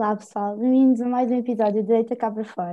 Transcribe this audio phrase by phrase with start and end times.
[0.00, 2.72] Olá pessoal, bem-vindos a mais um episódio de Deita Cá para Fora.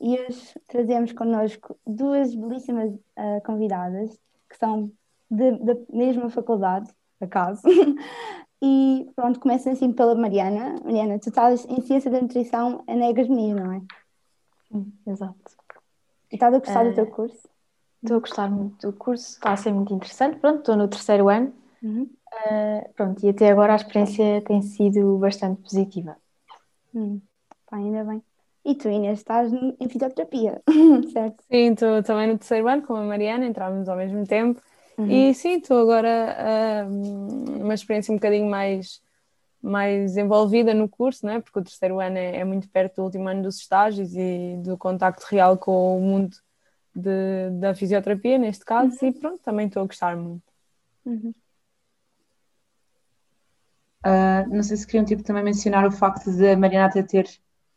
[0.00, 4.90] E hoje trazemos connosco duas belíssimas uh, convidadas que são
[5.30, 6.90] da mesma faculdade,
[7.20, 7.60] acaso.
[8.64, 10.76] e pronto, começa assim pela Mariana.
[10.82, 13.82] Mariana, tu estás em Ciência da Nutrição na Egasmia, não é?
[14.68, 15.36] Sim, exato.
[16.30, 17.46] E estás a gostar uh, do teu curso?
[18.02, 20.38] Estou a gostar muito do curso, está a ser muito interessante.
[20.38, 21.52] Pronto, estou no terceiro ano.
[21.82, 22.08] Uhum.
[22.32, 26.16] Uh, pronto, e até agora a experiência tem sido bastante positiva.
[26.94, 27.20] Hum,
[27.66, 28.22] pá, ainda bem.
[28.64, 30.62] E tu, Inês, estás em fisioterapia,
[31.12, 31.42] certo?
[31.50, 34.62] Sim, estou também no terceiro ano, com a Mariana, entramos ao mesmo tempo.
[34.96, 35.10] Uhum.
[35.10, 39.02] E sim, estou agora uh, uma experiência um bocadinho mais,
[39.60, 41.40] mais envolvida no curso, não é?
[41.40, 44.76] porque o terceiro ano é, é, muito perto do último ano dos estágios e do
[44.78, 46.36] contacto real com o mundo
[46.94, 49.08] de, da fisioterapia, neste caso, uhum.
[49.08, 50.44] e pronto, também estou a gostar muito.
[51.04, 51.34] Uhum.
[54.04, 57.28] Uh, não sei se queriam tipo, também mencionar o facto de a Mariana ter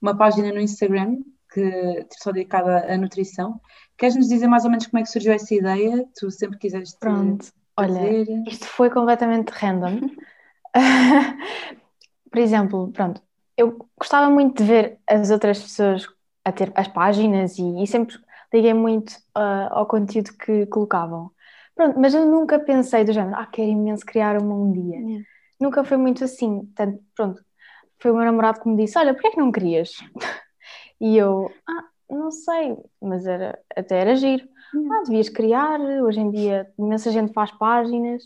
[0.01, 1.17] uma página no Instagram
[1.53, 3.61] que só dedicada à nutrição.
[3.97, 6.05] Queres nos dizer mais ou menos como é que surgiu essa ideia?
[6.19, 7.45] Tu sempre quiseste Pronto,
[7.77, 10.09] olha, isto foi completamente random.
[12.29, 13.21] Por exemplo, pronto,
[13.55, 16.05] eu gostava muito de ver as outras pessoas
[16.43, 18.17] a ter as páginas e, e sempre
[18.53, 21.31] liguei muito uh, ao conteúdo que colocavam.
[21.73, 24.97] Pronto, mas eu nunca pensei do género, ah, quero imenso criar uma um dia.
[24.97, 26.65] Yeah nunca foi muito assim.
[26.75, 27.43] Tanto, pronto,
[27.99, 29.91] foi o meu namorado que me disse: Olha, porquê é que não querias?
[30.99, 34.47] E eu, ah, não sei, mas era, até era giro.
[34.73, 34.89] Hum.
[34.93, 38.23] Ah, devias criar, hoje em dia imensa gente faz páginas.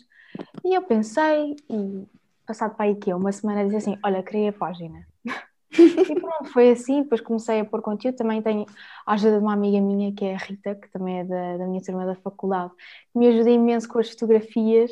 [0.64, 2.06] E eu pensei, e
[2.46, 5.06] passado para aí que uma semana disse assim: Olha, criei a página.
[5.72, 7.02] e pronto, foi assim.
[7.02, 8.16] Depois comecei a pôr conteúdo.
[8.16, 8.66] Também tenho
[9.06, 11.66] a ajuda de uma amiga minha, que é a Rita, que também é da, da
[11.66, 12.72] minha turma da faculdade,
[13.12, 14.90] que me ajuda imenso com as fotografias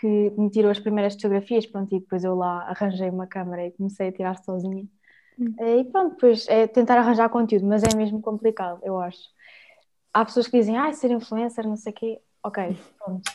[0.00, 3.70] que me tirou as primeiras fotografias, pronto, e depois eu lá arranjei uma câmera e
[3.72, 4.86] comecei a tirar sozinha.
[5.38, 5.54] Hum.
[5.58, 9.20] E pronto, depois é tentar arranjar conteúdo, mas é mesmo complicado, eu acho.
[10.12, 13.30] Há pessoas que dizem, ah, ser influencer, não sei o quê, ok, pronto.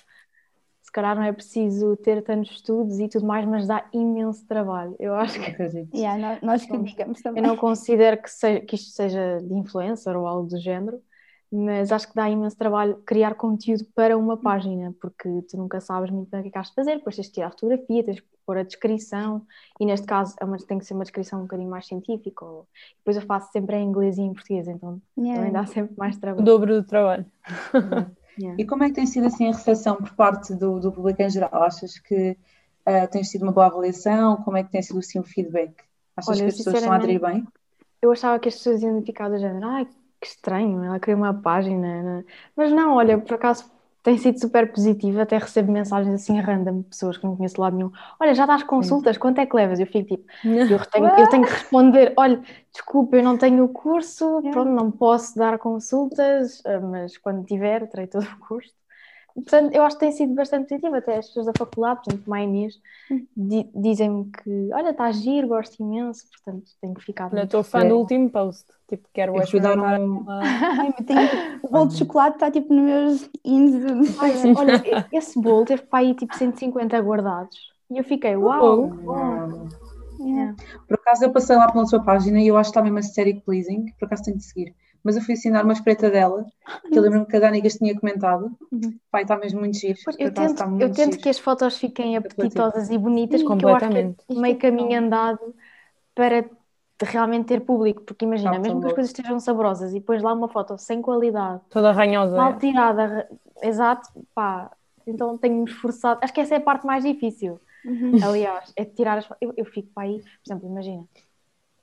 [0.81, 4.94] Se calhar não é preciso ter tantos estudos e tudo mais, mas dá imenso trabalho.
[5.00, 5.88] Eu acho que.
[5.94, 7.41] Yeah, nós que digamos também.
[7.41, 11.01] Eu não considero que, seja, que isto seja de influencer ou algo do género,
[11.51, 16.09] mas acho que dá imenso trabalho criar conteúdo para uma página, porque tu nunca sabes
[16.09, 18.03] muito bem o que é que has de fazer, depois tens de tirar a fotografia,
[18.03, 19.45] tens de pôr a descrição,
[19.79, 22.67] e neste caso é uma, tem que ser uma descrição um bocadinho mais científica, ou,
[22.97, 25.35] depois eu faço sempre em inglês e em português, então yeah.
[25.35, 26.41] também dá sempre mais trabalho.
[26.41, 27.25] O dobro do trabalho.
[28.40, 28.61] Yeah.
[28.61, 31.29] E como é que tem sido assim a recepção por parte do, do público em
[31.29, 31.63] geral?
[31.63, 32.31] Achas que
[32.88, 34.38] uh, tens tido uma boa avaliação?
[34.38, 35.75] Como é que tem sido assim, o feedback?
[36.16, 37.45] Achas Olha, que as pessoas estão a aderir bem?
[38.01, 39.88] Eu achava que as pessoas iam ficar do género, ai,
[40.22, 42.04] que estranho, ela criou uma página.
[42.04, 42.26] Né?
[42.56, 43.72] Mas não, olha, por acaso
[44.04, 47.62] tem sido super positivo, até recebo mensagens assim random de pessoas que não conheço de
[47.62, 47.92] lado nenhum.
[48.20, 49.80] Olha, já dás consultas, quanto é que levas?
[49.80, 50.26] Eu fico tipo,
[50.70, 54.92] eu tenho, eu tenho que responder, olha, desculpa, eu não tenho o curso, pronto, não
[54.92, 58.74] posso dar consultas, eh, mas quando tiver, terei todo o curso.
[59.34, 62.25] Portanto, eu acho que tem sido bastante positivo, até as pessoas da faculdade, por exemplo,
[62.25, 63.25] como a Inês, hum.
[63.36, 67.31] di dizem-me que, olha, está a giro, gosto imenso, portanto, tenho que ficar...
[67.31, 70.25] Olha, estou fã do último post, tipo, quero hoje dar um...
[71.64, 74.20] O bolo de chocolate está, tipo, nos meus índices.
[74.20, 77.58] Olha, olha, esse bolo teve para aí, tipo, 150 guardados,
[77.90, 78.91] e eu fiquei, uau!
[79.03, 79.68] uau.
[80.20, 80.56] Yeah.
[80.88, 83.44] Por acaso, eu passei lá pela sua página e eu acho que está mesmo aesthetic
[83.44, 86.45] pleasing, por acaso tenho de seguir mas eu fui assinar uma espreita dela,
[86.89, 88.51] que eu lembro-me que a Danigas tinha comentado.
[88.72, 88.97] Uhum.
[89.12, 89.97] Pai, está mesmo muito giro.
[90.19, 93.95] eu tento, tá eu tento que as fotos fiquem apetitosas e bonitas, porque completamente.
[93.95, 95.56] eu acho que é meio caminho andado
[96.13, 96.45] para
[97.03, 100.47] realmente ter público, porque imagina, mesmo que as coisas estejam saborosas e depois lá uma
[100.47, 103.28] foto sem qualidade, toda arranhosa, mal tirada,
[103.61, 104.72] exato, pá,
[105.07, 108.19] então tenho-me esforçado, acho que essa é a parte mais difícil, uhum.
[108.23, 111.03] aliás, é tirar as eu, eu fico para aí, por exemplo, imagina,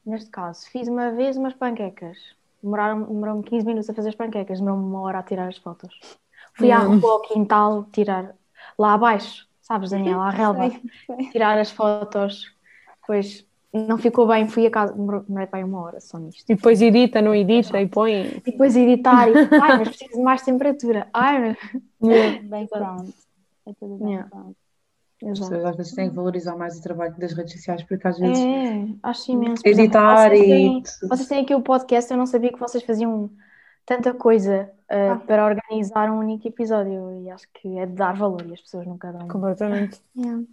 [0.07, 2.17] neste caso, fiz uma vez umas panquecas,
[2.63, 5.99] Demoraram, demorou-me 15 minutos a fazer as panquecas, demorou-me uma hora a tirar as fotos.
[6.55, 8.35] Fui à rua ao quintal tirar,
[8.77, 10.71] lá abaixo, sabes, Daniela, à relva,
[11.31, 12.53] tirar as fotos.
[13.01, 16.51] Depois não ficou bem, fui a casa, demorei para aí uma hora só nisto.
[16.51, 18.39] E depois edita, não edita e põe.
[18.39, 21.09] E depois editar, e, ai, mas preciso de mais temperatura.
[21.13, 21.59] Ai, mas...
[22.01, 22.41] Yeah.
[22.43, 23.13] Bem pronto.
[23.67, 24.31] É tudo bem yeah.
[24.31, 24.57] pronto.
[25.27, 28.19] As pessoas às vezes têm que valorizar mais o trabalho das redes sociais, porque às
[28.19, 28.39] vezes.
[28.39, 29.63] É, acho imenso.
[29.67, 30.99] Editar exemplo, vocês e.
[31.01, 33.29] Têm, vocês têm aqui o podcast, eu não sabia que vocês faziam
[33.85, 35.23] tanta coisa uh, ah.
[35.27, 38.87] para organizar um único episódio e acho que é de dar valor e as pessoas
[38.87, 39.27] nunca dão.
[39.27, 40.01] Completamente.
[40.17, 40.45] Yeah.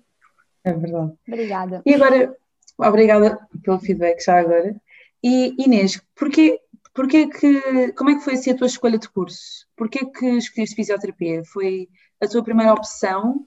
[0.64, 1.14] É verdade.
[1.28, 1.82] Obrigada.
[1.86, 2.36] E agora,
[2.78, 4.76] obrigada pelo feedback já agora.
[5.24, 6.60] E Inês, porquê,
[6.94, 9.68] porquê que, como é que foi assim a tua escolha de curso?
[9.76, 11.44] Porquê que escolheste fisioterapia?
[11.46, 11.88] Foi
[12.20, 13.46] a tua primeira opção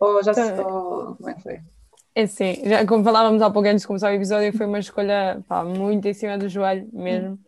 [0.00, 0.60] ou já então, se.
[0.62, 1.60] Ou, como é que foi?
[2.14, 5.42] É sim, já, como falávamos há pouco antes de começar o episódio, foi uma escolha
[5.46, 7.38] pá, muito em cima do joelho mesmo.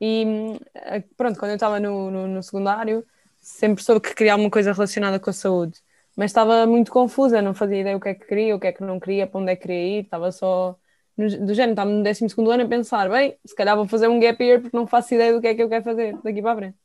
[0.00, 3.04] E eh, pronto, quando eu estava no, no, no, secundário,
[3.40, 5.78] sempre soube que queria alguma coisa relacionada com a saúde,
[6.16, 8.72] mas estava muito confusa, não fazia ideia o que é que queria, o que é
[8.72, 10.76] que não queria, para onde é que queria ir, estava só
[11.16, 14.18] no, do género, estava no 12 ano a pensar, bem, se calhar vou fazer um
[14.18, 16.52] gap year porque não faço ideia do que é que eu quero fazer daqui para
[16.52, 16.76] a frente.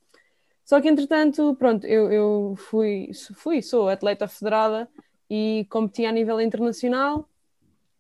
[0.66, 4.90] Só que entretanto, pronto, eu, eu fui, fui, sou atleta federada
[5.30, 7.30] e competi a nível internacional,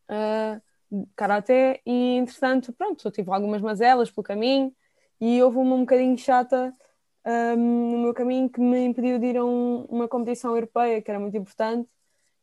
[0.09, 4.73] uh, karaté, e entretanto, pronto, eu tive algumas mazelas pelo caminho
[5.21, 6.73] e houve uma um bocadinho chata
[7.25, 11.12] um, no meu caminho que me impediu de ir a um, uma competição europeia, que
[11.12, 11.88] era muito importante,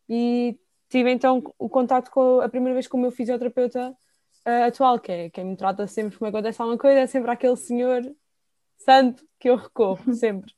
[0.09, 0.57] e
[0.89, 3.91] tive então o contato com a primeira vez com o meu fisioterapeuta
[4.47, 7.57] uh, atual, que é quem me trata sempre como acontece alguma coisa, é sempre aquele
[7.57, 8.03] senhor
[8.85, 10.53] santo que eu recorro, sempre.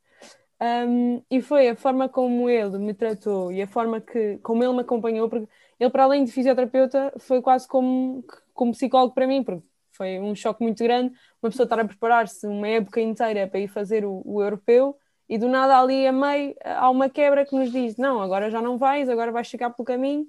[0.60, 4.72] Um, e foi a forma como ele me tratou e a forma que, como ele
[4.72, 5.48] me acompanhou, porque
[5.78, 8.24] ele, para além de fisioterapeuta, foi quase como,
[8.54, 12.46] como psicólogo para mim, porque foi um choque muito grande uma pessoa estar a preparar-se
[12.46, 14.96] uma época inteira para ir fazer o, o, europeu
[15.28, 18.60] e do nada ali a meio há uma quebra que nos diz não, agora já
[18.60, 20.26] não vais, agora vais ficar pelo caminho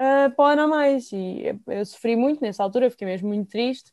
[0.00, 3.92] uh, para não mais e eu sofri muito nessa altura, fiquei mesmo muito triste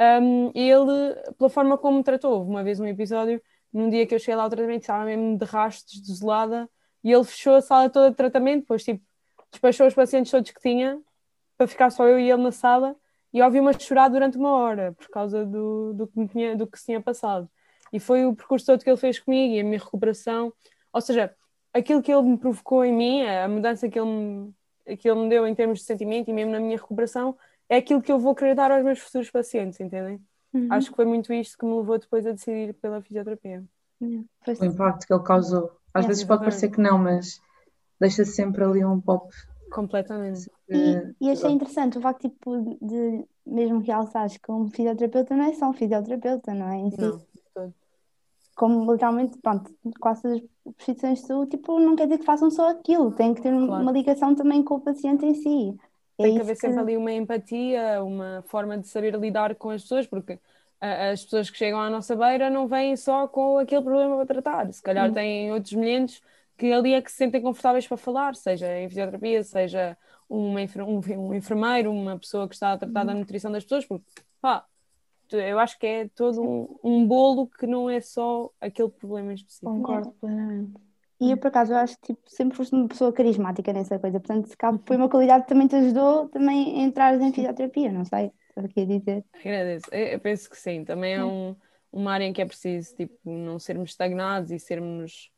[0.00, 3.40] um, ele, pela forma como me tratou, houve uma vez um episódio
[3.72, 6.68] num dia que eu cheguei lá ao tratamento estava mesmo de rastos, desolada
[7.02, 9.02] e ele fechou a sala toda de tratamento, depois tipo
[9.50, 11.00] despachou os pacientes todos que tinha
[11.56, 12.96] para ficar só eu e ele na sala
[13.32, 16.86] e ouvi-me chorar durante uma hora por causa do, do, que tinha, do que se
[16.86, 17.48] tinha passado.
[17.92, 20.52] E foi o percurso todo que ele fez comigo e a minha recuperação.
[20.92, 21.34] Ou seja,
[21.72, 25.28] aquilo que ele me provocou em mim, a mudança que ele me, que ele me
[25.28, 27.36] deu em termos de sentimento e mesmo na minha recuperação,
[27.68, 30.20] é aquilo que eu vou querer dar aos meus futuros pacientes, entendem?
[30.52, 30.68] Uhum.
[30.70, 33.64] Acho que foi muito isto que me levou depois a decidir pela fisioterapia.
[34.00, 34.24] Uhum.
[34.46, 35.72] O impacto que ele causou.
[35.92, 37.40] Às é, vezes pode parecer que não, mas
[38.00, 39.32] deixa sempre ali um pop
[39.74, 40.48] Completamente.
[40.68, 45.52] E, e achei interessante o facto tipo, de mesmo realçares que um fisioterapeuta não é
[45.52, 46.76] só um fisioterapeuta, não é?
[46.76, 47.00] Em si.
[47.00, 47.72] Não,
[48.54, 52.70] Como literalmente, pronto, quase as profissões de saúde, tipo, não quer dizer que façam só
[52.70, 53.82] aquilo, tem que ter claro.
[53.82, 55.76] uma ligação também com o paciente em si.
[56.18, 56.60] É tem que haver que...
[56.60, 60.38] sempre ali uma empatia, uma forma de saber lidar com as pessoas, porque
[60.80, 64.72] as pessoas que chegam à nossa beira não vêm só com aquele problema para tratar,
[64.72, 65.14] se calhar hum.
[65.14, 66.20] têm outros milhentos
[66.56, 69.96] que ali é que se sentem confortáveis para falar, seja em fisioterapia, seja
[70.28, 73.18] uma, um, enfermeiro, uma pessoa que está a tratar da uhum.
[73.20, 74.04] nutrição das pessoas, porque
[74.40, 74.64] pá,
[75.32, 79.72] eu acho que é todo um, um bolo que não é só aquele problema específico.
[79.72, 80.74] Concordo plenamente.
[81.20, 84.18] E eu, por acaso, eu acho que tipo, sempre foste uma pessoa carismática nessa coisa,
[84.18, 87.92] portanto, se cabe, foi uma qualidade que também te ajudou também a entrar em fisioterapia,
[87.92, 89.24] não sei o que dizer.
[89.34, 91.54] Agradeço, eu penso que sim, também é um,
[91.92, 95.30] uma área em que é preciso tipo, não sermos estagnados e sermos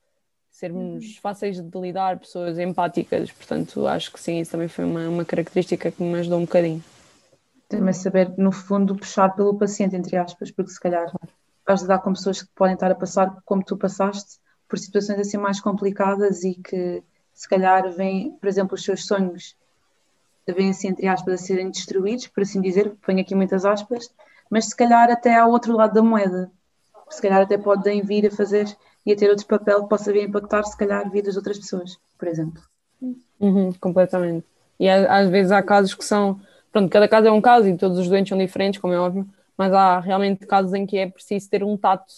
[0.57, 1.21] sermos uhum.
[1.21, 5.91] fáceis de lidar, pessoas empáticas, portanto acho que sim, isso também foi uma, uma característica
[5.91, 6.83] que me ajudou um bocadinho.
[7.69, 11.13] Também saber, no fundo, puxar pelo paciente, entre aspas, porque se calhar
[11.67, 14.39] vais lidar com pessoas que podem estar a passar como tu passaste,
[14.69, 17.03] por situações assim mais complicadas e que
[17.33, 19.57] se calhar vêm, por exemplo, os seus sonhos
[20.47, 24.11] vêm assim, entre aspas, a serem destruídos, por assim dizer, ponho aqui muitas aspas,
[24.51, 26.51] mas se calhar até ao outro lado da moeda,
[27.11, 28.67] se calhar até podem vir a fazer
[29.05, 31.99] e a ter outro papel que possa vir impactar, se calhar, vidas de outras pessoas,
[32.19, 32.63] por exemplo.
[33.41, 34.47] Uhum, completamente.
[34.79, 36.41] E às vezes há casos que são.
[36.73, 39.27] Pronto, cada caso é um caso e todos os doentes são diferentes, como é óbvio,
[39.57, 42.13] mas há realmente casos em que é preciso ter um tato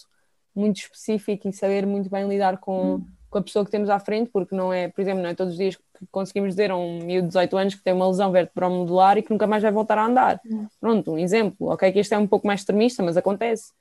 [0.55, 3.07] muito específico e saber muito bem lidar com, uhum.
[3.31, 5.53] com a pessoa que temos à frente, porque não é, por exemplo, não é todos
[5.53, 8.31] os dias que conseguimos dizer a um miúdo de 18 anos que tem uma lesão
[8.31, 10.41] vertebromodular e que nunca mais vai voltar a andar.
[10.45, 10.67] Uhum.
[10.81, 11.69] Pronto, um exemplo.
[11.69, 13.73] Ok, que este é um pouco mais extremista, mas acontece.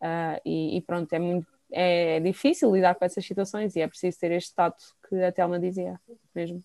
[0.00, 4.18] Uh, e, e, pronto, é muito é difícil lidar com essas situações e é preciso
[4.18, 6.00] ter este tato que a Telma dizia
[6.34, 6.62] mesmo.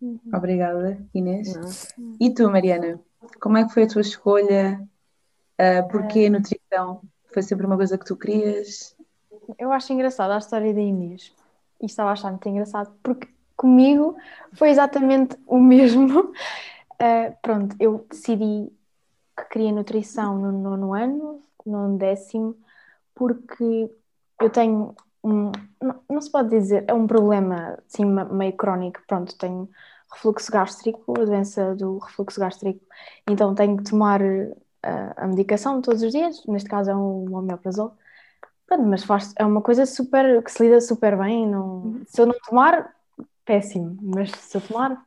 [0.00, 0.20] Uhum.
[0.32, 1.54] Obrigada, Inês.
[1.96, 2.16] Não.
[2.20, 3.00] E tu, Mariana?
[3.40, 4.86] Como é que foi a tua escolha?
[5.54, 7.02] Uh, porquê a nutrição?
[7.34, 8.96] Foi sempre uma coisa que tu querias?
[9.58, 11.34] Eu acho engraçada a história da Inês.
[11.82, 13.26] E estava a achar muito engraçado porque
[13.56, 14.16] comigo
[14.52, 16.30] foi exatamente o mesmo.
[16.30, 18.72] Uh, pronto, eu decidi
[19.36, 22.56] que queria nutrição no nono ano, no décimo,
[23.16, 23.90] porque
[24.40, 25.50] eu tenho um,
[25.82, 29.68] não, não, se pode dizer, é um problema assim, meio crónico, pronto, tenho
[30.12, 32.80] refluxo gástrico, a doença do refluxo gástrico,
[33.28, 34.20] então tenho que tomar
[35.16, 37.96] a medicação todos os dias, neste caso é um homeoprazol,
[38.66, 42.26] pronto, mas faz, é uma coisa super, que se lida super bem, não, se eu
[42.26, 42.94] não tomar,
[43.44, 45.02] péssimo, mas se eu tomar,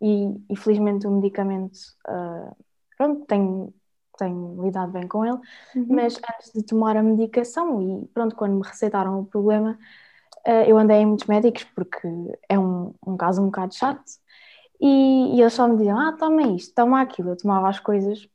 [0.00, 2.56] e infelizmente o medicamento, uh,
[2.96, 3.74] pronto, tenho
[4.18, 5.38] tenho lidado bem com ele,
[5.74, 5.86] uhum.
[5.88, 9.78] mas antes de tomar a medicação e pronto, quando me receitaram o problema,
[10.46, 12.06] uh, eu andei em muitos médicos porque
[12.48, 14.02] é um, um caso um bocado chato
[14.80, 17.30] E, e eles só me diziam: Ah, toma isto, toma aquilo.
[17.30, 18.28] Eu tomava as coisas,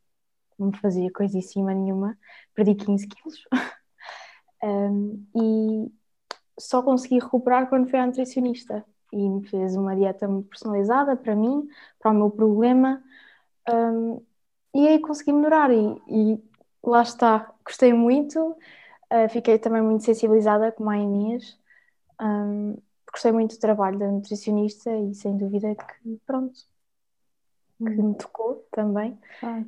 [0.57, 2.17] não me fazia coisíssima nenhuma,
[2.53, 3.43] perdi 15 quilos.
[4.63, 5.91] um, e
[6.59, 11.35] só consegui recuperar quando fui à nutricionista e me fez uma dieta muito personalizada para
[11.35, 11.67] mim,
[11.99, 13.03] para o meu problema.
[13.69, 14.21] Um,
[14.73, 16.43] e aí consegui melhorar e, e
[16.83, 21.57] lá está, gostei muito, uh, fiquei também muito sensibilizada com a Inês,
[22.21, 22.77] um,
[23.11, 26.59] gostei muito do trabalho da nutricionista e sem dúvida que pronto,
[27.77, 29.17] que me tocou também.
[29.41, 29.63] Ah.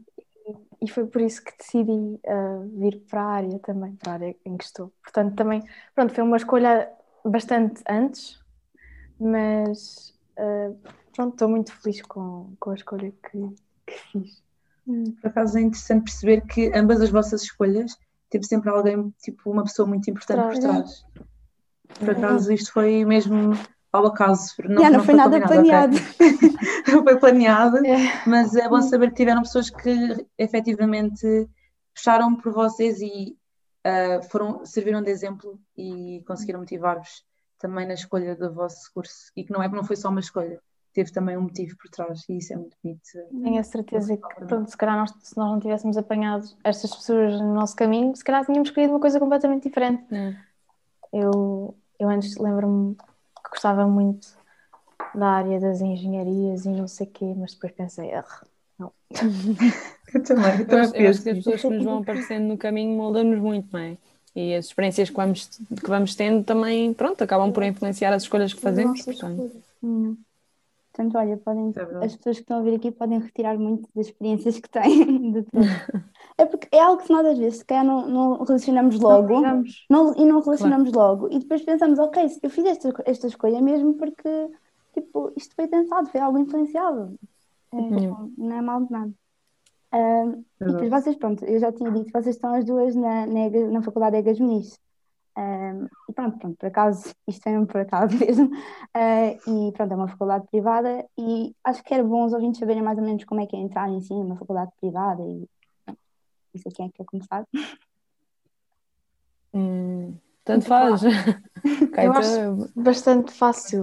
[0.81, 4.35] E, foi por isso que decidi uh, vir para a área também, para a área
[4.45, 4.93] em que estou.
[5.03, 5.61] Portanto, também,
[5.93, 6.89] pronto, foi uma escolha
[7.25, 8.39] bastante antes,
[9.19, 10.77] mas uh,
[11.13, 14.43] pronto, estou muito feliz com, com a escolha que, que fiz.
[15.21, 17.97] Por acaso é interessante perceber que ambas as vossas escolhas
[18.29, 21.05] teve sempre alguém, tipo, uma pessoa muito importante por trás.
[21.99, 23.51] Por acaso isto foi mesmo
[23.91, 24.53] ao acaso.
[24.63, 25.95] Não, não, não foi, foi nada planeado.
[25.95, 26.37] Okay.
[26.93, 28.23] não foi planeado, é.
[28.25, 31.49] mas é bom saber que tiveram pessoas que efetivamente
[31.93, 33.35] puxaram por vocês e
[33.85, 37.25] uh, foram, serviram de exemplo e conseguiram motivar-vos
[37.57, 40.59] também na escolha do vosso curso e que não é não foi só uma escolha,
[40.93, 43.01] teve também um motivo por trás e isso é muito bonito.
[43.43, 47.39] Tenho a certeza que, pronto, se calhar nós, se nós não tivéssemos apanhado estas pessoas
[47.39, 50.03] no nosso caminho, se calhar tínhamos escolhido uma coisa completamente diferente.
[50.13, 50.35] É.
[51.11, 52.95] Eu, eu antes lembro-me
[53.47, 54.27] que gostava muito
[55.15, 58.25] da área das engenharias e não sei o quê, mas depois pensei, ah,
[58.77, 58.91] não.
[60.13, 62.57] eu também, eu, também eu, eu acho que as pessoas que nos vão aparecendo no
[62.57, 63.97] caminho moldam-nos muito, não é?
[64.35, 68.53] E as experiências que vamos, que vamos tendo também, pronto, acabam por influenciar as escolhas
[68.53, 69.01] que fazemos.
[69.01, 69.51] Portanto.
[69.81, 70.15] Hum.
[70.91, 74.07] Portanto, olha, podem, é as pessoas que estão a vir aqui podem retirar muito das
[74.07, 75.67] experiências que têm de tudo.
[76.37, 79.63] É porque é algo que nós às vezes se calhar não, não relacionamos logo não,
[79.89, 81.09] não, e não relacionamos claro.
[81.09, 84.29] logo e depois pensamos, ok, eu fiz esta, esta escolha mesmo porque
[84.93, 87.17] tipo, isto foi pensado, foi algo influenciado.
[87.71, 88.33] É, uhum.
[88.37, 89.13] Não é mal de nada.
[89.93, 93.49] Uh, e depois vocês, pronto, eu já tinha dito, vocês estão as duas na, na,
[93.71, 94.79] na Faculdade de Egas Muniz.
[95.37, 99.95] Um, e pronto, pronto, por acaso, isto foi por acaso mesmo, uh, e pronto, é
[99.95, 103.39] uma faculdade privada e acho que era bom os ouvintes saberem mais ou menos como
[103.39, 105.47] é que é entrar em si numa faculdade privada e
[106.57, 107.47] pronto, isso aqui é que quer começar.
[109.53, 111.01] Hum, tanto faz.
[111.97, 113.81] Eu acho bastante fácil,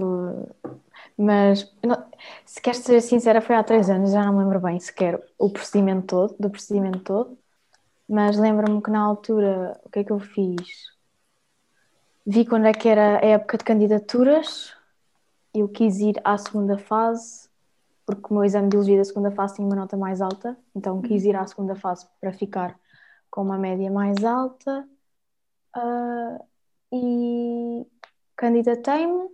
[1.17, 2.05] mas não,
[2.45, 5.49] se queres ser sincera, foi há três anos, já não me lembro bem sequer o
[5.49, 7.37] procedimento todo, do procedimento todo,
[8.07, 10.93] mas lembro-me que na altura o que é que eu fiz?
[12.25, 14.73] Vi quando é que era a época de candidaturas,
[15.53, 17.44] eu quis ir à segunda fase,
[18.05, 21.01] porque o meu exame de biologia da segunda fase tinha uma nota mais alta, então
[21.01, 22.79] quis ir à segunda fase para ficar
[23.29, 24.87] com uma média mais alta
[25.75, 26.45] uh,
[26.93, 27.85] e
[28.35, 29.29] candidatei-me,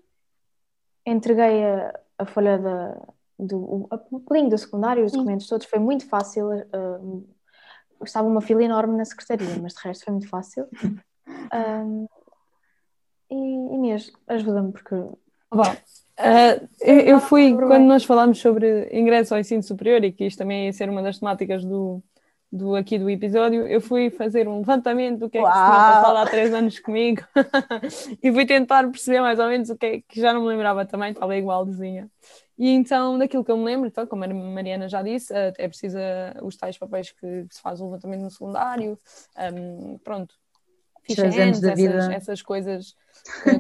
[1.06, 6.08] entreguei a, a folha da, do o pelinho do secundário, os documentos todos, foi muito
[6.08, 6.48] fácil.
[6.48, 7.28] Uh,
[8.04, 10.68] estava uma fila enorme na secretaria, mas de resto foi muito fácil.
[11.54, 12.08] Um,
[13.32, 14.96] E Inês, ajuda-me porque.
[15.50, 15.64] Bom,
[16.22, 20.66] uh, eu, fui, quando nós falámos sobre ingresso ao ensino superior, e que isto também
[20.66, 22.02] ia ser uma das temáticas do,
[22.52, 25.64] do, aqui do episódio, eu fui fazer um levantamento do que é que se tinha
[25.64, 27.24] passado há três anos comigo
[28.22, 30.86] e fui tentar perceber mais ou menos o que é que já não me lembrava
[30.86, 32.10] também, estava igualzinha.
[32.58, 35.98] E então, daquilo que eu me lembro, então, como a Mariana já disse, é preciso
[36.44, 39.00] os tais papéis que se faz o levantamento no secundário,
[39.52, 40.36] um, pronto,
[41.16, 42.96] ficha essas, essas coisas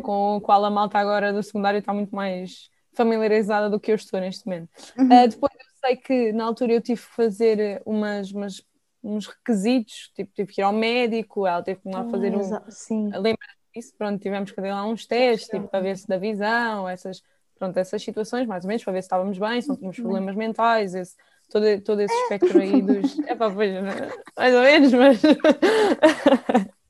[0.01, 3.95] com o qual a malta agora do secundário está muito mais familiarizada do que eu
[3.95, 4.69] estou neste momento.
[4.97, 5.05] Uhum.
[5.05, 8.61] Uh, depois eu sei que na altura eu tive que fazer umas, umas
[9.03, 12.69] uns requisitos, tipo, tive que ir ao médico, ela teve que ir lá fazer um.
[12.69, 13.09] Sim.
[13.09, 13.93] Lembra disso?
[13.97, 17.23] Pronto, tivemos que fazer lá uns testes, tipo, para ver se da visão, essas,
[17.57, 20.35] pronto, essas situações, mais ou menos, para ver se estávamos bem, se não tínhamos problemas
[20.35, 21.15] mentais, esse,
[21.49, 23.17] todo, todo esse espectro aí dos.
[23.19, 23.71] É pá, pois,
[24.37, 25.21] mais ou menos, mas.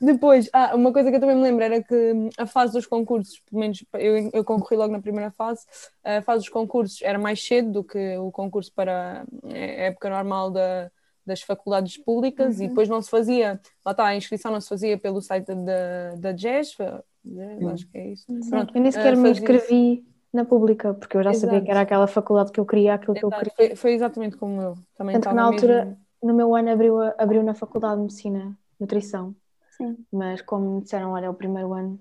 [0.00, 3.40] Depois, ah, uma coisa que eu também me lembro era que a fase dos concursos,
[3.40, 5.66] pelo menos eu, eu concorri logo na primeira fase,
[6.04, 10.50] a fase dos concursos era mais cedo do que o concurso para a época normal
[10.50, 10.90] da,
[11.26, 12.64] das faculdades públicas uhum.
[12.64, 16.14] e depois não se fazia, lá está, a inscrição não se fazia pelo site da,
[16.16, 16.76] da GES,
[17.24, 17.68] uhum.
[17.70, 18.26] acho que é isso.
[18.48, 21.46] Pronto, eu nem sequer uh, me inscrevi na pública, porque eu já Exato.
[21.46, 23.28] sabia que era aquela faculdade que eu queria, aquilo Exato.
[23.28, 23.54] que eu queria.
[23.56, 24.74] Foi, foi, exatamente como eu.
[24.94, 25.98] Também Tanto que na altura, mesmo...
[26.22, 29.34] no meu ano, abriu, abriu na Faculdade de Medicina, Nutrição.
[29.80, 30.04] Sim.
[30.12, 31.98] Mas como me disseram, olha, é o primeiro ano,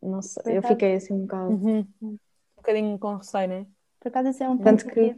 [0.00, 1.50] não sei, eu fiquei assim um bocado.
[1.50, 1.86] Uhum.
[2.00, 2.18] Um
[2.56, 3.66] bocadinho com receio, não é?
[3.98, 5.16] Por acaso isso é um Tanto que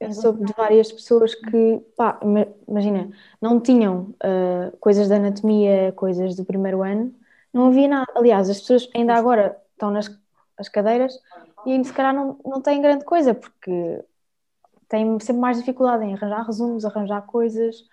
[0.00, 2.20] eu soube de várias pessoas que, pá,
[2.68, 3.10] imagina,
[3.40, 7.12] não tinham uh, coisas de anatomia, coisas do primeiro ano,
[7.52, 8.10] não havia nada.
[8.14, 10.08] Aliás, as pessoas ainda agora estão nas
[10.56, 11.18] as cadeiras,
[11.66, 14.04] e aí se calhar não, não tem grande coisa, porque
[14.88, 17.84] tem sempre mais dificuldade em arranjar resumos, arranjar coisas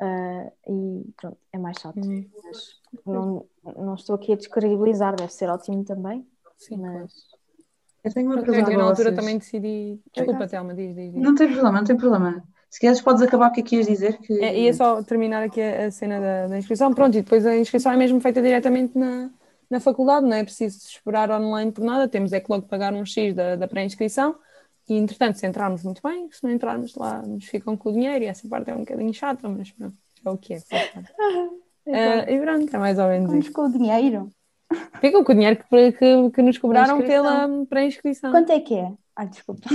[0.00, 1.96] uh, e pronto, é mais chato.
[1.96, 2.28] Uhum.
[2.44, 3.46] Mas não,
[3.76, 6.26] não estou aqui a descredibilizar, deve ser ótimo também.
[6.56, 7.12] Sim, mas
[8.04, 9.16] Eu tenho uma Porque pergunta eu na altura vocês.
[9.16, 10.00] também decidi.
[10.14, 11.22] Desculpa, Telma, diz, diz, diz.
[11.22, 12.44] Não tem problema, não tem problema.
[12.70, 14.18] Se quiseres, podes acabar o que é que ias dizer.
[14.18, 14.32] Que...
[14.42, 16.92] É, ia só terminar aqui a, a cena da, da inscrição.
[16.94, 19.30] Pronto, e depois a inscrição é mesmo feita diretamente na,
[19.68, 22.08] na faculdade, não é preciso esperar online por nada.
[22.08, 24.36] Temos é que logo pagar um X da, da pré-inscrição.
[24.88, 26.28] E entretanto, se entrarmos, muito bem.
[26.30, 28.24] Se não entrarmos lá, nos ficam com o dinheiro.
[28.24, 30.58] E essa parte é um bocadinho chata, mas pronto, é o que é.
[31.84, 33.52] Ah, e pronto, é mais ou menos isso.
[33.52, 34.30] com o dinheiro.
[35.00, 38.30] Ficam com o dinheiro que, que, que nos cobraram pela pré-inscrição.
[38.30, 38.92] Quanto é que é?
[39.16, 39.68] Ai, desculpa.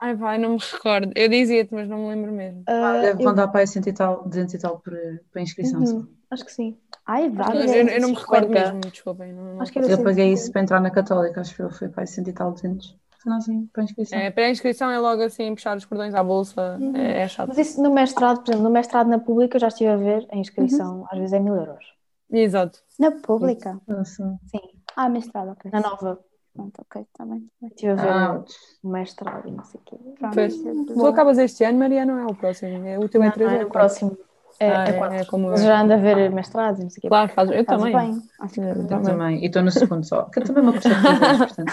[0.00, 1.12] Ai, vai, não me recordo.
[1.14, 2.64] Eu dizia-te, mas não me lembro mesmo.
[2.66, 4.92] Ah, Deve eu- andar para aí 100 e tal, 200 e tal por,
[5.30, 5.80] por inscrição.
[5.80, 6.76] Uhum, acho que sim.
[7.06, 7.58] Ai, Eu, vale.
[7.70, 8.72] eu- eu não me recordo 50.
[8.72, 9.32] mesmo, desculpem.
[9.32, 10.40] Não, não Acho que era Eu paguei 150.
[10.40, 12.96] isso para entrar na Católica, acho que foi, para aí 100 e tal, 200.
[13.26, 14.18] Não, assim, para inscrição.
[14.18, 16.96] É, pré-inscrição é logo assim, puxar os cordões à bolsa, Uhum.
[16.96, 17.48] é, é chato.
[17.48, 20.26] Mas isso no mestrado, por exemplo, no mestrado na pública eu já estive a ver
[20.32, 21.84] a inscrição, às vezes é mil euros.
[22.32, 22.78] Exato.
[22.98, 23.80] Na pública?
[23.86, 24.38] Nossa.
[24.46, 24.60] Sim,
[24.96, 25.70] Ah, mestrado, ok.
[25.72, 26.18] na nova.
[26.54, 27.40] Pronto, ok, está bem.
[27.40, 27.68] tá bem.
[27.70, 28.44] Estive a ver Ah,
[28.82, 29.96] o mestrado e não sei o quê.
[30.18, 30.34] Pronto.
[30.34, 30.56] Pois.
[30.62, 30.84] Bom.
[30.86, 32.84] Tu acabas este ano, Maria, não é o próximo.
[32.86, 33.72] É, o teu é Não, 3 não, ou é é 4?
[33.72, 34.18] próximo.
[34.58, 37.02] É, Ah, é é- é como já ando a ver mestrados e não sei o
[37.02, 37.08] quê.
[37.08, 37.96] Claro, faz, eu Fazes também.
[38.12, 38.22] bem.
[38.40, 39.04] Acho que Eu também.
[39.04, 39.42] também.
[39.42, 40.22] E estou no segundo só.
[40.24, 41.72] Porque também o é de 3 anos, portanto.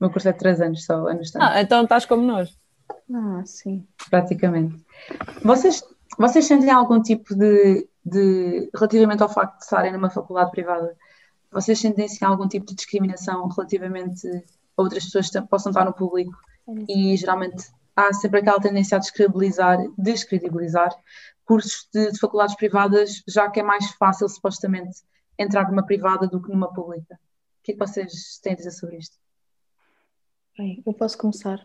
[0.00, 2.58] O meu curso é de 3 anos só, anos tanto, Ah, então estás como nós.
[3.12, 3.86] Ah, sim.
[4.08, 4.82] praticamente.
[5.44, 5.84] Vocês,
[6.18, 8.70] vocês sentem algum tipo de, de.
[8.74, 10.96] relativamente ao facto de estarem numa faculdade privada,
[11.52, 15.92] vocês sentem assim, algum tipo de discriminação relativamente a outras pessoas que possam estar no
[15.92, 16.32] público
[16.88, 20.94] e geralmente há sempre aquela tendência a descredibilizar, descredibilizar
[21.44, 25.00] cursos de, de faculdades privadas, já que é mais fácil supostamente
[25.36, 27.14] entrar numa privada do que numa pública.
[27.14, 29.16] O que é que vocês têm a dizer sobre isto?
[30.56, 31.64] Bem, eu posso começar.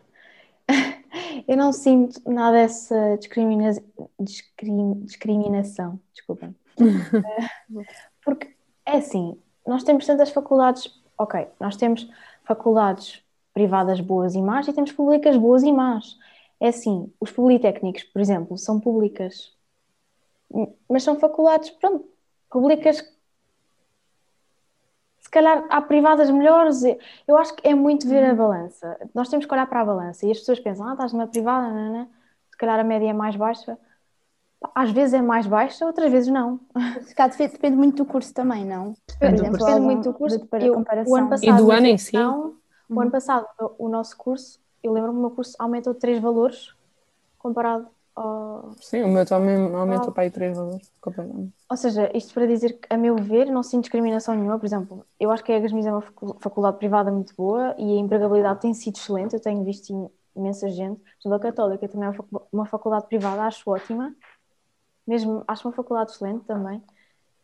[1.47, 3.71] Eu não sinto nada dessa discrimina...
[4.19, 6.53] discrim- discriminação, desculpa.
[8.23, 12.09] Porque é assim, nós temos tantas faculdades, ok, nós temos
[12.43, 13.21] faculdades
[13.53, 16.17] privadas boas e más e temos públicas boas e más.
[16.59, 19.53] É assim, os politécnicos, por exemplo, são públicas,
[20.89, 22.05] mas são faculdades, pronto,
[22.49, 23.01] públicas
[25.25, 26.83] se calhar há privadas melhores.
[27.27, 28.95] Eu acho que é muito ver a balança.
[29.13, 31.67] Nós temos que olhar para a balança e as pessoas pensam, ah, estás numa privada,
[31.73, 32.07] não, não.
[32.51, 33.75] se calhar a média é mais baixa.
[34.75, 36.59] Às vezes é mais baixa, outras vezes não.
[37.01, 38.95] Se calhar depende, muito do curso também, não?
[39.07, 39.51] Depende exemplo.
[39.53, 40.37] Depende algum- muito do curso.
[40.39, 41.11] de- para Eu- comparação.
[41.11, 42.17] o ano passado, E do ano em si?
[42.87, 46.75] O ano passado, o, o nosso curso, eu lembro-me, o meu curso aumentou três valores
[47.39, 48.73] comparado ao.
[48.81, 50.91] Sim, o meu também aumentou para aí 3 valores.
[51.69, 54.59] Ou seja, isto para dizer que, a meu ver, não sinto discriminação nenhuma.
[54.59, 57.97] Por exemplo, eu acho que a Gasmis é uma facu- faculdade privada muito boa e
[57.97, 59.33] a empregabilidade tem sido excelente.
[59.33, 61.01] Eu tenho visto im- imensa gente.
[61.25, 64.15] A Católica também é uma facu- uma faculdade privada, acho ótima.
[65.07, 66.81] Mesmo, acho uma faculdade excelente também.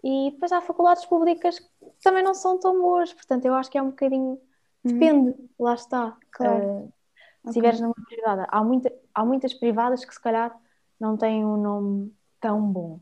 [0.03, 1.67] E depois há faculdades públicas que
[2.03, 3.13] também não são tão boas.
[3.13, 4.39] Portanto, eu acho que é um bocadinho.
[4.83, 6.17] Depende, lá está.
[6.31, 6.63] Claro.
[6.63, 6.87] Eh,
[7.43, 10.55] se estiveres numa privada, há, muita, há muitas privadas que se calhar
[10.99, 12.99] não têm um nome tão bom.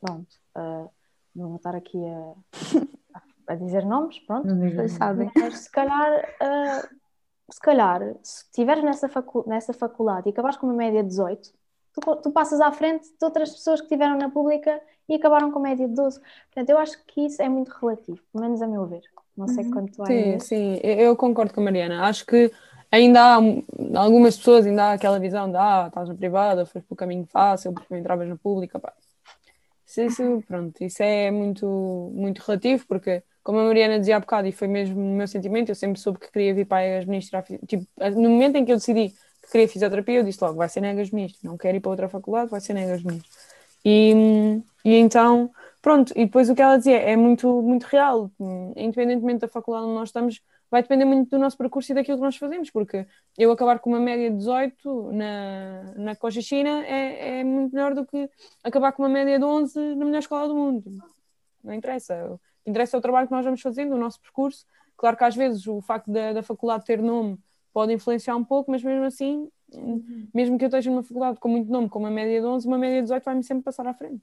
[0.00, 0.86] Pronto, ah,
[1.34, 4.46] não vou estar aqui a, a dizer nomes, pronto.
[4.46, 5.30] Não Vocês sabem.
[5.34, 6.88] Mas se calhar, ah,
[7.50, 11.52] se calhar, se estiveres nessa, facu nessa faculdade e acabares com uma média de 18,
[11.92, 15.60] tu, tu passas à frente de outras pessoas que estiveram na pública e acabaram com
[15.60, 16.20] média de 12.
[16.20, 19.02] Portanto, eu acho que isso é muito relativo, pelo menos a meu ver.
[19.36, 22.06] Não sei quanto há Sim, sim, eu concordo com a Mariana.
[22.06, 22.52] Acho que
[22.94, 26.86] ainda há um- algumas pessoas, ainda há aquela visão de ah, estás na privada, foste
[26.86, 28.78] pelo caminho fácil, porque entravas na pública.
[28.78, 28.92] Pá.
[29.96, 31.66] Isso, pronto, isso é muito,
[32.14, 35.68] muito relativo, porque, como a Mariana dizia há bocado, e foi mesmo o meu sentimento,
[35.68, 37.44] eu sempre soube que queria vir para a administrar.
[37.66, 40.80] Tipo, no momento em que eu decidi que queria fisioterapia, eu disse logo: vai ser
[40.80, 43.22] na Ministro, não quero ir para outra faculdade, vai ser na Ministro.
[43.84, 44.14] E,
[44.84, 45.50] e então,
[45.82, 48.30] pronto, e depois o que ela dizia é muito, muito real,
[48.74, 50.40] independentemente da faculdade onde nós estamos,
[50.74, 53.06] vai depender muito do nosso percurso e daquilo que nós fazemos, porque
[53.38, 58.04] eu acabar com uma média de 18 na, na Cochichina é, é muito melhor do
[58.04, 58.28] que
[58.64, 60.92] acabar com uma média de 11 na melhor escola do mundo.
[61.62, 62.26] Não interessa.
[62.28, 64.66] O que interessa é o trabalho que nós vamos fazendo, o nosso percurso.
[64.96, 67.38] Claro que às vezes o facto da, da faculdade ter nome
[67.72, 69.48] pode influenciar um pouco, mas mesmo assim,
[70.34, 72.78] mesmo que eu esteja numa faculdade com muito nome, com uma média de 11, uma
[72.78, 74.20] média de 18 vai-me sempre passar à frente.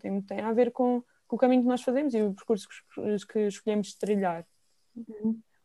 [0.00, 3.26] Tem, tem a ver com, com o caminho que nós fazemos e o percurso que,
[3.32, 4.44] que escolhemos trilhar.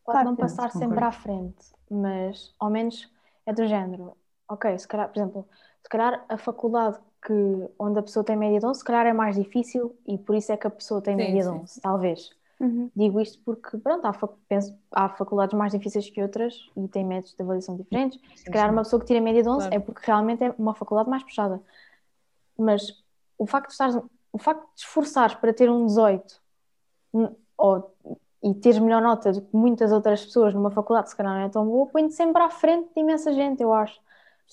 [0.08, 1.06] Pode Claro não passar sim, sempre concordo.
[1.18, 3.12] à frente, mas ao menos
[3.46, 4.16] é do género.
[4.50, 5.48] Ok, se calhar, por exemplo,
[5.84, 7.34] se calhar a faculdade que,
[7.78, 10.50] onde a pessoa tem média de 11, se calhar é mais difícil e por isso
[10.54, 11.50] é que a pessoa tem Sim, média sim.
[11.52, 12.30] de 11, talvez.
[12.60, 12.90] Uhum.
[12.96, 17.06] Digo isto porque, pronto, há, fac- penso, há faculdades mais difíceis que outras e têm
[17.06, 18.18] métodos de avaliação diferentes.
[18.34, 19.76] Se calhar uma pessoa que tira média de 11 Claro.
[19.76, 21.62] é porque realmente é uma faculdade mais puxada.
[22.58, 23.04] Mas
[23.38, 23.96] o facto de estares,
[24.32, 26.42] o facto de esforçares para ter um 18
[27.14, 27.94] n- ou,
[28.44, 31.42] e teres melhor nota do que muitas outras pessoas numa faculdade que se calhar não
[31.42, 34.00] é tão boa, põe-te sempre à frente de imensa gente, eu acho.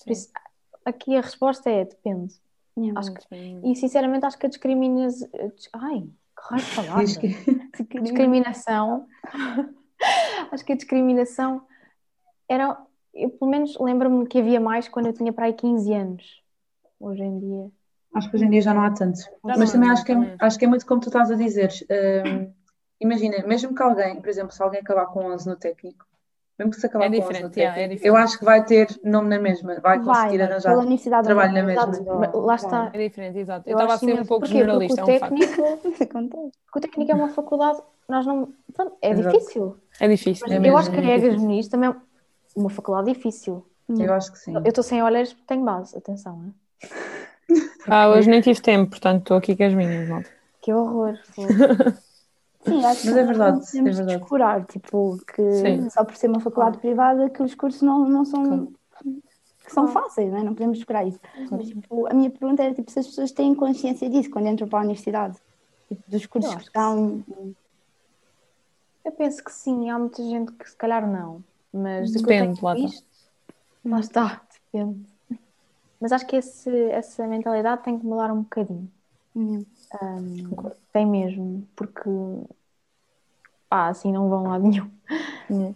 [0.02, 0.30] Por isso,
[0.84, 2.34] aqui a resposta é depende.
[2.76, 2.98] Yeah.
[2.98, 5.28] Acho que, e sinceramente acho que a discriminação.
[5.74, 7.04] Ai, que raio de palavra.
[7.88, 9.06] Que- Discriminação.
[10.50, 11.62] acho que a discriminação
[12.48, 12.76] era.
[13.12, 16.42] Eu pelo menos lembro-me que havia mais quando eu tinha para aí 15 anos.
[16.98, 17.70] Hoje em dia.
[18.14, 19.20] Acho que hoje em dia já não há tanto.
[19.42, 20.36] não Mas há, também acho que, é, também.
[20.38, 21.70] acho que é muito como tu estás a dizer.
[22.26, 22.52] Hum,
[23.00, 26.06] imagina, mesmo que alguém, por exemplo, se alguém acabar com 11 no técnico,
[26.58, 28.06] mesmo que se acabar É com 11 no yeah, é técnico, diferente.
[28.06, 30.70] eu acho que vai ter nome na mesma, vai conseguir Vai, arranjar.
[30.70, 31.82] pela universidade trabalho na é, mesma.
[31.90, 32.90] exato, lá está.
[32.92, 33.68] É diferente, exato.
[33.68, 34.46] Eu Eu estava a ser um pouco Porquê?
[34.58, 35.34] generalista, é Porque um o facto.
[35.38, 36.50] técnico, Acontece.
[36.64, 38.52] porque o técnico é uma faculdade, nós não.
[38.72, 39.36] pronto, é Exato.
[39.36, 39.76] difícil.
[40.00, 40.44] É difícil.
[40.46, 41.40] Mas É eu mesmo, acho que é a Egas difícil.
[41.40, 41.96] Muniz também é
[42.56, 43.66] uma faculdade difícil.
[43.88, 44.54] Eu acho que sim.
[44.54, 46.52] Eu estou sem olheiros porque tenho base, atenção, né?
[47.86, 50.30] Ah, hoje nem tive tempo, portanto estou aqui com as minhas, malta.
[50.62, 51.18] Que horror.
[52.66, 54.18] Sim, acho que Mas é nós verdade, não podemos é verdade.
[54.18, 55.90] descurar, tipo, que Sim.
[55.90, 58.72] só por ser uma faculdade privada que os cursos não, não são
[59.64, 60.06] que são Claro.
[60.06, 60.42] fáceis, não, é?
[60.42, 61.18] não podemos descurar isso.
[61.50, 64.68] Mas tipo, a minha pergunta era tipo, se as pessoas têm consciência disso quando entram
[64.68, 65.38] para a universidade,
[65.88, 67.24] tipo, dos cursos Eu que que estão.
[69.04, 72.74] Eu penso que sim, há muita gente que se calhar não, mas que Depende, lá
[72.74, 72.86] está.
[72.86, 73.06] visto,
[73.84, 75.06] lá está, depende.
[76.00, 78.90] Mas acho que esse, essa mentalidade tem que mudar um bocadinho.
[79.34, 79.64] Uhum.
[80.02, 82.08] Um, tem mesmo, porque
[83.68, 84.90] pá, assim não vão lá nenhum.
[85.50, 85.74] Uhum.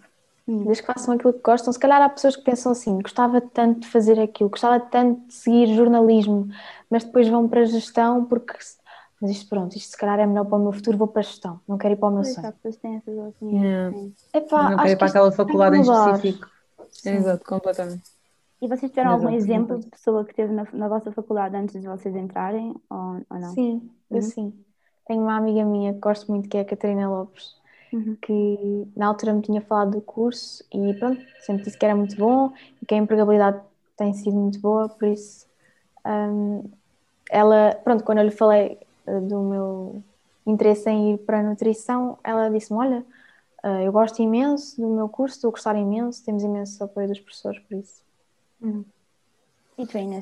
[0.64, 1.72] Desde que façam aquilo que gostam.
[1.72, 5.34] Se calhar há pessoas que pensam assim, gostava tanto de fazer aquilo, gostava tanto de
[5.34, 6.48] seguir jornalismo,
[6.90, 8.54] mas depois vão para a gestão porque
[9.20, 11.24] mas isto pronto, isto se calhar é melhor para o meu futuro, vou para a
[11.24, 12.48] gestão, não quero ir para o meu Pois, sonho.
[12.48, 13.64] há pessoas que têm essas opiniões.
[13.64, 13.90] Yeah.
[13.96, 14.14] sim.
[14.32, 16.48] Epá, Não quero ir para aquela faculdade em específico.
[17.04, 18.17] Exato, completamente.
[18.60, 21.86] E vocês tiveram algum exemplo de pessoa que teve na, na vossa faculdade antes de
[21.88, 23.60] vocês entrarem ou, ou não?
[23.60, 24.22] Sim, eu Uhum.
[24.22, 24.64] sim.
[25.06, 27.56] Tenho uma amiga minha que gosto muito, que é a Catarina Lopes,
[27.92, 28.18] Uhum.
[28.22, 28.32] que
[28.96, 32.52] na altura me tinha falado do curso e pronto, sempre disse que era muito bom
[32.82, 33.62] e que a empregabilidade
[33.96, 35.46] tem sido muito boa, por isso
[36.06, 36.64] hum,
[37.30, 40.04] ela, pronto, quando eu lhe falei eh, do meu
[40.46, 43.06] interesse em ir para a nutrição, ela disse-me, olha,
[43.64, 47.20] eh, eu gosto imenso do meu curso, estou a gostar imenso, temos imenso apoio dos
[47.20, 48.02] professores, por isso.
[48.62, 48.98] E?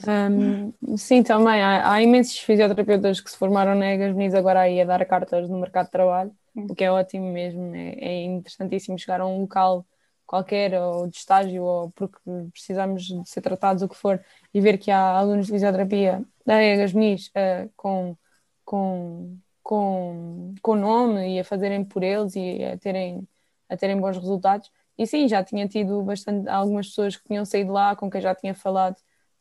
[0.06, 1.62] Um, sim, também.
[1.62, 5.48] Há, há imensos fisioterapeutas que se formaram na Egas Muniz agora aí a dar cartas
[5.48, 6.66] no mercado de trabalho, Sim.
[6.68, 7.74] o que é ótimo mesmo.
[7.74, 9.86] É, é interessantíssimo chegar a um local
[10.26, 12.18] qualquer, ou de estágio, ou porque
[12.52, 14.22] precisamos de ser tratados, o que for,
[14.52, 18.16] e ver que há alunos de fisioterapia da Egas Muniz uh, com,
[18.64, 23.26] com, com, com nome e a fazerem por eles e a terem,
[23.68, 24.70] a terem bons resultados.
[24.98, 28.34] E sim, já tinha tido bastante, algumas pessoas que tinham saído lá, com quem já
[28.34, 28.96] tinha falado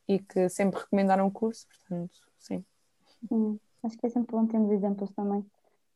[0.08, 2.64] e que sempre recomendaram o curso, portanto, sim.
[3.84, 5.46] Acho que é sempre bom termos exemplos também.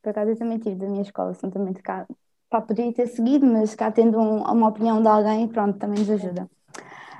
[0.01, 2.07] Por acaso eu também tive da minha escola, são também de cá.
[2.49, 6.09] Pá, poderia ter seguido, mas cá tendo um- uma opinião de alguém, pronto, também nos
[6.09, 6.49] ajuda.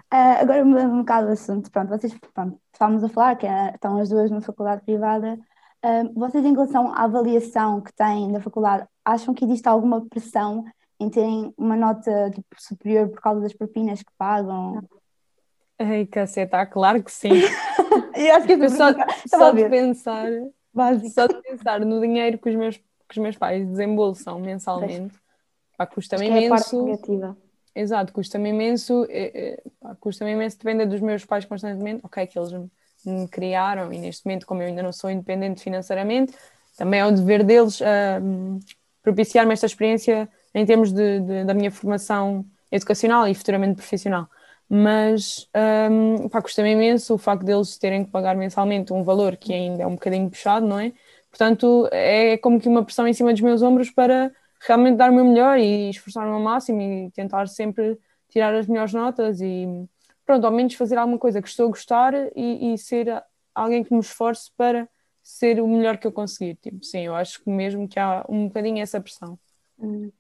[0.10, 3.71] Ah, agora mudando um bocado o assunto, pronto, vocês, pronto, estávamos a falar que ah,
[3.75, 5.38] estão as duas numa faculdade privada.
[5.84, 10.65] Ah, vocês, em relação à avaliação que têm da faculdade, acham que existe alguma pressão
[10.99, 14.83] em terem uma nota tipo, superior por causa das propinas que pagam?
[15.77, 17.29] Ai, caceta, claro que sim.
[18.15, 18.93] Eu acho que Eu só,
[19.27, 20.27] só de pensar,
[20.73, 21.09] Básico.
[21.09, 25.15] só de pensar no dinheiro que os meus, que os meus pais desembolsam mensalmente,
[25.77, 26.83] pá, custa-me que é a parte imenso.
[26.83, 27.38] negativa.
[27.73, 29.63] Exato, custa-me imenso, é, é,
[30.01, 32.51] custa-me imenso depender dos meus pais constantemente, ok, que eles
[33.05, 36.33] me, criaram e neste momento, como eu ainda não sou independente financeiramente,
[36.77, 38.19] também é o dever deles ah,
[39.01, 44.27] propiciar-me esta experiência em termos de, de- da minha formação educacional e futuramente profissional.
[44.71, 45.47] Mas
[45.91, 49.83] hum, pá, custa-me imenso o facto deles terem que pagar mensalmente um valor que ainda
[49.83, 50.93] é um bocadinho puxado, não é?
[51.29, 54.31] Portanto, é como que uma pressão em cima dos meus ombros para
[54.62, 57.97] realmente dar o meu melhor e esforçar-me ao máximo e tentar sempre
[58.29, 59.65] tirar as melhores notas e
[60.25, 63.93] pronto, ao menos fazer alguma coisa que estou a gostar e, e ser alguém que
[63.93, 64.88] me esforce para
[65.23, 66.55] ser o melhor que eu conseguir.
[66.55, 69.39] Tipo, sim, eu acho que mesmo que há um bocadinho essa pressão.
[69.79, 70.12] Hum.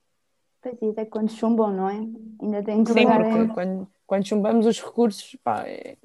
[0.61, 1.95] Pois é, até quando chumbam, não é?
[2.41, 5.97] Ainda têm que Sim, porque em- quando, quando chumbamos os recursos, pá, é-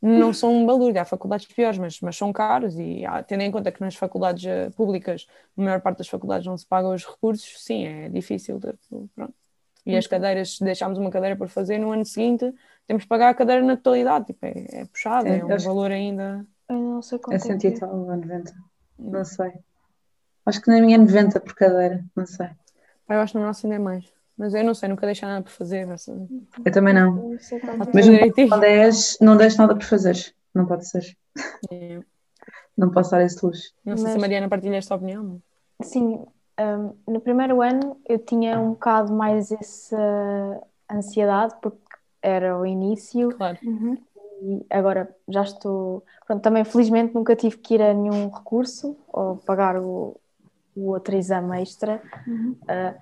[0.00, 3.52] não são um balúrdio, há faculdades piores, mas, mas são caros e há- tendo em
[3.52, 7.04] conta que nas faculdades eh, públicas, a maior parte das faculdades não se pagam os
[7.06, 8.58] recursos, sim, é difícil.
[8.58, 8.74] de-
[9.14, 9.34] pronto.
[9.86, 12.52] E as cadeiras, se deixarmos uma cadeira por fazer, no ano seguinte
[12.86, 15.66] temos que pagar a cadeira na totalidade, tipo, é, é puxado, É, é um acho-
[15.66, 16.44] valor ainda...
[16.68, 17.78] Eu não sei É quanto é, 100 que e é.
[17.78, 18.54] tal ou 90.
[18.98, 19.52] Não sei.
[20.46, 22.48] Acho que na minha é 90 por cadeira, não sei.
[23.14, 24.04] Eu acho que no nosso ainda é mais.
[24.36, 25.86] Mas eu não sei, nunca deixei nada por fazer.
[26.64, 27.14] Eu também não.
[27.14, 27.38] Não
[27.78, 27.94] tanto.
[27.94, 28.48] Mesmo direitinho.
[28.48, 30.34] com 10, não deixo nada por fazer.
[30.54, 31.16] Não pode ser.
[31.70, 32.00] É.
[32.76, 33.72] Não posso dar esse luxo.
[33.84, 35.40] Não sei se a Mas- Mariana partilha esta opinião.
[35.82, 36.24] Sim,
[36.60, 41.78] hum, no primeiro ano eu tinha um bocado mais essa ansiedade, porque
[42.22, 43.58] era o início Claro.
[44.42, 46.02] e agora já estou.
[46.26, 50.16] Pronto, também felizmente nunca tive que ir a nenhum recurso ou pagar o,
[50.74, 52.02] o outro exame extra.
[52.68, 52.94] Ah,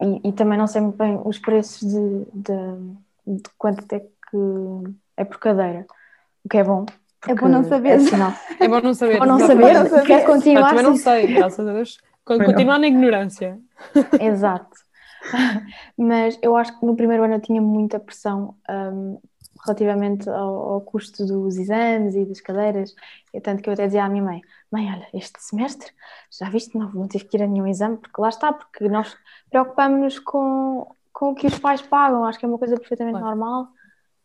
[0.00, 4.08] e, e também não sei muito bem os preços de, de, de quanto é que
[5.16, 5.86] é por cadeira,
[6.44, 6.86] o que é bom.
[7.26, 7.90] É bom não saber.
[7.90, 8.32] é sinal.
[8.60, 9.18] É bom não saber.
[9.18, 11.98] Bom não saber, quer Eu continuar também não sem sei, graças a Deus.
[12.24, 13.58] Continuar na ignorância.
[14.20, 14.76] Exato.
[15.98, 19.18] Mas eu acho que no primeiro ano eu tinha muita pressão hum,
[19.64, 22.94] relativamente ao, ao custo dos exames e das cadeiras.
[23.34, 24.40] E tanto que eu até dizia à minha mãe:
[24.70, 25.90] Mãe, olha, este semestre
[26.30, 29.16] já viste, não, não tive que ir a nenhum exame, porque lá está, porque nós
[29.50, 32.24] preocupamos-nos com, com o que os pais pagam.
[32.24, 33.36] Acho que é uma coisa perfeitamente Claro.
[33.36, 33.68] normal.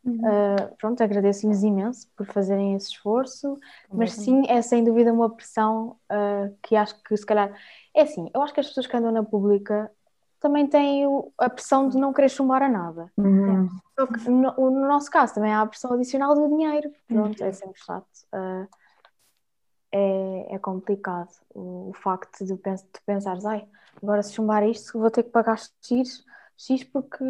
[0.06, 3.58] Uh, pronto, agradeço-lhes imenso por fazerem esse esforço,
[3.90, 7.50] mas sim, é sem dúvida uma pressão uh, que acho que se calhar
[7.96, 8.30] é assim.
[8.36, 9.90] Eu acho que as pessoas que andam na pública
[10.42, 13.10] também têm o- a pressão de não querer chumbar a nada.
[13.16, 13.70] Uhum.
[13.98, 16.92] Só que no, no nosso caso também há a pressão adicional do dinheiro.
[17.08, 18.06] Pronto, é sempre chato.
[18.34, 18.68] Uh,
[19.94, 23.66] é, é complicado o, o facto de, pens de pensares, ai,
[24.02, 26.26] agora se chumbar isto vou ter que pagar X,
[26.58, 27.24] X porque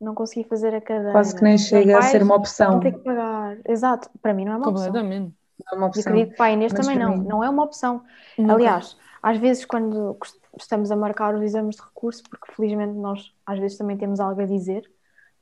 [0.00, 1.12] não consegui fazer a cadeira.
[1.12, 2.80] Quase que nem chega a ser uma Vão opção.
[2.80, 3.58] ter que pagar.
[3.68, 4.86] Exato, para mim não é uma opção.
[4.86, 5.34] Completamente.
[5.66, 6.02] Não é uma E opção.
[6.12, 8.02] acredito que para a Inês Mas também não, mim- não é uma opção.
[8.38, 8.54] Nunca.
[8.54, 10.16] Aliás, às vezes quando
[10.58, 14.40] estamos a marcar os exames de recurso, porque felizmente nós às vezes também temos algo
[14.40, 14.90] a dizer,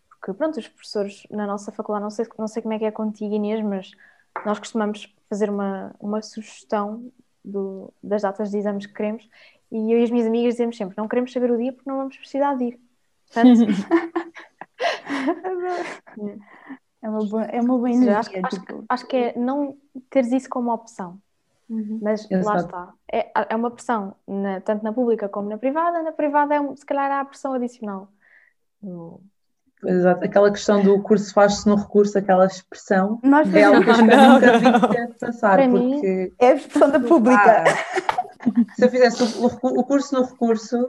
[0.08, 2.90] porque pronto, os professores na nossa faculdade, não sei, não sei como é que é
[2.90, 3.92] contigo Inês, mas
[4.44, 7.10] nós costumamos fazer uma, uma sugestão
[7.44, 9.28] do- das datas de exames que queremos
[9.70, 11.98] e eu e as minhas amigas dizemos sempre, não queremos saber o dia porque não
[11.98, 12.80] vamos precisar de ir.
[13.26, 13.60] Portanto,
[17.00, 18.18] É uma boa, é uma boa energia.
[18.18, 19.76] acho, que- acho, que- tipo, acho que é não
[20.10, 21.20] teres isso como opção.
[21.70, 22.00] uhum.
[22.02, 22.58] Mas lá Exato.
[22.64, 22.92] está.
[23.12, 26.02] É, é uma pressão, na- tanto na pública como na privada.
[26.02, 28.08] Na privada, é, um- se calhar, há a pressão adicional.
[28.82, 29.20] No-
[29.84, 30.24] Exato.
[30.24, 34.34] Aquela questão do curso faz-se no recurso, aquela expressão, Nós é algo que eu Não,
[34.34, 34.58] nunca
[35.06, 37.64] de passar, Para mim, porque é a expressão da pública.
[37.66, 40.88] Ah, se eu fizesse o, o- curso no recurso,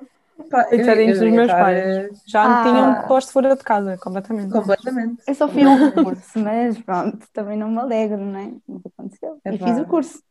[0.49, 2.21] pá, eu, eu dos meus pais.
[2.25, 2.63] Já me Ah.
[2.63, 4.51] tinham posto fora de casa, completamente.
[4.51, 5.21] completamente.
[5.27, 8.51] Eu só fui a um curso, mas pronto, também não me alegro, não é?
[8.67, 9.37] Nunca aconteceu.
[9.45, 9.67] É e pá.
[9.67, 10.23] fiz o curso.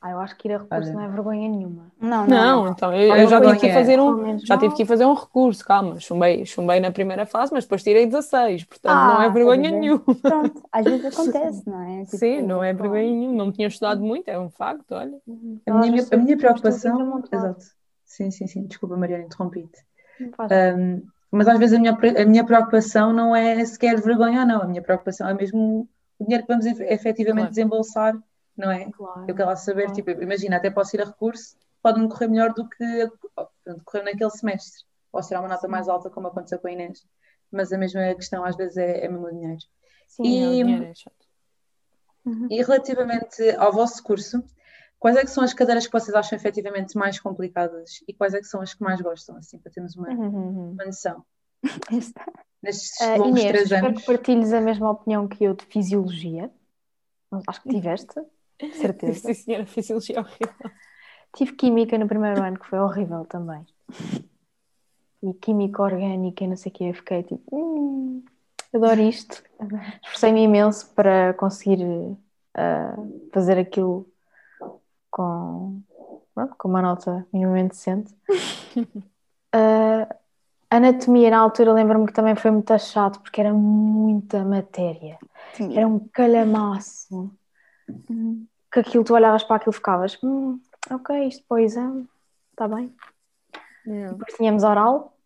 [0.00, 0.94] Ah, eu acho que ir a recurso Olha.
[0.94, 1.90] não é vergonha nenhuma.
[2.00, 2.28] Não, não.
[2.28, 4.76] Não, então eu, eu já tive que fazer um, já tive não.
[4.76, 8.64] que ir fazer um recurso, calma, chumbei, chumbei na primeira fase, mas depois tirei 16,
[8.64, 9.80] portanto não é Ah, vergonha a ver?
[9.80, 10.04] nenhuma.
[10.22, 12.04] Pronto, às vezes acontece, não é?
[12.04, 15.18] Tipo, Sim, não é vergonha nenhuma, não tinha estudado muito, é um facto, olha.
[15.66, 17.22] A minha, a minha preocupação.
[17.32, 17.64] Exato.
[18.04, 18.66] Sim, sim, sim.
[18.66, 19.84] Desculpa, Mariana, interrompi-te.
[20.20, 24.46] Não Um, mas às vezes a minha, a minha preocupação não é sequer vergonha ou
[24.46, 27.50] não, a minha preocupação é mesmo o dinheiro que vamos efe- efetivamente Claro.
[27.50, 28.14] desembolsar,
[28.56, 28.90] não é?
[28.90, 29.24] Claro.
[29.28, 29.94] Eu quero lá saber, Claro.
[29.94, 33.08] tipo, imagina, até posso ir a recurso, pode-me correr melhor do que
[33.84, 34.84] correr naquele semestre.
[35.12, 37.04] Posso tirar uma nota mais alta, como aconteceu com a Inês.
[37.50, 39.60] Mas a mesma questão às vezes é, é mesmo o dinheiro.
[40.08, 41.26] Sim, Sim, é, o E- dinheiro é chato.
[42.50, 44.42] E relativamente ao vosso curso,
[44.98, 48.38] quais é que são as cadeiras que vocês acham efetivamente mais complicadas e quais é
[48.38, 50.72] que são as que mais gostam, assim, para termos uma, Uhum.
[50.72, 51.24] uma noção?
[52.62, 54.00] Nestes Ah, longos Inês, três espero anos.
[54.00, 56.50] que partilhes a mesma opinião que eu de fisiologia.
[57.46, 58.14] Acho que tiveste,
[58.72, 59.20] certeza.
[59.20, 60.70] Sim, senhora, fisiologia horrível.
[61.34, 63.66] Tive química no primeiro ano, que foi horrível também.
[65.22, 68.24] E química orgânica e não sei o que, eu fiquei tipo, hum,
[68.74, 69.42] adoro isto.
[70.02, 72.16] Esforcei-me imenso para conseguir
[72.54, 72.96] ah,
[73.32, 74.06] fazer aquilo
[75.10, 75.80] com,
[76.34, 78.14] pronto, com uma nota minimamente decente.
[79.58, 80.14] Ah,
[80.68, 85.18] anatomia, na altura, lembro-me que também foi muito chato, porque era muita matéria.
[85.54, 85.78] tinha.
[85.78, 87.30] Era um calhamaço
[88.08, 88.46] Uhum.
[88.72, 92.08] que aquilo tu olhavas para aquilo e ficavas, hum, ok, isto para o exame,
[92.50, 92.94] está bem.
[93.84, 95.16] Depois tínhamos oral,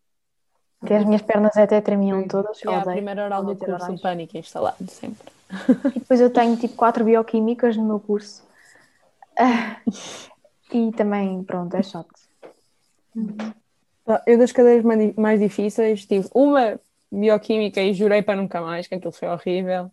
[0.85, 4.01] que as minhas pernas até tremiam todas, É a primeira oral do curso, orais.
[4.01, 5.31] pânico instalado, sempre.
[5.95, 8.43] E depois eu tenho tipo quatro bioquímicas no meu curso.
[10.73, 12.07] E também, pronto, é chato.
[14.25, 14.85] Eu das cadeiras
[15.17, 16.79] mais difíceis tive uma
[17.11, 19.91] bioquímica e jurei para nunca mais, que aquilo foi horrível.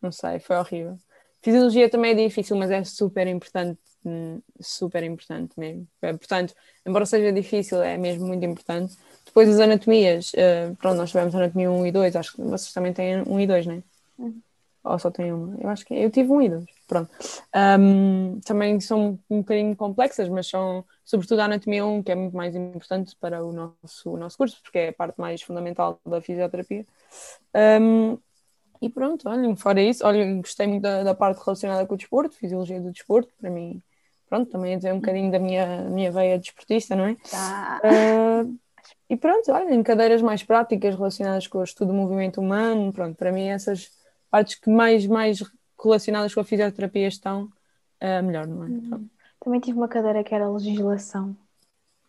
[0.00, 0.98] Não sei, foi horrível.
[1.42, 5.86] Fisiologia também é difícil, mas é super importante, hum, super importante mesmo.
[6.02, 6.54] É, Portanto,
[6.86, 8.96] embora seja difícil, é mesmo muito importante.
[9.24, 12.92] Depois as anatomias, eh, pronto, nós tivemos anatomia 1 e 2, acho que vocês também
[12.92, 13.82] têm 1 e 2, não é?
[14.82, 15.56] Ou só têm uma?
[15.60, 16.64] Eu acho que eu tive 1 e 2.
[16.88, 17.10] pronto.
[17.54, 22.36] Um, também são um bocadinho complexas, mas são, sobretudo a anatomia 1, que é muito
[22.36, 26.20] mais importante para o nosso, o nosso curso, porque é a parte mais fundamental da
[26.20, 26.86] fisioterapia.
[27.54, 28.18] Um,
[28.80, 32.36] e pronto, olhem, fora isso, olhem, gostei muito da, da, parte relacionada com o desporto,
[32.36, 33.82] fisiologia do desporto, para mim,
[34.28, 37.16] pronto, também é dizer um bocadinho da minha, minha veia desportista, não é?
[37.30, 37.80] Tá.
[37.84, 38.58] Uh,
[39.08, 43.30] e pronto, olhem, cadeiras mais práticas relacionadas com o estudo do movimento humano, pronto, para
[43.30, 43.90] mim essas
[44.30, 45.42] partes que mais, mais
[45.82, 47.44] relacionadas com a fisioterapia estão,
[48.00, 48.68] uh, melhor, não é?
[48.68, 49.08] Uhum.
[49.40, 51.36] Também tive uma cadeira que era legislação.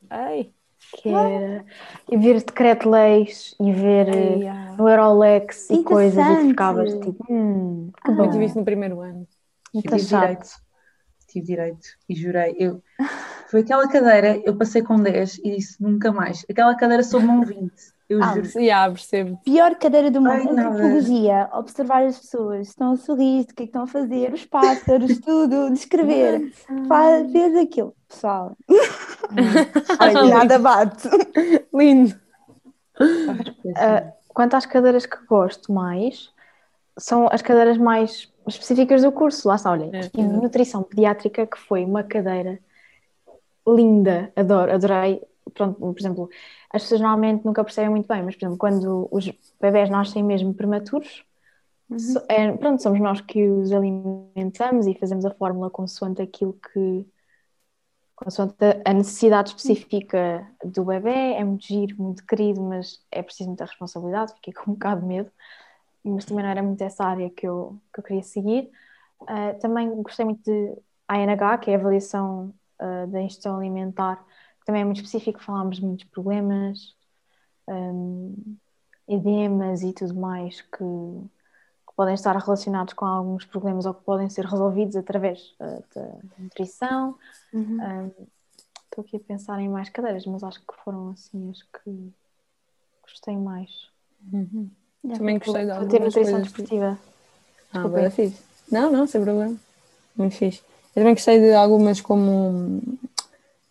[0.10, 0.54] Ei!
[0.94, 1.66] Que era
[2.12, 4.76] e ver decreto-leis e ver Ei, ah.
[4.78, 8.26] o Eurolex e coisas e ficavas tipo, hum, que bom.
[8.26, 9.28] Eu tive isso no primeiro ano.
[9.74, 10.50] Muito tive direito.
[11.28, 12.56] Tive direito e jurei.
[12.60, 12.84] Eu,
[13.52, 16.46] foi aquela cadeira, eu passei com 10 e disse nunca mais.
[16.50, 17.70] Aquela cadeira soube-me um 20.
[18.08, 18.48] Eu ah, juro.
[18.56, 19.42] Yeah, percebo.
[19.44, 23.56] Pior cadeira do mundo, Ai, antropologia, observar as pessoas, estão a sorrir, o que é
[23.56, 26.50] que estão a fazer, os pássaros, tudo, descrever.
[26.88, 28.56] Faz, fez aquilo, pessoal.
[30.00, 31.10] Olha, nada bate.
[31.76, 32.16] Lindo.
[33.02, 36.30] Uh, quanto às cadeiras que gosto mais,
[36.98, 39.46] são as cadeiras mais específicas do curso.
[39.46, 42.58] Lá está, olha, é, nutrição pediátrica, que foi uma cadeira
[43.68, 45.22] linda, adoro, adorei.
[45.54, 46.30] Pronto, por exemplo,
[46.72, 50.54] as pessoas normalmente nunca percebem muito bem, mas, por exemplo, quando os bebés nascem mesmo
[50.54, 51.26] prematuros,
[51.90, 51.98] uhum.
[52.30, 57.06] é, pronto, somos nós que os alimentamos e fazemos a fórmula consoante aquilo que.
[58.16, 61.34] consoante a necessidade específica do bebê.
[61.34, 65.08] É muito giro, muito querido, mas é preciso muita responsabilidade, fiquei com um bocado de
[65.08, 65.32] medo,
[66.04, 68.70] mas também não era muito essa área que eu, que eu queria seguir.
[69.22, 70.76] Uh, também gostei muito de
[71.08, 74.26] ANH, que é a avaliação uh, da ingestão alimentar
[74.66, 76.96] também é muito específico, falámos de muitos problemas,
[77.68, 78.36] um,
[79.08, 84.30] edemas e tudo mais que, que, podem estar relacionados com alguns problemas ou que podem
[84.30, 87.18] ser resolvidos através uh, da nutrição.
[87.54, 87.80] Uhum.
[87.82, 88.28] Um,
[88.86, 92.14] estou aqui a pensar em mais cadeiras, mas acho que foram assim as que
[93.02, 93.90] gostei mais.
[94.32, 94.70] Uhum.
[95.16, 97.00] Também gostei de ter nutrição desportiva.
[97.74, 98.42] Ah, bem fixe.
[98.72, 99.58] Não, não, sem problema.
[100.16, 100.62] Muito fixe.
[100.96, 102.82] Eu também gostei de algumas como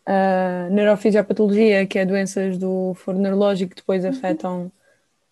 [0.06, 4.10] uh, neurofisiopatologia, que é doenças do foro neurológico que depois uhum.
[4.10, 4.72] afetam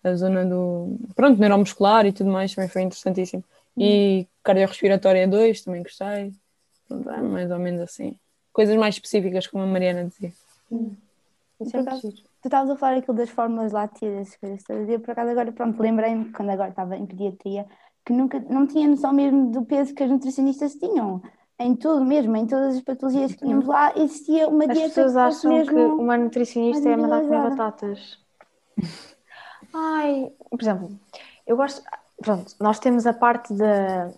[0.03, 3.43] a zona do pronto, neuromuscular e tudo mais, também foi interessantíssimo.
[3.77, 6.33] E cardiorrespiratória 2, também gostei.
[6.87, 8.15] Pronto, é mais ou menos assim.
[8.51, 10.33] Coisas mais específicas, como a Mariana dizia.
[10.71, 10.91] Hum.
[11.61, 11.83] Isso é
[12.41, 14.37] tu estavas a falar aquilo das fórmulas lácteas,
[14.87, 17.65] eu por acaso agora, pronto, lembrei-me quando agora estava em pediatria,
[18.05, 21.21] que nunca, não tinha noção mesmo do peso que as nutricionistas tinham
[21.59, 24.85] em tudo mesmo, em todas as patologias que tínhamos lá, existia uma as dieta.
[24.85, 28.17] As pessoas acham mesmo que uma nutricionista é mandar comer batatas.
[29.73, 30.99] Ai, por exemplo,
[31.45, 31.83] eu gosto.
[32.21, 34.09] Pronto, nós temos a parte da,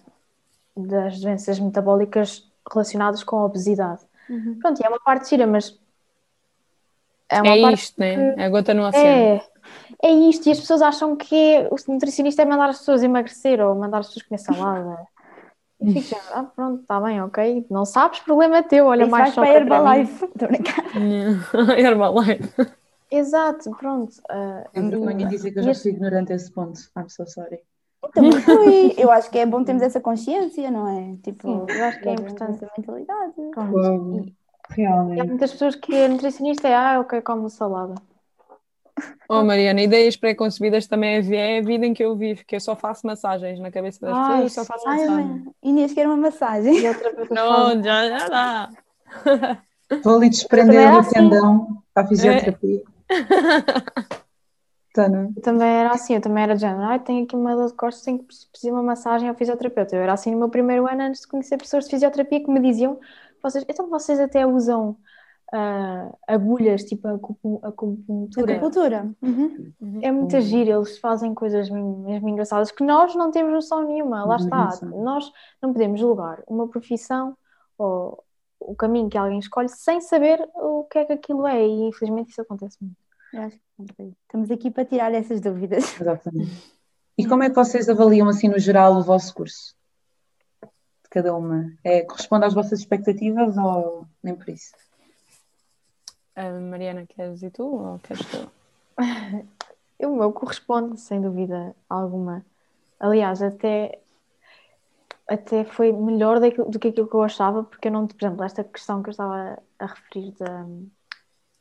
[0.78, 4.02] das doenças metabólicas relacionadas com a obesidade.
[4.30, 4.60] Uhum.
[4.60, 5.78] Pronto, e é uma parte gira, mas.
[7.28, 8.36] É, uma é isto, né?
[8.38, 9.08] É a gota no oceano.
[9.08, 9.44] É,
[10.04, 13.76] é isto, e as pessoas acham que o nutricionista é mandar as pessoas emagrecer ou
[13.76, 15.08] mandar as pessoas comer salada.
[15.82, 17.66] E fico já, ah, pronto, está bem, ok.
[17.70, 20.30] Não sabes, problema é teu, olha Isso mais só para Herbalife.
[21.78, 22.72] Herbalife.
[23.10, 24.14] Exato, pronto.
[24.30, 26.80] Uh, Tenho vergonha de dizer que eu já fui ignorante a esse ponto.
[26.96, 27.60] I'm so sorry.
[28.14, 28.94] Também fui.
[28.98, 31.18] Eu acho que é bom termos essa consciência, não é?
[31.24, 33.34] Tipo, Sim, eu acho que é importante a mentalidade.
[33.54, 34.26] Pronto.
[34.28, 34.36] E,
[34.70, 35.18] Realmente.
[35.18, 37.96] E há muitas pessoas que a nutricionista é, ah, ok, como salada.
[39.30, 42.76] Oh Mariana, ideias pré-concebidas também é a vida em que eu vivo, que eu só
[42.76, 45.46] faço massagens na cabeça das ai, pessoas, só faço ai, massagem.
[45.64, 46.74] Inês quer uma massagem.
[47.32, 48.70] Não, já, já dá.
[50.04, 51.12] Vou ali desprender o assim.
[51.12, 52.82] tendão para a fisioterapia.
[53.10, 54.22] É.
[54.94, 55.32] Tá, não?
[55.34, 58.04] Também era assim, eu também era de género, ah, tenho aqui uma dor de costas,
[58.04, 59.96] tenho que precisar de uma massagem ao fisioterapeuta.
[59.96, 62.60] Eu era assim no meu primeiro ano antes de conhecer pessoas de fisioterapia que me
[62.60, 63.00] diziam,
[63.42, 64.98] vocês, então vocês até usam
[65.54, 67.14] uh, agulhas, tipo a
[67.68, 68.54] acupuntura.
[68.54, 69.12] Acupuntura.
[69.22, 69.74] Uhum.
[70.02, 70.42] É muito uhum.
[70.42, 74.26] giro, eles fazem coisas mesmo engraçadas que nós não temos noção nenhuma.
[74.26, 75.32] Lá está, nós
[75.62, 77.36] não podemos julgar uma profissão
[77.78, 78.24] ou
[78.60, 82.30] o caminho que alguém escolhe sem saber o que é que aquilo é, e infelizmente
[82.30, 82.96] isso acontece muito.
[84.24, 86.00] Estamos aqui para tirar essas dúvidas.
[86.00, 86.82] Exatamente.
[87.18, 89.76] E como é que vocês avaliam, assim, no geral, o vosso curso?
[90.62, 91.72] De cada uma?
[91.84, 94.72] É, corresponde às vossas expectativas ou nem por isso?
[96.36, 98.52] Uh, Mariana, queres ir tu ou queres tu?
[100.02, 102.46] o meu corresponde, sem dúvida alguma.
[103.00, 104.00] Aliás, até,
[105.28, 108.64] até foi melhor do que aquilo que eu achava, porque eu não, por exemplo, esta
[108.64, 110.66] questão que eu estava a referir da,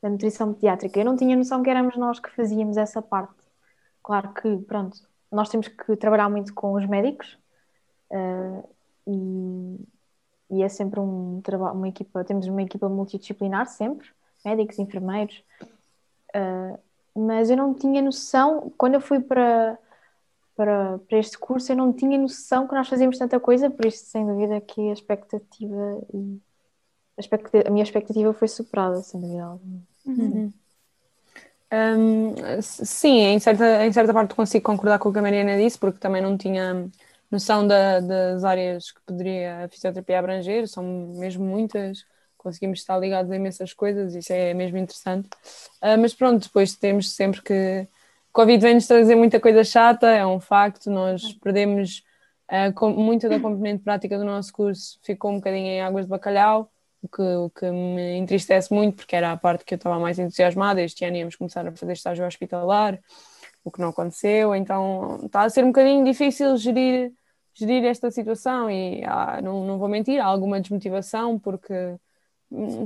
[0.02, 3.34] da nutrição pediátrica, eu não tinha noção que éramos nós que fazíamos essa parte.
[4.02, 4.98] Claro que, pronto,
[5.30, 7.38] nós temos que trabalhar muito com os médicos
[8.10, 8.68] uh,
[9.06, 14.08] e, e é sempre um trabalho, uma equipa, temos uma equipa multidisciplinar sempre,
[14.44, 15.42] médicos, enfermeiros,
[16.34, 16.78] uh,
[17.14, 19.78] mas eu não tinha noção, quando eu fui para,
[20.56, 24.04] para, para este curso, eu não tinha noção que nós fazíamos tanta coisa, por isso,
[24.06, 26.40] sem dúvida, que a expectativa e
[27.18, 29.80] a, a minha expectativa foi superada, sem dúvida alguma.
[30.06, 30.52] Uhum.
[31.72, 35.78] Um, sim, em certa, em certa parte consigo concordar com o que a Mariana disse,
[35.78, 36.90] porque também não tinha
[37.30, 40.82] noção da, das áreas que poderia a fisioterapia abranger, são
[41.14, 42.04] mesmo muitas,
[42.42, 45.28] conseguimos estar ligados a imensas coisas, isso é mesmo interessante.
[45.82, 47.86] Uh, mas pronto, depois temos sempre que.
[48.32, 52.04] Covid vem-nos trazer muita coisa chata, é um facto, nós perdemos
[52.50, 56.70] uh, muita da componente prática do nosso curso, ficou um bocadinho em águas de bacalhau,
[57.02, 60.18] o que, o que me entristece muito, porque era a parte que eu estava mais
[60.18, 60.80] entusiasmada.
[60.82, 63.00] Este ano íamos começar a fazer estágio hospitalar,
[63.64, 67.12] o que não aconteceu, então está a ser um bocadinho difícil gerir,
[67.54, 71.74] gerir esta situação e ah, não, não vou mentir, há alguma desmotivação, porque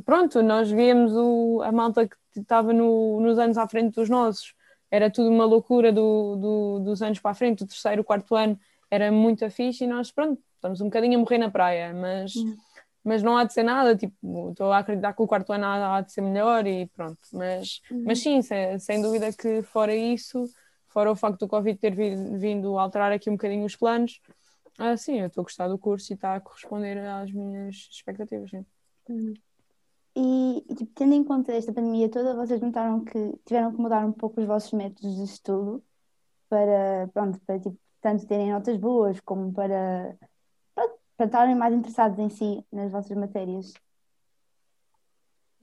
[0.05, 4.55] pronto, nós víamos o, a malta que estava no, nos anos à frente dos nossos,
[4.91, 8.35] era tudo uma loucura do, do, dos anos para a frente, o terceiro, o quarto
[8.35, 8.59] ano
[8.91, 12.57] era muito fixe e nós, pronto, estamos um bocadinho a morrer na praia, mas, uhum.
[13.03, 15.97] mas não há de ser nada, tipo, estou a acreditar que o quarto ano há,
[15.97, 18.05] há de ser melhor e pronto, mas, uhum.
[18.07, 20.45] mas sim, sem, sem dúvida que fora isso,
[20.89, 24.21] fora o facto do Covid ter vindo alterar aqui um bocadinho os planos,
[24.79, 28.51] ah, sim, eu estou a gostar do curso e está a corresponder às minhas expectativas,
[28.51, 28.65] sim.
[29.09, 29.35] Uhum.
[30.17, 34.13] E, tipo, tendo em conta esta pandemia toda, vocês notaram que tiveram que mudar um
[34.13, 35.83] pouco os vossos métodos de estudo
[36.49, 40.17] para, pronto, para tipo, tanto terem notas boas como para,
[40.75, 43.73] para, para estarem mais interessados em si, nas vossas matérias?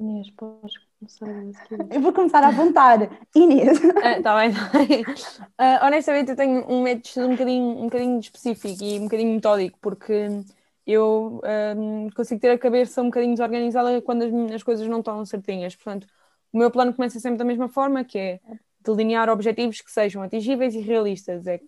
[0.01, 2.99] Inês, podes começar a Eu vou começar a apontar.
[3.35, 3.79] Inês.
[3.83, 5.03] Está uh, bem, está bem.
[5.03, 9.03] Uh, honestamente, eu tenho um método de estudo um bocadinho, um bocadinho específico e um
[9.03, 10.43] bocadinho metódico, porque
[10.85, 11.41] eu
[11.77, 15.75] um, consigo ter a cabeça um bocadinho desorganizada quando as, as coisas não estão certinhas.
[15.75, 16.07] Portanto,
[16.51, 18.39] o meu plano começa sempre da mesma forma, que é
[18.83, 21.45] delinear objetivos que sejam atingíveis e realistas.
[21.47, 21.59] É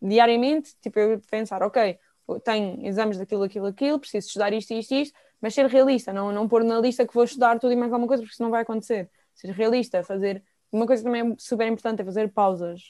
[0.00, 1.98] diariamente, tipo, eu pensar, ok,
[2.44, 6.48] tenho exames daquilo, aquilo, aquilo, preciso estudar isto, isto, isto, mas ser realista, não, não
[6.48, 8.62] pôr na lista que vou estudar tudo e mais alguma coisa, porque isso não vai
[8.62, 9.10] acontecer.
[9.34, 10.42] Ser realista, fazer.
[10.70, 12.82] Uma coisa que também é super importante é fazer pausas.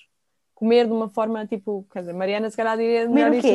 [0.54, 1.86] Comer de uma forma tipo.
[1.92, 3.46] Quer dizer, Mariana, se calhar diria melhor isso.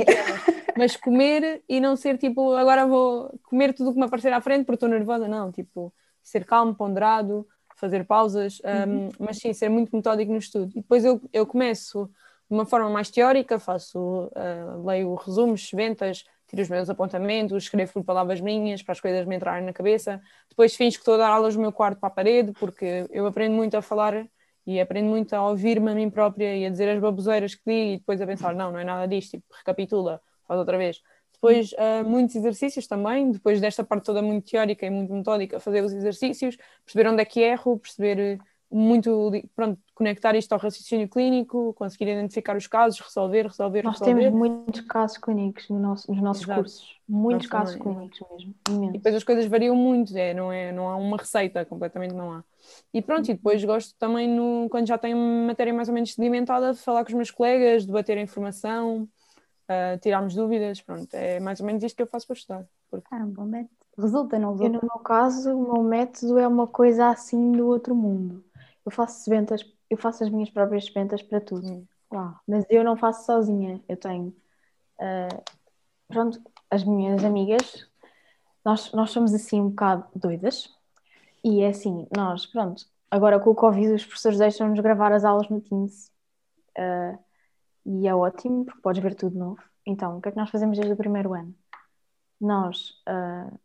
[0.78, 4.66] Mas comer e não ser tipo, agora vou comer tudo que me aparecer à frente
[4.66, 5.52] porque estou nervosa, não.
[5.52, 9.08] Tipo, ser calmo, ponderado, fazer pausas, uhum.
[9.08, 10.72] um, mas sim, ser muito metódico no estudo.
[10.72, 12.10] E depois eu, eu começo
[12.50, 17.94] de uma forma mais teórica, faço, uh, leio resumos, ventas, tiro os meus apontamentos, escrevo
[17.94, 20.22] por palavras minhas para as coisas me entrarem na cabeça.
[20.50, 23.26] Depois fins que estou a dar aulas no meu quarto para a parede, porque eu
[23.26, 24.28] aprendo muito a falar
[24.66, 27.94] e aprendo muito a ouvir-me a mim própria e a dizer as baboseiras que digo
[27.94, 31.02] e depois a pensar, não, não é nada disto, tipo, recapitula, faz outra vez.
[31.34, 35.84] Depois, uh, muitos exercícios também, depois desta parte toda muito teórica e muito metódica, fazer
[35.84, 38.40] os exercícios, perceber onde é que erro, perceber
[38.74, 44.22] muito, pronto, conectar isto ao raciocínio clínico, conseguir identificar os casos, resolver, resolver, Nós resolver.
[44.22, 46.62] temos muitos casos clínicos no nosso, nos nossos Exato.
[46.62, 47.94] cursos, muitos Nós casos também.
[47.94, 48.90] clínicos mesmo, imenso.
[48.90, 52.32] E depois as coisas variam muito, é, não, é, não há uma receita, completamente não
[52.34, 52.44] há.
[52.92, 56.74] E pronto, e depois gosto também, no, quando já tenho matéria mais ou menos sedimentada,
[56.74, 59.08] de falar com os meus colegas, debater a informação,
[59.96, 62.66] uh, tirarmos dúvidas, pronto, é mais ou menos isto que eu faço para estudar.
[62.90, 63.08] Porque...
[63.12, 63.72] Ah, um bom método.
[63.98, 64.78] Resulta, não resulta?
[64.78, 68.44] Eu, no meu caso, o meu método é uma coisa assim do outro mundo.
[68.86, 71.68] Eu faço ventas, eu faço as minhas próprias ventas para tudo.
[71.68, 71.86] Hum.
[72.48, 73.82] Mas eu não faço sozinha.
[73.88, 74.36] Eu tenho,
[75.00, 75.44] uh,
[76.08, 77.88] pronto, as minhas amigas,
[78.64, 80.70] nós, nós somos assim um bocado doidas.
[81.44, 85.50] E é assim, nós, pronto, agora com o Covid os professores deixam-nos gravar as aulas
[85.50, 86.12] no Teams.
[86.78, 87.18] Uh,
[87.86, 89.62] e é ótimo, porque podes ver tudo novo.
[89.86, 91.54] Então, o que é que nós fazemos desde o primeiro ano?
[92.40, 93.60] Nós, uh,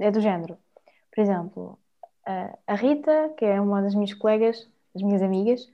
[0.00, 0.56] é do género.
[1.12, 1.78] Por exemplo,
[2.26, 5.64] uh, a Rita, que é uma das minhas colegas, das minhas amigas,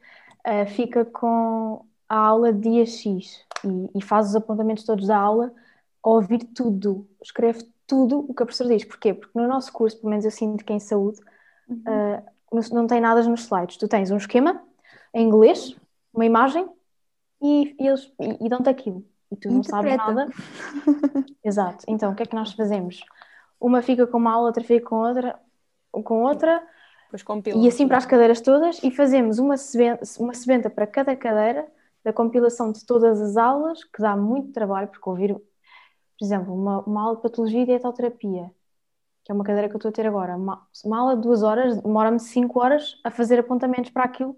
[0.46, 5.52] uh, fica com a aula dia X e, e, faz os apontamentos todos da aula
[6.02, 8.84] ouvir tudo, escreve tudo o que a professora diz.
[8.84, 9.12] Porquê?
[9.12, 11.20] Porque no nosso curso, pelo menos eu sinto que em saúde,
[11.68, 11.82] uhum.
[12.50, 13.76] não, não tem nada nos slides.
[13.76, 14.62] Tu tens um esquema
[15.12, 15.76] em inglês,
[16.14, 16.66] uma imagem
[17.40, 19.04] e, e eles e, e dão-te aquilo.
[19.30, 20.28] E tu não sabes nada.
[21.44, 21.84] Exato.
[21.88, 23.00] Então, o que é que nós fazemos?
[23.60, 25.38] Uma fica com uma aula, outra fica com outra,
[26.04, 26.62] com outra.
[27.56, 28.82] e assim para as cadeiras todas.
[28.82, 31.66] E fazemos uma sebenta, uma sebenta para cada cadeira
[32.02, 36.80] da compilação de todas as aulas, que dá muito trabalho, porque ouvir, por exemplo, uma,
[36.80, 38.50] uma aula de patologia e dietoterapia,
[39.22, 41.42] que é uma cadeira que eu estou a ter agora, uma, uma aula de duas
[41.42, 44.36] horas, demora-me cinco horas a fazer apontamentos para aquilo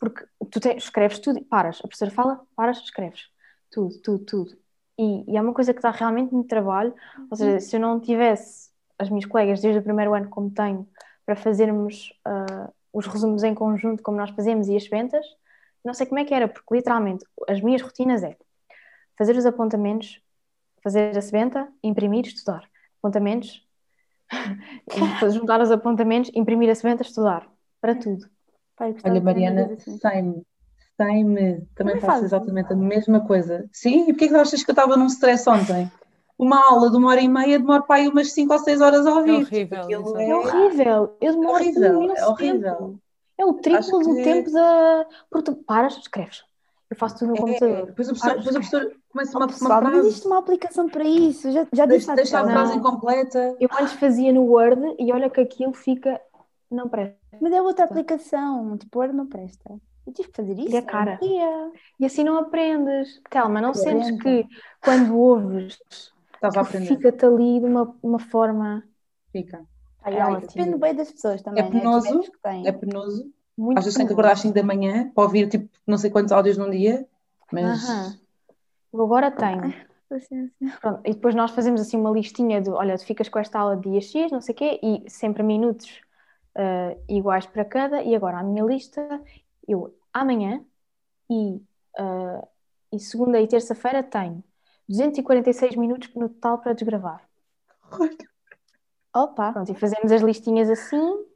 [0.00, 3.28] porque tu te, escreves tudo, paras, a professora fala, paras, escreves
[3.70, 4.58] tudo, tudo, tudo.
[4.98, 6.92] e, e é uma coisa que dá realmente muito trabalho.
[7.30, 10.88] Ou seja, se eu não tivesse as minhas colegas desde o primeiro ano, como tenho,
[11.24, 15.24] para fazermos uh, os resumos em conjunto, como nós fazemos, e as ventas,
[15.84, 18.36] não sei como é que era, porque literalmente as minhas rotinas é
[19.16, 20.20] fazer os apontamentos,
[20.82, 22.68] fazer a sebenta, imprimir, estudar.
[22.98, 23.66] Apontamentos,
[25.32, 27.48] juntar os apontamentos, imprimir a sebenta, estudar.
[27.80, 28.28] Para tudo.
[28.80, 29.98] Pai, Olha, Mariana, assim.
[29.98, 30.42] sei-me,
[30.96, 32.24] sei-me, também faço fazes?
[32.32, 33.68] exatamente a mesma coisa.
[33.70, 35.90] Sim, e porquê que tu achas que eu estava num stress ontem?
[36.38, 39.06] Uma aula de uma hora e meia demora para aí umas 5 ou 6 horas
[39.06, 39.32] a ouvir.
[39.32, 40.18] horrível, Aquilo exato.
[40.18, 41.16] É horrível.
[41.20, 42.74] Eu demoro horrível, imenso é horrível.
[42.76, 43.00] tempo.
[43.36, 45.06] É o triplo Acho do que- tempo da.
[45.30, 46.42] Porque tu paras, escreves.
[46.88, 47.86] Eu faço tudo no É, computador.
[47.86, 50.38] depois o professor, depois o professor começa uma, Oh, uma pessoal, mas frase, existe uma
[50.38, 51.52] aplicação para isso.
[51.52, 52.78] Já, já disse deixa, deixa a frase Não.
[52.78, 53.56] incompleta.
[53.60, 56.18] Eu antes fazia no Word e olha que aquilo fica.
[56.70, 57.38] Não presta.
[57.40, 58.76] Mas é outra aplicação.
[58.78, 59.80] Tipo, não presta.
[60.06, 60.74] Eu tive que fazer isso.
[60.74, 61.18] E a cara?
[61.22, 61.72] Ia.
[61.98, 63.20] E assim não aprendes.
[63.30, 64.02] Telma, não Aprendo.
[64.02, 64.46] sentes que
[64.80, 65.78] quando ouves
[66.88, 68.82] fica-te ali de uma, uma forma
[69.32, 69.64] Fica.
[70.02, 70.48] Ai, É ai, ótimo.
[70.48, 71.62] depende bem das pessoas também.
[71.62, 71.80] É né?
[71.80, 72.66] Penoso, têm.
[72.66, 73.30] É penoso.
[73.56, 73.78] muito.
[73.78, 76.32] Às vezes tenho que acordar às 5 da manhã para ouvir tipo não sei quantos
[76.32, 77.06] áudios num dia,
[77.52, 78.18] mas Aham.
[78.92, 79.72] Eu agora tenho.
[80.80, 83.76] Pronto, e depois nós fazemos assim uma listinha de, olha, tu ficas com esta aula
[83.76, 86.00] dia X, não sei o quê, e sempre minutos
[86.54, 89.22] eh, iguais para cada, e agora a minha lista,
[89.66, 90.64] eu amanhã
[91.30, 91.62] e,
[91.98, 92.48] eh,
[92.92, 94.42] e segunda e terça-feira tenho
[94.88, 97.28] 246 minutos no total para desgravar.
[99.14, 99.52] Opa.
[99.52, 101.26] Pronto, e fazemos as listinhas assim,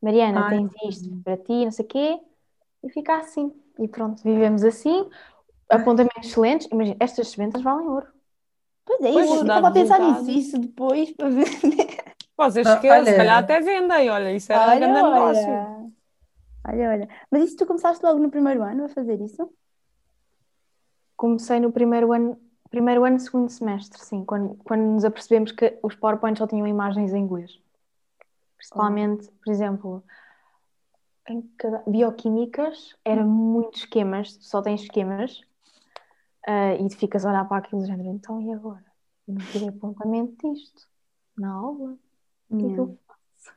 [0.00, 0.58] Mariana, Ai.
[0.58, 2.20] tens isto para ti, não sei o quê,
[2.82, 3.52] e fica assim.
[3.78, 5.08] E pronto, vivemos assim,
[5.68, 8.06] apontamentos excelentes, imagina, estas sementes valem ouro.
[8.84, 9.34] Pois é, Pois, isso.
[9.36, 11.44] Eu estava a pensar nisso isso depois para ver.
[12.36, 15.52] Vocês Ah, esquecem, se calhar até vendem, olha, isso era um Olha, grande negócio.
[15.52, 15.90] olha.
[16.66, 17.08] Olha, olha.
[17.30, 19.52] Mas isso tu começaste logo no primeiro ano a fazer isso?
[21.16, 25.94] Comecei no primeiro ano, primeiro ano, segundo semestre, sim, quando, quando nos apercebemos que os
[25.94, 27.60] PowerPoints só tinham imagens em inglês.
[28.56, 30.04] Principalmente, por exemplo,
[31.28, 35.40] em cada- bioquímicas, era muito esquemas, só tens esquemas,
[36.46, 38.84] ah, e tu ficas a olhar para aquilo do género, então e agora?
[39.28, 40.86] Eu não tirei apontamento disto
[41.36, 41.96] na aula,
[42.54, 43.52] o que é que eu faço?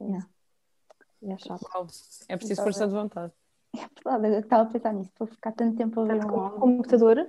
[0.00, 0.28] Yeah.
[1.22, 1.66] É chato.
[2.28, 3.32] É preciso força de vontade.
[3.74, 5.10] É verdade, eu estava a pensar nisso.
[5.14, 6.60] Para ficar tanto tempo a ver Tanto um álbum.
[6.60, 7.28] computador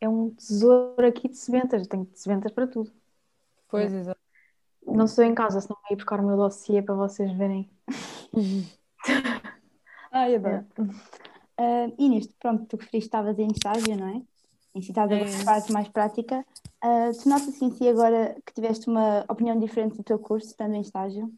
[0.00, 2.92] é um tesouro aqui de sementas, eu tenho sementas para tudo.
[3.68, 4.20] Pois, exato.
[4.84, 7.70] Não estou em casa, senão vou ir buscar o meu dossiê para vocês verem.
[10.10, 10.66] Ai, adoro.
[11.56, 14.22] Ah, e nisto, pronto, tu referiste que estavas em estágio, não é?
[14.80, 15.44] Si estás agora É.
[15.44, 16.44] parte mais prática.
[16.80, 20.74] Ah, tu notas assim, se agora que tiveste uma opinião diferente do teu curso, estando
[20.74, 21.30] em estágio?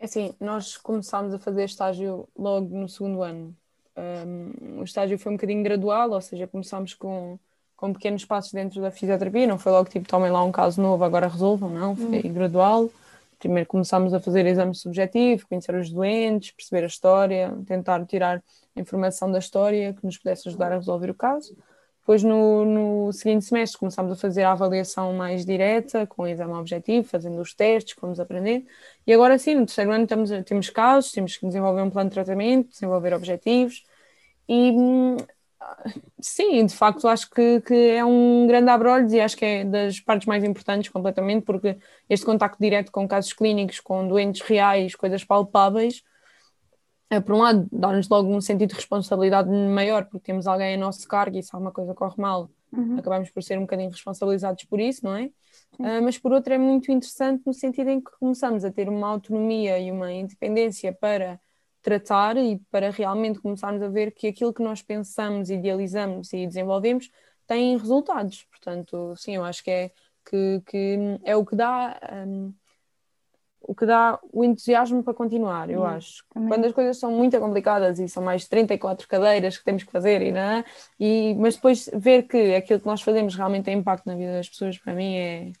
[0.00, 3.54] É Assim, nós começámos a fazer estágio logo no segundo ano.
[3.96, 7.38] Um, o estágio foi um bocadinho gradual, ou seja, começámos com,
[7.76, 11.02] com pequenos passos dentro da fisioterapia, não foi logo tipo, tomem lá um caso novo,
[11.04, 12.90] agora resolvam, não, foi gradual.
[13.38, 18.42] Primeiro começámos a fazer exames subjetivos, conhecer os doentes, perceber a história, tentar tirar
[18.76, 21.56] a informação da história que nos pudesse ajudar a resolver o caso.
[22.08, 26.54] Depois, no, no seguinte semestre, começámos a fazer a avaliação mais direta, com o exame
[26.54, 28.64] objetivo, fazendo os testes, fomos aprendendo.
[29.06, 32.14] E agora sim, no terceiro ano estamos, temos casos, temos que desenvolver um plano de
[32.14, 33.84] tratamento, desenvolver objetivos.
[34.48, 35.18] E hum,
[36.18, 40.00] sim, de facto, acho que, que é um grande abrolhos e acho que é das
[40.00, 41.76] partes mais importantes completamente, porque
[42.08, 46.02] este contacto direto com casos clínicos, com doentes reais, coisas palpáveis,
[47.24, 51.06] por um lado, dá-nos logo um sentido de responsabilidade maior, porque temos alguém a nosso
[51.08, 52.50] cargo e se alguma coisa corre mal,
[52.98, 55.30] acabamos por ser um bocadinho responsabilizados por isso, não é?
[55.80, 59.08] Ah, mas por outro é muito interessante no sentido em que começamos a ter uma
[59.08, 61.40] autonomia e uma independência para
[61.82, 67.10] tratar e para realmente começarmos a ver que aquilo que nós pensamos, idealizamos e desenvolvemos
[67.46, 68.44] tem resultados.
[68.50, 69.92] Portanto, sim, eu acho que é,
[70.28, 71.98] que, que é o que dá.
[72.26, 72.52] hum,
[73.60, 76.24] o que dá o entusiasmo para continuar, eu Hum, acho.
[76.32, 76.48] também.
[76.48, 79.92] Quando as coisas são muito complicadas e são mais de 34 cadeiras que temos que
[79.92, 80.64] fazer, e, não é?
[80.98, 84.48] e, mas depois ver que aquilo que nós fazemos realmente tem impacto na vida das
[84.48, 85.52] pessoas, para mim é,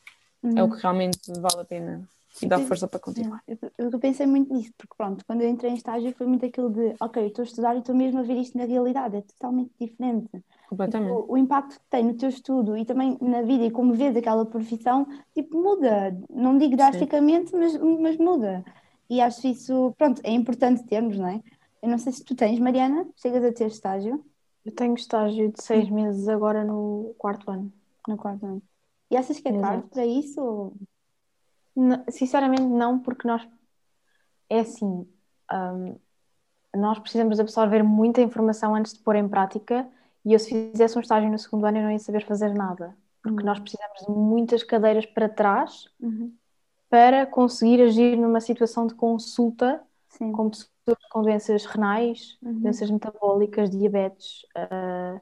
[0.56, 2.08] é o que realmente vale a pena
[2.42, 3.42] e dá força para continuar.
[3.46, 6.70] Eu, eu, pensei muito nisso, porque pronto, quando eu entrei em estágio foi muito aquilo
[6.70, 9.22] de, ok, eu estou a estudar e estou mesmo a ver isto na realidade, é
[9.22, 10.28] totalmente diferente.
[10.68, 11.12] Completamente.
[11.12, 14.16] O, o impacto que tem no teu estudo e também na vida e como vês
[14.16, 16.16] aquela profissão, tipo, muda.
[16.30, 18.64] Não digo drasticamente, mas, mas muda.
[19.08, 21.42] E acho isso, pronto, é importante termos, não é?
[21.82, 24.22] Eu não sei se tu tens, Mariana, chegas a ter estágio
[24.64, 27.72] Eu tenho estágio de seis meses agora no quarto ano.
[28.06, 28.62] no quarto ano.
[29.10, 29.88] E achas que é Exato.
[29.88, 30.42] para isso?
[30.42, 30.74] ou-
[32.10, 33.46] Sinceramente, não, porque nós.
[34.48, 35.06] É assim.
[35.52, 35.96] hum,
[36.76, 39.88] nós precisamos absorver muita informação antes de pôr em prática
[40.24, 42.96] E eu, se fizesse um estágio no segundo ano, eu não ia saber fazer nada,
[43.22, 43.46] porque Uhum.
[43.46, 46.32] nós precisamos de muitas cadeiras para trás Uhum.
[46.90, 50.32] para conseguir agir numa situação de consulta Sim.
[50.32, 50.70] com pessoas
[51.10, 52.60] com doenças renais, Uhum.
[52.60, 55.20] doenças metabólicas, diabetes, ah,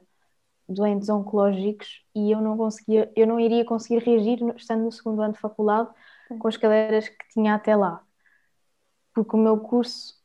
[0.69, 5.33] doentes oncológicos, e eu não conseguia, eu não iria conseguir reagir estando no segundo ano
[5.33, 5.89] de faculdade
[6.27, 6.37] Sim.
[6.39, 8.03] com as cadeiras que tinha até lá,
[9.13, 10.15] porque o meu curso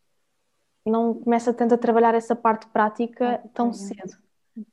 [0.85, 4.21] não começa tanto a trabalhar essa parte prática Ah, tão cedo.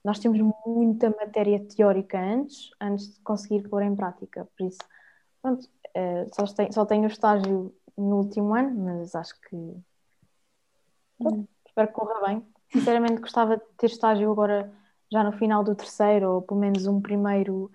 [0.03, 4.79] Nós temos muita matéria teórica antes, antes de conseguir pôr em prática, por isso,
[5.41, 9.55] pronto, eh, só tenho, só tenho o estágio no último ano, mas acho que
[11.17, 12.45] pronto, espero que corra bem.
[12.71, 14.71] Sinceramente gostava de ter estágio agora
[15.11, 17.71] já no final do terceiro, ou pelo menos um primeiro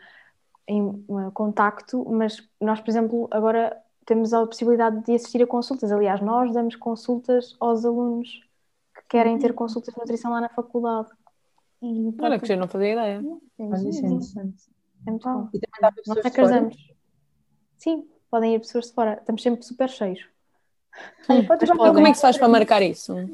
[0.66, 5.92] em um contacto, mas nós, por exemplo, agora temos a possibilidade de assistir a consultas.
[5.92, 8.40] Aliás, nós damos consultas aos alunos
[8.94, 11.08] que querem ter consultas de nutrição lá na faculdade.
[11.82, 13.24] E Olha, que eu não fazia ideia.
[13.58, 14.64] Olha, isso é interessante.
[15.06, 15.48] É muito bom.
[15.52, 16.46] E também dá para Nós pessoas de que fora?
[16.46, 16.94] ajudamos.
[17.76, 19.14] Sim, podem ir pessoas de fora.
[19.14, 20.26] Estamos sempre super cheios.
[21.28, 23.14] Olha, marcar Então, como é que se faz para marcar isso?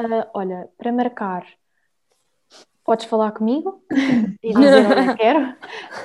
[0.00, 1.44] Ah, olha, para marcar,
[2.88, 3.82] podes falar comigo
[4.42, 5.54] e dizer onde quero,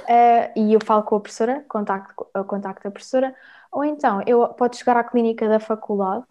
[0.06, 3.34] Ah, e eu falo com a professora, contacto, eu contacto a professora,
[3.72, 6.26] ou então eu, podes chegar à clínica da faculdade,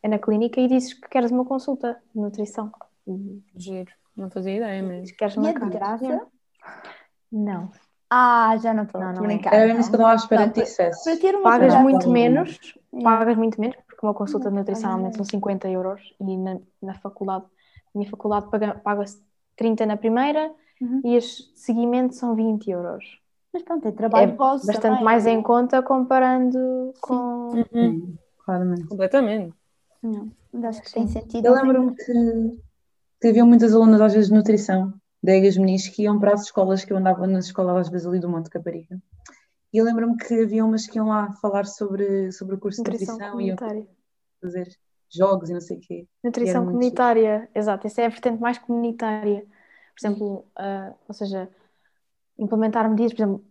[0.00, 2.70] é na clínica, e dizes que queres uma consulta de nutrição.
[3.04, 3.90] E Giro.
[4.16, 5.06] Não fazia ideia mesmo.
[5.06, 6.26] que queres E é de graça?
[7.32, 7.72] Não.
[8.08, 9.26] Ah, já não estou Não, a não é.
[9.26, 9.52] brincar.
[9.54, 10.14] Era mesmo isso que eu então.
[10.14, 11.10] espera Não, que dissesse.
[11.34, 15.24] Uma Pagas muito menos, pagas muito menos, porque uma consulta de nutrição normalmente não.
[15.24, 17.44] são 50 euros e na, na faculdade,
[17.96, 19.22] minha faculdade paga- paga-se
[19.56, 21.00] 30 na primeira Uhum.
[21.04, 23.18] e os seguimentos são 20 euros.
[23.52, 25.30] Mas pronto, é trabalho É vosso Bastante também, mais é?
[25.30, 27.14] em conta comparando com.
[27.14, 27.64] Uhum.
[27.72, 28.86] Sim, claramente.
[28.86, 29.54] Completamente.
[30.02, 30.30] Não,
[30.68, 31.46] acho que tem sentido.
[31.46, 32.12] Eu lembro-me que,
[33.20, 34.92] que havia muitas alunas às vezes de nutrição,
[35.22, 38.06] da Egas Meniz, que iam para as escolas, que eu andava nas escolas às vezes
[38.06, 39.00] ali do Monte Caparica.
[39.72, 42.90] E eu lembro-me que havia umas que iam lá falar sobre, sobre o curso de
[42.90, 43.86] Nutrição nutrição e comunitária.
[44.40, 44.68] fazer
[45.10, 46.06] jogos e não sei o quê.
[46.22, 49.46] Nutrição muito comunitária, exato, essa é a vertente mais comunitária.
[49.94, 51.48] Por exemplo, ah, ou seja,
[52.38, 53.44] implementar medidas, por exemplo,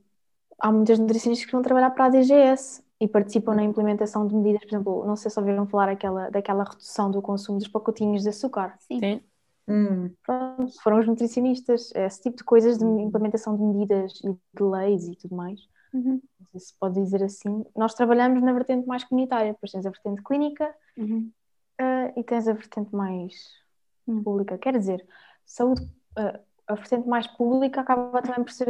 [0.59, 4.61] há muitas nutricionistas que vão trabalhar para a DGS e participam na implementação de medidas,
[4.63, 8.29] por exemplo, não sei se ouviram falar aquela, daquela redução do consumo dos pacotinhos de
[8.29, 8.75] açúcar.
[8.79, 8.99] Sim.
[8.99, 9.21] Sim.
[9.67, 14.63] Hum, Pronto, foram os nutricionistas, esse tipo de coisas de implementação de medidas e de
[14.63, 15.59] leis e tudo mais.
[15.93, 16.21] Uhum.
[16.39, 17.63] Não sei se pode dizer assim.
[17.75, 21.33] Nós trabalhamos na vertente mais comunitária, depois tens a vertente clínica Uhum.
[21.79, 23.33] Ah, e tens a vertente mais
[24.23, 24.57] pública.
[24.57, 25.05] Quer dizer,
[25.45, 25.81] saúde,
[26.15, 28.65] ah, a vertente mais pública acaba também por ser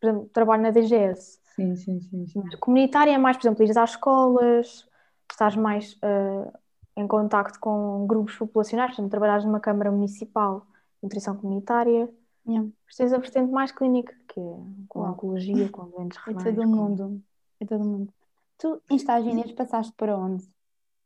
[0.00, 1.38] por exemplo, trabalho na DGS.
[1.54, 2.42] sim, sim, sim, sim.
[2.60, 4.88] Comunitária é mais, por exemplo, ires às escolas,
[5.30, 6.52] estás mais ah,
[6.96, 12.08] em contacto com grupos populacionais, por exemplo, trabalhares numa Câmara Municipal de Nutrição Comunitária.
[12.46, 12.68] Yeah.
[12.96, 14.56] Tens a vertente mais clínica, que é
[14.88, 15.12] com Uau.
[15.12, 16.44] oncologia, com doentes É renais.
[16.56, 17.22] todo o mundo.
[17.60, 18.12] É todo mundo.
[18.56, 20.44] Tu, em estágio Inês, passaste para onde?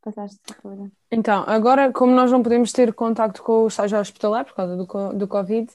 [0.03, 0.41] Passaste.
[1.11, 5.13] Então, agora, como nós não podemos ter contacto com o estágio hospitalar por causa do,
[5.13, 5.71] do Covid,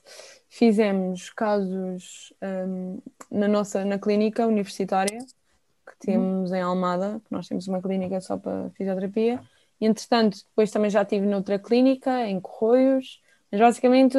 [0.49, 2.99] fizemos casos hum,
[3.32, 8.38] na nossa na clínica universitária que temos em Almada, que nós temos uma clínica só
[8.38, 9.41] para fisioterapia,
[9.80, 14.17] e entretanto, depois também já estive noutra clínica, em Corroios, mas basicamente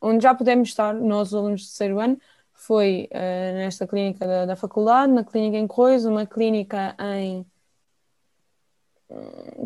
[0.00, 2.18] onde já pudemos estar, nós alunos de terceiro ano,
[2.52, 7.44] foi eh, nesta clínica da, da faculdade, na clínica em Corroios, uma clínica em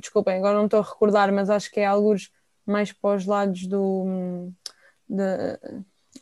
[0.00, 2.30] desculpem, agora não estou a recordar, mas acho que é alguns
[2.66, 4.50] mais para os lados do.
[5.08, 5.58] Da,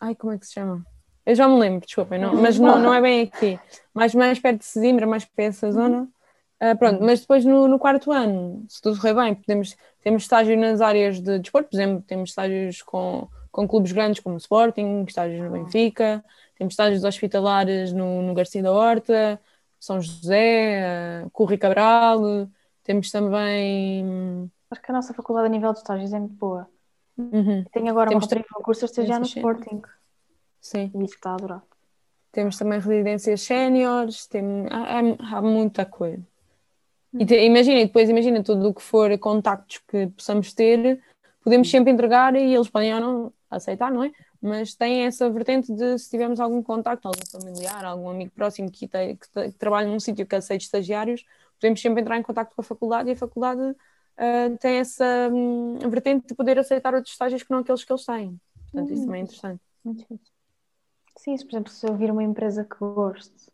[0.00, 0.84] ai, como é que se chama?
[1.24, 3.58] Eu já me lembro, desculpem, não, mas não, não é bem aqui.
[3.92, 6.08] Mais, mais perto de Sesimbra, mais para essa zona.
[6.58, 10.56] Ah, pronto, mas depois no, no quarto ano, se tudo correr bem, podemos, temos estágio
[10.56, 15.04] nas áreas de desporto, por exemplo, temos estágios com, com clubes grandes como o Sporting,
[15.06, 16.24] estágios no Benfica,
[16.56, 19.38] temos estágios hospitalares no, no Garcia da Horta,
[19.78, 22.48] São José, ah, Curri Cabral,
[22.87, 24.51] temos também.
[24.70, 26.68] Acho que a nossa faculdade a nível de estágios é muito boa.
[27.18, 29.82] Uhum, Tenho agora Temos uma rapariga no curso a estagiar no Sporting.
[30.61, 30.91] sim.
[30.95, 31.62] E isso está a adorar.
[32.32, 36.22] Temos também residências séniores, tem, há, há- há muita coisa.
[37.18, 41.01] E te- imagina, e depois imagina tudo o que for contactos que possamos ter,
[41.43, 44.12] podemos sempre entregar e eles podem ou não aceitar, não é?
[44.43, 48.87] Mas tem essa vertente de se tivermos algum contacto, algum familiar, algum amigo próximo que,
[48.87, 51.24] te- que te- que trabalha num sítio que aceite estagiários,
[51.61, 53.62] podemos sempre entrar em contacto com a faculdade e a faculdade
[54.16, 58.04] ah, tem essa hum, vertente de poder aceitar outros estágios que não aqueles que eles
[58.04, 58.40] têm.
[58.72, 59.62] Portanto, isso também é interessante.
[59.84, 60.32] Muito fixe.
[61.18, 63.50] Sim, por exemplo, se eu vir uma empresa que goste,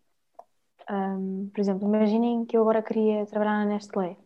[0.90, 4.16] hum, por exemplo, imaginem que eu agora queria trabalhar na Nestlé.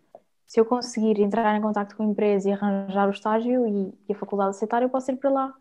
[0.46, 4.12] Se eu conseguir entrar em contato com a empresa e arranjar o estágio e, e
[4.12, 5.54] a faculdade aceitar, eu posso ir para lá.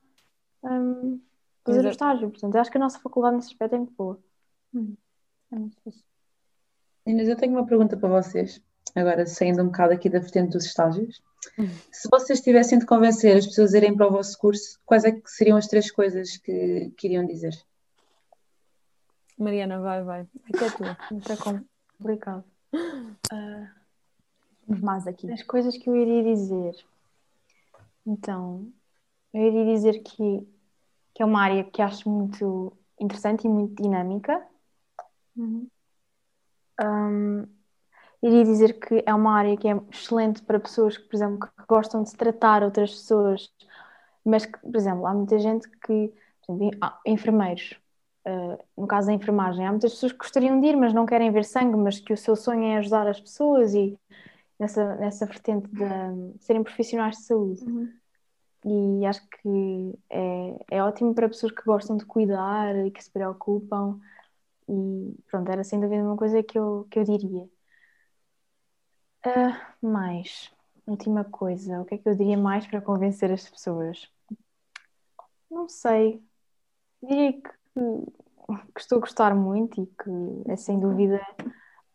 [0.64, 1.22] um,
[1.66, 1.90] fazer o Exato.
[1.90, 2.30] estágio.
[2.32, 4.20] Portanto, acho que a nossa faculdade nesse aspecto é muito boa.
[5.52, 6.04] É muito fixe.
[7.06, 8.62] Meninas, eu tenho uma pergunta para vocês,
[8.96, 11.22] agora saindo um bocado aqui da vertente dos estágios.
[11.92, 15.12] Se vocês tivessem de convencer as pessoas a irem para o vosso curso, quais é
[15.12, 17.54] que seriam as três coisas que, que iriam dizer?
[19.38, 20.28] Mariana, vai, vai.
[20.58, 20.98] Que é tua.
[21.12, 22.44] Muito é complicado.
[24.68, 25.32] Vamos mais aqui.
[25.32, 26.76] As coisas que eu iria dizer.
[28.06, 28.68] Então,
[29.34, 30.48] eu iria dizer que,
[31.14, 34.44] que é uma área que acho muito interessante e muito dinâmica.
[36.82, 37.48] Um,
[38.22, 41.66] iria dizer que é uma área que é excelente para pessoas que, por exemplo, que
[41.68, 43.52] gostam de tratar outras pessoas,
[44.24, 46.12] mas que, por exemplo, há muita gente que,
[46.46, 47.80] por exemplo, enfermeiros,
[48.28, 51.32] uh, no caso da enfermagem, há muitas pessoas que gostariam de ir, mas não querem
[51.32, 53.98] ver sangue, mas que o seu sonho é ajudar as pessoas e
[54.60, 57.64] nessa, nessa vertente de serem profissionais de saúde.
[58.66, 63.12] E acho que é, é ótimo para pessoas que gostam de cuidar e que se
[63.12, 64.00] preocupam.
[64.68, 67.50] E pronto, era sem dúvida uma coisa que eu, que eu diria.
[69.24, 70.52] Ah, mais,
[70.88, 74.10] última coisa, o que é que eu diria mais para convencer as pessoas?
[75.50, 76.22] Não sei.
[77.04, 77.50] Diria que,
[78.74, 81.22] que estou a gostar muito e que é sem dúvida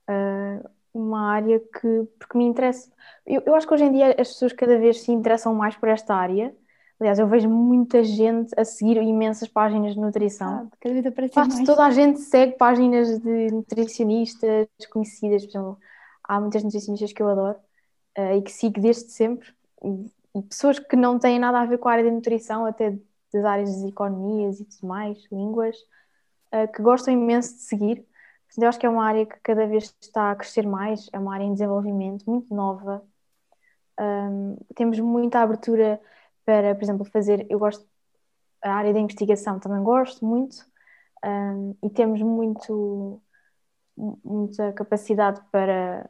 [0.08, 2.90] ah, uma área que, porque me interessa.
[3.26, 5.88] Eu, eu acho que hoje em dia as pessoas cada vez se interessam mais por
[5.88, 6.54] esta área.
[7.01, 10.68] Aliás, eu vejo muita gente a seguir imensas páginas de nutrição.
[10.70, 11.66] Ah, cada vez aparece Quase mais.
[11.66, 15.78] toda a gente segue páginas de nutricionistas conhecidas, por exemplo,
[16.22, 17.57] há muitas nutricionistas que eu adoro
[18.14, 19.48] eh, e que sigo desde sempre,
[19.82, 22.94] e, e pessoas que não têm nada a ver com a área de nutrição, até
[23.32, 25.76] das áreas das economias e tudo mais, línguas,
[26.53, 27.96] eh, que gostam imenso de seguir.
[28.46, 31.18] Portanto, eu acho que é uma área que cada vez está a crescer mais, é
[31.18, 33.03] uma área em desenvolvimento, muito nova.
[33.98, 36.01] Um, temos muita abertura
[36.45, 37.47] para, por exemplo, fazer.
[37.49, 37.86] Eu gosto,
[38.62, 40.64] a área da investigação também gosto muito,
[41.24, 43.22] um, e temos muito,
[43.97, 46.09] muita capacidade para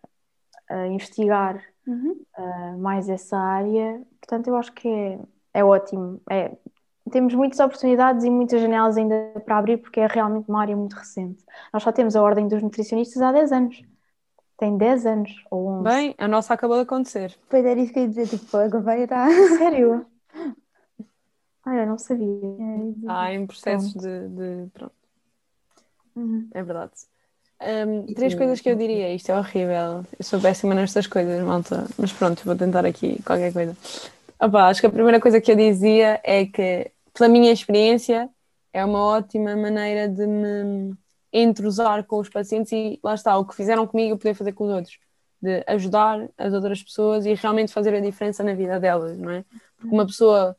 [0.71, 2.25] uh, investigar Uhum.
[2.39, 4.01] uh, mais essa área.
[4.21, 5.19] Portanto, eu acho que é,
[5.55, 6.21] é ótimo.
[6.31, 6.57] É,
[7.11, 10.95] temos muitas oportunidades e muitas janelas ainda para abrir, porque é realmente uma área muito
[10.95, 11.45] recente.
[11.73, 13.83] Nós só temos a Ordem dos Nutricionistas há 10 anos.
[14.57, 15.85] Tem 10 anos ou 11.
[15.85, 17.37] Bem, a nossa acabou de acontecer.
[17.43, 19.27] Depois era isso que eu ia dizer, tipo, a Gouveia está.
[19.59, 20.07] Sério?
[21.65, 22.27] Ah, eu não sabia.
[23.07, 24.95] Há em processos de, de- Pronto,
[26.17, 26.49] Uhum.
[26.53, 26.93] é verdade.
[27.63, 30.05] Hum, três coisas que eu diria, isto é horrível.
[30.19, 31.87] Eu sou péssima nestas coisas, malta.
[31.99, 33.77] Mas pronto, vou tentar aqui qualquer coisa.
[34.41, 38.31] Opa, acho que a primeira coisa que eu dizia é que, pela minha experiência,
[38.73, 40.95] é uma ótima maneira de me
[41.33, 44.65] entrosar com os pacientes e lá está, o que fizeram comigo eu poder fazer com
[44.65, 44.99] os outros.
[45.43, 49.45] De ajudar as outras pessoas e realmente fazer a diferença na vida delas, não é?
[49.79, 50.57] Porque uma pessoa,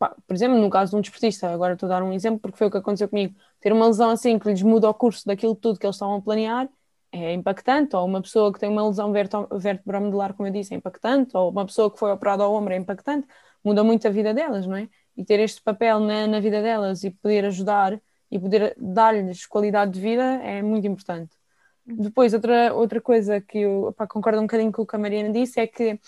[0.00, 2.56] pá, por exemplo, no caso de um desportista, agora estou a dar um exemplo porque
[2.56, 5.54] foi o que aconteceu comigo, ter uma lesão assim que lhes muda o curso daquilo
[5.54, 6.68] tudo que eles estavam a planear
[7.12, 11.36] é impactante, ou uma pessoa que tem uma lesão vertebromedular, como eu disse, é impactante,
[11.36, 13.26] ou uma pessoa que foi operada ao ombro é impactante,
[13.64, 14.88] muda muito a vida delas, não é?
[15.16, 19.92] E ter este papel na, na vida delas e poder ajudar e poder dar-lhes qualidade
[19.92, 21.36] de vida é muito importante.
[21.84, 25.32] Depois, outra, outra coisa que eu pá, concordo um bocadinho com o que a Mariana
[25.32, 25.98] disse é que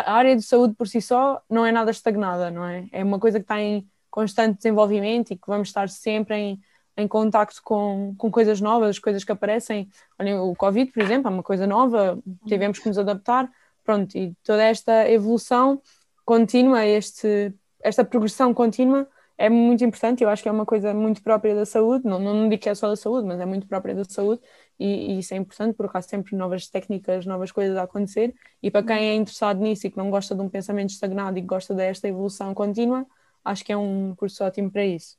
[0.00, 2.88] a área de saúde por si só não é nada estagnada, não é?
[2.92, 6.60] É uma coisa que está em constante desenvolvimento e que vamos estar sempre em,
[6.96, 9.88] em contacto com, com coisas novas, coisas que aparecem.
[10.18, 13.50] Olhem, o Covid, por exemplo, é uma coisa nova, tivemos que nos adaptar,
[13.84, 15.80] pronto, e toda esta evolução
[16.24, 21.22] contínua, este, esta progressão contínua é muito importante, eu acho que é uma coisa muito
[21.22, 23.94] própria da saúde, não, não digo que é só da saúde, mas é muito própria
[23.94, 24.40] da saúde
[24.78, 28.70] e, e isso é importante porque há sempre novas técnicas, novas coisas a acontecer e
[28.70, 31.46] para quem é interessado nisso e que não gosta de um pensamento estagnado e que
[31.46, 33.06] gosta desta evolução contínua,
[33.44, 35.16] acho que é um curso ótimo para isso.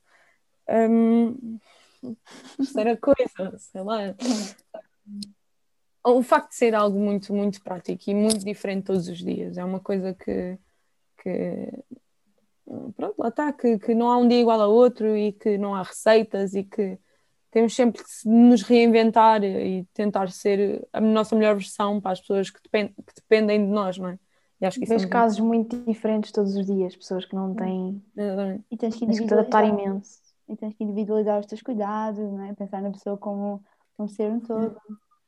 [0.69, 1.59] Hum,
[2.57, 4.15] terceira coisa, sei lá.
[6.03, 9.63] O facto de ser algo muito, muito prático e muito diferente todos os dias é
[9.63, 10.57] uma coisa que,
[11.17, 11.83] que
[12.95, 15.73] pronto, lá está, que, que não há um dia igual a outro e que não
[15.73, 16.99] há receitas e que
[17.55, 22.49] temos sempre que nos reinventar e tentar ser a nossa melhor versão para as pessoas
[22.49, 24.19] que, depend, que dependem de nós, não é?
[24.59, 28.03] E acho que isso é casos muito diferentes todos os dias, pessoas que não têm.
[28.13, 28.65] Exatamente.
[28.69, 30.19] E tens que Tens que te adaptar imenso.
[30.49, 32.53] E tens que individualizar os teus cuidados, não é?
[32.53, 33.63] Pensar na pessoa como
[33.97, 34.75] um ser um todo.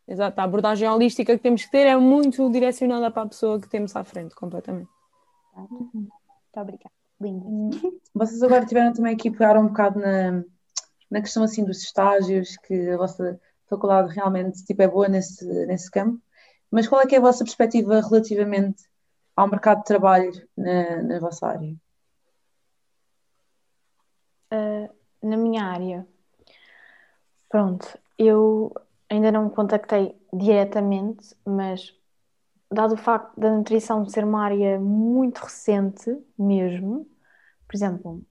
[0.05, 3.69] Exato, a abordagem holística que temos que ter é muito direcionada para a pessoa que
[3.69, 4.89] temos à frente, completamente.
[5.55, 6.11] Muito
[6.57, 6.91] obrigada.
[7.21, 7.47] Linda.
[8.13, 10.43] Vocês agora tiveram também aqui pegar um bocado na,
[11.10, 13.39] na questão assim dos estágios, que a vossa
[13.70, 16.22] faculdade realmente tipo, é boa nesse, nesse campo,
[16.72, 18.84] mas qual é que é a vossa perspectiva relativamente
[19.36, 21.76] ao mercado de trabalho na, na vossa área?
[24.51, 24.89] uh,
[25.22, 26.08] na minha área,
[27.49, 28.74] pronto, eu
[29.10, 31.95] ainda não me contactei diretamente, mas
[32.72, 37.08] dado o facto da nutrição ser uma área muito recente mesmo,
[37.68, 38.26] por exemplo,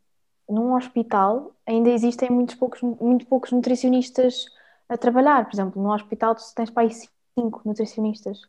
[0.49, 4.47] num hospital ainda existem muitos poucos, muito poucos nutricionistas
[4.89, 5.45] a trabalhar.
[5.45, 6.91] Por exemplo, num hospital tu tens para aí
[7.39, 8.41] cinco nutricionistas.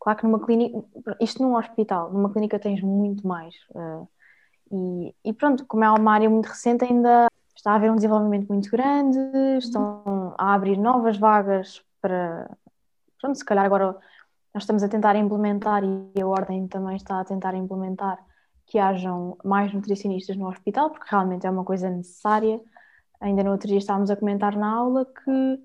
[0.00, 0.84] Claro que numa clínica,
[1.20, 3.54] isto num hospital, numa clínica tens muito mais.
[3.70, 4.08] Uh,
[4.72, 8.48] e, e, pronto, como é uma área muito recente, ainda está a haver um desenvolvimento
[8.48, 9.18] muito grande,
[9.58, 12.50] estão a abrir novas vagas para.
[13.20, 13.96] Pronto, se calhar agora
[14.52, 18.18] nós estamos a tentar implementar e a Ordem também está a tentar implementar
[18.66, 22.60] que hajam mais nutricionistas no hospital, porque realmente é uma coisa necessária.
[23.20, 25.62] Ainda no outro dia estávamos a comentar na aula que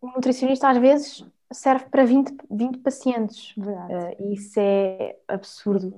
[0.00, 3.54] o nutricionista às vezes serve para 20, 20 pacientes.
[3.56, 5.88] Uh, isso é absurdo,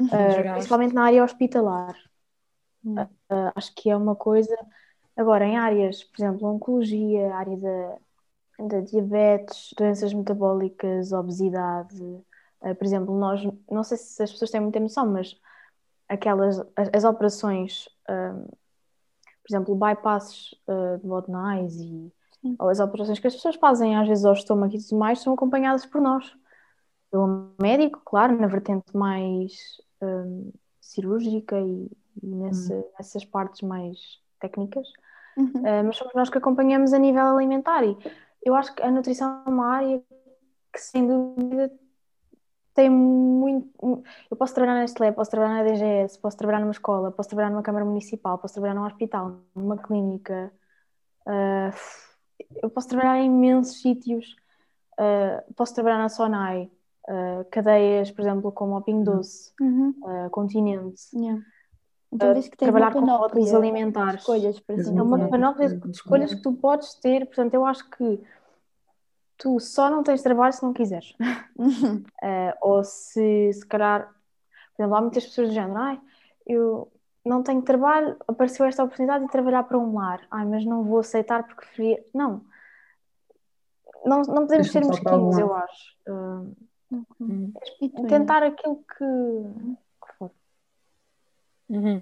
[0.00, 1.96] uh, principalmente na área hospitalar.
[2.84, 3.08] Uh,
[3.54, 4.56] acho que é uma coisa.
[5.16, 7.96] Agora, em áreas, por exemplo, oncologia, área da,
[8.66, 11.98] da diabetes, doenças metabólicas, obesidade,
[12.60, 15.38] por exemplo, nós, não sei se as pessoas têm muita noção, mas
[16.08, 20.54] aquelas, as, as operações, por exemplo, bypasses
[21.00, 22.12] de Bodnais e
[22.58, 25.34] ou as operações que as pessoas fazem às vezes ao estômago e tudo mais são
[25.34, 26.32] acompanhadas por nós.
[27.10, 31.90] Pelo médico, claro, na vertente mais um, cirúrgica e,
[32.22, 32.84] e nesse, uhum.
[32.98, 33.98] nessas partes mais
[34.40, 34.88] técnicas,
[35.36, 35.46] uhum.
[35.46, 37.96] uh, mas somos nós que acompanhamos a nível alimentar e
[38.44, 40.02] eu acho que a nutrição é uma área
[40.72, 41.72] que sem dúvida
[42.76, 44.04] tem muito.
[44.30, 47.50] Eu posso trabalhar na Nestlé, posso trabalhar na DGS, posso trabalhar numa escola, posso trabalhar
[47.50, 50.52] numa Câmara Municipal, posso trabalhar num hospital, numa clínica.
[51.26, 51.74] Uh,
[52.62, 54.36] eu posso trabalhar em imensos sítios,
[55.00, 56.70] uh, posso trabalhar na Sonai,
[57.08, 59.94] uh, cadeias, por exemplo, como o Ping Doce, uhum.
[60.02, 61.02] uh, Continente.
[61.14, 61.42] Yeah.
[62.12, 64.20] Então, uh, que trabalhar com rótulos alimentares.
[64.20, 68.20] Escolhas, para é uma panóplia de escolhas que tu podes ter, portanto, eu acho que
[69.38, 71.14] tu só não tens trabalho se não quiseres.
[71.56, 72.02] Uhum.
[72.60, 74.06] ou se, se calhar,
[74.74, 76.00] por exemplo, há muitas pessoas do género, ai,
[76.46, 76.90] eu
[77.24, 80.26] não tenho trabalho, apareceu esta oportunidade de trabalhar para um lar.
[80.30, 82.04] Ai, mas não vou aceitar porque preferia.
[82.14, 82.44] Não.
[84.04, 85.96] Não, não podemos ser mesquinhos, eu acho.
[86.06, 86.56] Uh,
[87.18, 87.52] uhum.
[88.08, 89.04] Tentar aquilo que,
[90.06, 90.30] que for.
[91.68, 92.00] Uhum.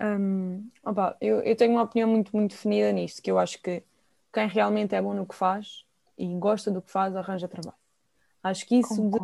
[0.00, 3.82] Um, opa, eu, eu tenho uma opinião muito, muito definida nisto, que eu acho que
[4.32, 5.83] quem realmente é bom no que faz
[6.16, 7.76] e gosta do que faz, arranja trabalho.
[8.42, 9.18] Acho que isso de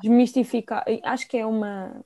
[0.00, 2.04] desmistificar, acho que é uma.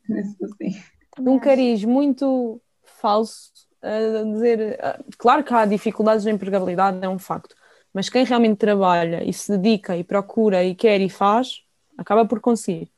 [1.18, 3.52] Um cariz muito falso
[3.82, 4.78] a dizer.
[5.18, 7.54] Claro que há dificuldades na empregabilidade, é um facto,
[7.92, 11.62] mas quem realmente trabalha e se dedica e procura e quer e faz,
[11.96, 12.90] acaba por conseguir.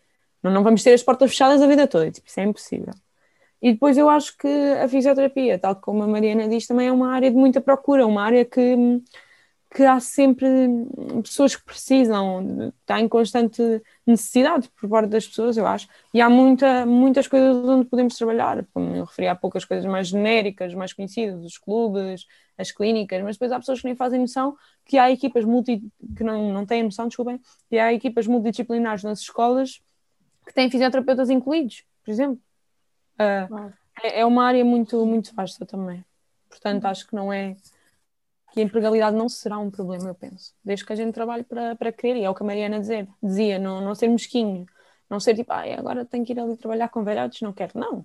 [0.42, 2.94] Não, não vamos ter as portas fechadas a vida toda, tipo, isso é impossível.
[3.60, 7.12] E depois eu acho que a fisioterapia, tal como a Mariana diz, também é uma
[7.12, 9.02] área de muita procura, uma área que
[9.70, 10.48] que há sempre
[11.22, 16.30] pessoas que precisam, está em constante necessidade por parte das pessoas, eu acho, e há
[16.30, 20.94] muita, muitas coisas onde podemos trabalhar, como eu referi há poucas coisas mais genéricas, mais
[20.94, 24.56] conhecidas, os clubes, as clínicas, mas depois há pessoas que nem fazem noção
[24.86, 25.82] que há equipas multi,
[26.16, 27.38] que não, não têm noção, desculpem,
[27.68, 29.82] que há equipas multidisciplinares nas escolas
[30.46, 32.40] que têm fisioterapeutas incluídos, por exemplo.
[33.20, 36.02] Uh, é, é uma área muito, muito vasta também.
[36.48, 37.54] Portanto, acho que não é
[38.52, 40.54] que a empregabilidade não será um problema, eu penso.
[40.64, 43.08] Desde que a gente trabalhe para, para querer, e é o que a Mariana dizer,
[43.22, 44.66] dizia, não, não ser mesquinho,
[45.08, 47.72] não ser tipo, ah, agora tenho que ir ali trabalhar com velhotes, não quero.
[47.78, 48.04] Não.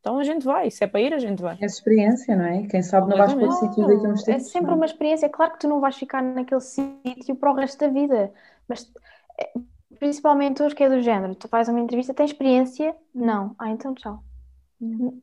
[0.00, 1.58] Então a gente vai, se é para ir, a gente vai.
[1.60, 2.66] É experiência, não é?
[2.66, 4.46] Quem sabe não vais para outro sítio daqui uns tempos.
[4.46, 4.76] É sempre não?
[4.76, 5.28] uma experiência.
[5.28, 8.32] Claro que tu não vais ficar naquele sítio para o resto da vida,
[8.68, 8.90] mas
[9.38, 9.52] é,
[9.98, 12.94] principalmente hoje que é do género, tu fazes uma entrevista, tens experiência?
[13.14, 13.54] Não.
[13.58, 14.22] Ah, então tchau.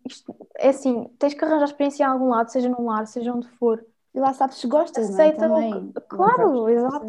[0.08, 3.48] Isto, é assim, tens que arranjar experiência em algum lado, seja num lar, seja onde
[3.60, 3.86] for.
[4.14, 5.70] E lá sabes se gostas, Aceita não é?
[5.70, 5.94] Também.
[6.08, 7.06] Claro, exato.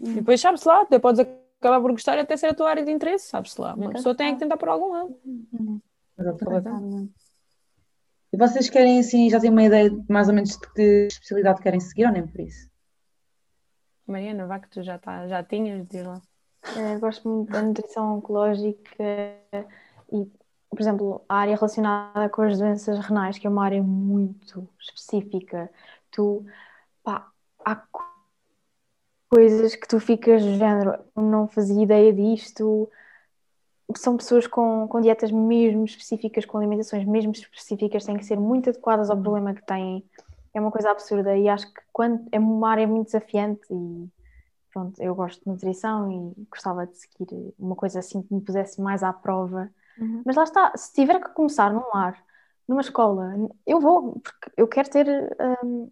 [0.00, 1.20] E depois sabes lá, até podes
[1.60, 3.74] acabar por gostar até ser a tua área de interesse, sabes lá.
[3.74, 5.16] Uma pessoa tem que tentar por algum lado.
[8.32, 11.60] E vocês querem assim, já têm uma ideia de mais ou menos de que especialidade
[11.60, 12.70] querem seguir ou nem por isso?
[14.06, 16.20] Mariana, vá que tu já, tá, já tinhas de ir lá.
[16.76, 19.04] É, gosto muito da nutrição oncológica
[20.12, 20.30] e
[20.72, 25.70] por exemplo, a área relacionada com as doenças renais, que é uma área muito específica,
[26.12, 26.44] tu,
[27.02, 27.28] pá,
[27.64, 27.82] há
[29.28, 32.88] coisas que tu ficas do género, não fazia ideia disto.
[33.96, 38.70] São pessoas com, com dietas mesmo específicas, com alimentações mesmo específicas, têm que ser muito
[38.70, 40.04] adequadas ao problema que têm.
[40.54, 44.08] É uma coisa absurda e acho que quando, é uma área muito desafiante e
[44.72, 48.80] pronto, eu gosto de nutrição e gostava de seguir uma coisa assim que me pusesse
[48.80, 49.70] mais à prova.
[49.98, 50.22] Uhum.
[50.24, 52.22] Mas lá está, se tiver que começar num lar,
[52.68, 53.34] numa escola.
[53.66, 55.90] Eu vou, porque eu quero ter um,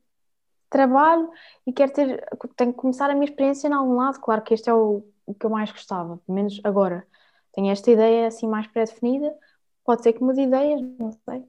[0.70, 1.30] trabalho
[1.66, 2.24] e quero ter,
[2.56, 4.20] tenho que começar a minha experiência em algum lado.
[4.20, 7.06] Claro que este é o, o que eu mais gostava, pelo menos agora.
[7.52, 9.36] Tenho esta ideia assim mais pré-definida,
[9.84, 11.44] pode ser que mude ideias, não sei,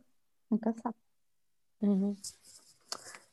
[0.50, 0.96] nunca sabe.
[1.82, 2.16] Uhum.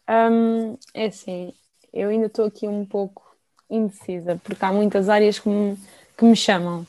[0.08, 1.52] Um, é assim,
[1.92, 3.36] eu ainda estou aqui um pouco
[3.68, 5.76] indecisa, porque há muitas áreas que me,
[6.16, 6.86] que me chamam.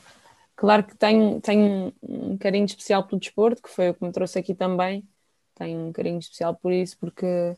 [0.56, 4.38] Claro que tenho, tenho um carinho especial pelo desporto, que foi o que me trouxe
[4.38, 5.06] aqui também.
[5.54, 7.56] Tenho um carinho especial por isso, porque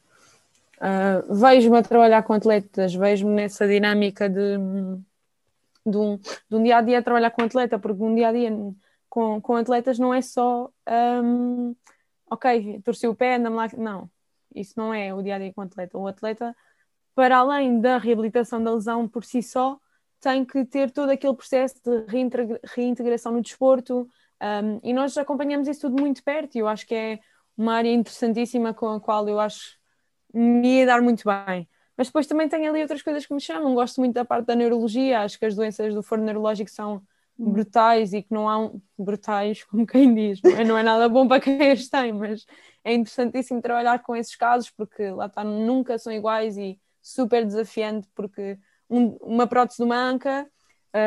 [0.82, 4.58] uh, vejo-me a trabalhar com atletas, vejo-me nessa dinâmica de,
[5.86, 8.32] de, um, de um dia a dia a trabalhar com atleta, porque um dia a
[8.32, 8.50] dia
[9.08, 10.70] com, com atletas não é só
[11.24, 11.74] um,
[12.30, 13.68] ok, torci o pé, anda-me lá.
[13.76, 14.10] Não,
[14.54, 15.96] isso não é o dia a dia com atleta.
[15.96, 16.56] O atleta,
[17.14, 19.78] para além da reabilitação da lesão por si só,
[20.20, 22.06] tem que ter todo aquele processo de
[22.74, 24.08] reintegração no desporto
[24.40, 27.20] um, e nós acompanhamos isso tudo muito perto e eu acho que é
[27.56, 29.78] uma área interessantíssima com a qual eu acho
[30.32, 31.68] me ia dar muito bem.
[31.96, 33.74] Mas depois também tem ali outras coisas que me chamam.
[33.74, 37.02] Gosto muito da parte da neurologia, acho que as doenças do foro neurológico são
[37.38, 37.52] hum.
[37.52, 38.80] brutais e que não há um...
[38.98, 42.46] brutais, como quem diz, não é, não é nada bom para quem as tem, mas
[42.84, 48.08] é interessantíssimo trabalhar com esses casos porque lá está, nunca são iguais e super desafiante
[48.14, 48.58] porque
[48.88, 50.46] um, uma prótese de uma anca,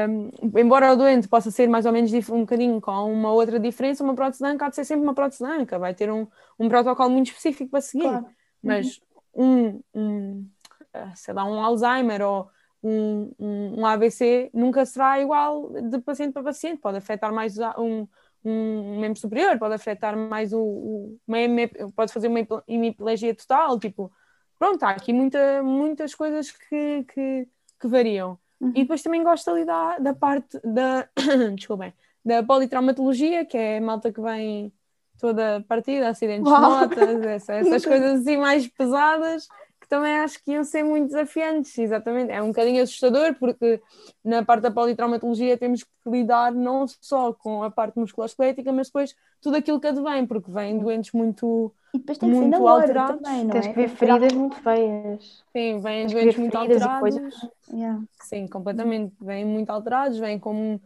[0.09, 4.03] um, embora o doente possa ser mais ou menos um bocadinho com uma outra diferença,
[4.03, 6.27] uma prótese de anca há de ser sempre uma prótese de anca, vai ter um,
[6.59, 8.03] um protocolo muito específico para seguir.
[8.03, 8.25] Claro.
[8.63, 9.14] Mas uhum.
[9.35, 10.49] Um, um,
[10.93, 12.49] ah, sei lá, um Alzheimer ou
[12.81, 18.07] um, um, AVC nunca será igual de paciente para paciente, pode afetar mais um,
[18.43, 21.37] um membro superior, pode afetar mais o, o uma,
[21.95, 24.11] pode fazer uma hemiplegia total, tipo,
[24.59, 27.47] pronto, há aqui muita, muitas coisas que, que,
[27.79, 28.37] que variam.
[28.59, 28.69] Uhum.
[28.69, 31.09] E depois também gosto ali da, da parte da,
[31.55, 34.71] desculpem, da politraumatologia, que é a malta que vem
[35.19, 36.61] toda partida, acidentes Uau.
[36.61, 39.47] de motas, essa, essas coisas assim mais pesadas,
[39.79, 42.31] que também acho que iam ser muito desafiantes, exatamente.
[42.31, 43.81] É um bocadinho assustador, porque
[44.23, 49.15] na parte da politraumatologia temos que lidar não só com a parte musculoesquelética, mas depois
[49.41, 53.21] tudo aquilo que advém, porque vêm doentes muito e depois tem muito que ser alterados.
[53.21, 53.69] Também, não Tens é?
[53.69, 55.43] que ver feridas muito feias.
[55.53, 57.15] Sim, vêm doentes muito alterados.
[57.71, 58.01] Yeah.
[58.19, 59.15] Sim, completamente.
[59.21, 60.79] Vêm muito alterados, vêm com,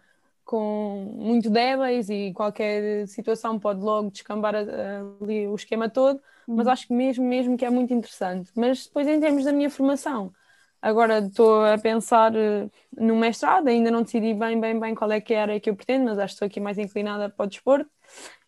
[0.49, 6.19] com muito débeis e qualquer situação pode logo descambar ali o esquema todo.
[6.47, 6.73] Mas uhum.
[6.73, 8.49] acho que mesmo, mesmo que é muito interessante.
[8.55, 10.33] Mas depois, em termos da minha formação,
[10.81, 15.21] agora estou a pensar uh, no mestrado, ainda não decidi bem, bem, bem qual é
[15.21, 17.45] que é a área que eu pretendo, mas acho que estou aqui mais inclinada para
[17.45, 17.91] o desporto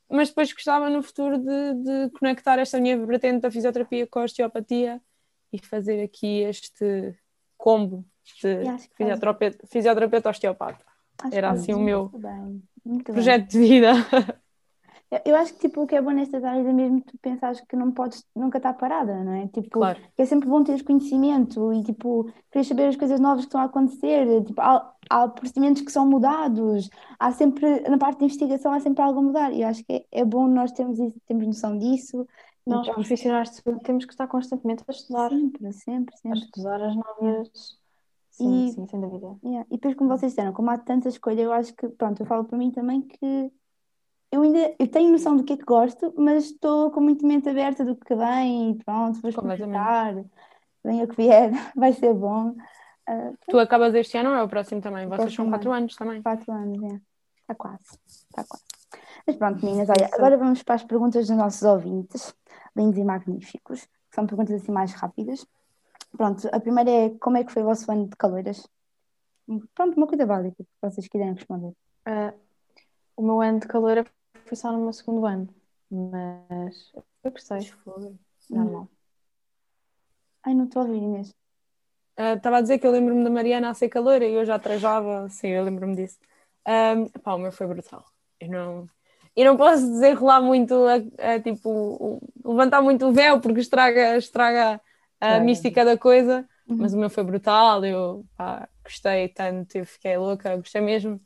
[0.10, 4.24] mas depois gostava no futuro de, de, conectar esta minha vertente da fisioterapia com a
[4.26, 5.02] osteopatia
[5.54, 7.16] e fazer aqui este
[7.58, 8.04] combo
[8.42, 8.66] de
[8.98, 10.91] fisioterapeuta, fisioterapeuta osteopata.
[11.22, 12.12] Acho Era assim o meu
[13.04, 13.92] projeto de vida.
[15.26, 17.76] Eu acho que tipo, o que é bom nestas áreas é mesmo tu pensares que
[17.76, 19.48] não podes nunca estar parada, não é?
[19.50, 20.00] Tipo, claro.
[20.18, 23.66] é sempre bom teres conhecimento e tipo, querer saber as coisas novas que estão a
[23.66, 24.42] acontecer.
[24.46, 29.04] Tipo, há, há procedimentos que são mudados, há sempre, na parte de investigação há sempre
[29.04, 29.52] algo a mudar.
[29.52, 32.26] E eu acho que é, é bom nós termos, isso, termos noção disso.
[32.66, 35.30] Nós, então, profissionais de saúde, temos que estar constantemente a estudar.
[35.30, 36.40] Sempre, sempre, sempre.
[36.40, 37.81] A estudar as novas.
[38.32, 39.38] Sim, e, sim, sem dúvida.
[39.44, 39.68] Yeah.
[39.70, 42.46] E depois, como vocês disseram, como há tanta escolha, eu acho que, pronto, eu falo
[42.46, 43.52] para mim também que
[44.32, 47.50] eu ainda eu tenho noção do que é que gosto, mas estou com muito mente
[47.50, 50.16] aberta do que vem e pronto, vou experimentar,
[50.84, 52.56] venha o que vier, vai ser bom.
[53.10, 55.06] Uh, tu acabas este ano ou é o próximo também?
[55.08, 56.22] Vocês são quatro anos também?
[56.22, 57.02] Quatro anos, é.
[57.42, 58.64] Está quase, está quase.
[59.28, 62.34] Mas pronto, meninas, olha, agora vamos para as perguntas dos nossos ouvintes,
[62.76, 65.46] lindos e magníficos, que são perguntas assim mais rápidas.
[66.16, 68.68] Pronto, a primeira é como é que foi o vosso ano de caloiras?
[69.74, 71.74] Pronto, uma coisa básica que vocês quiserem responder.
[72.08, 72.34] Uh,
[73.16, 74.06] o meu ano de calor
[74.46, 75.48] foi só no meu segundo ano,
[75.90, 76.92] mas
[77.24, 77.64] eu gostei.
[77.84, 78.16] Foi
[78.50, 78.88] normal.
[80.44, 81.36] Ai, não estou a ouvir, Inês.
[82.18, 84.60] Estava uh, a dizer que eu lembro-me da Mariana a ser caloira e eu já
[84.60, 86.20] trajava, sim, eu lembro-me disso.
[86.68, 88.06] Um, pá, o meu foi brutal.
[88.40, 88.90] Eu não,
[89.36, 94.82] eu não posso desenrolar muito, a, a, tipo, levantar muito o véu porque estraga, estraga
[95.22, 96.78] a mística da coisa, uhum.
[96.78, 97.86] mas o meu foi brutal.
[97.86, 101.22] Eu pá, gostei tanto, eu fiquei louca, gostei mesmo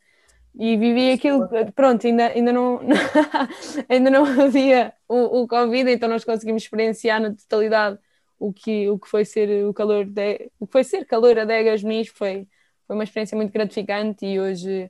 [0.57, 2.79] e vivi aquilo, pronto, ainda, ainda, não,
[3.89, 7.99] ainda não havia o, o Covid, então nós conseguimos experienciar na totalidade
[8.39, 11.45] o que, o que foi ser o calor de, o que foi ser calor a
[11.45, 12.47] Degas Nis foi,
[12.87, 14.89] foi uma experiência muito gratificante e hoje,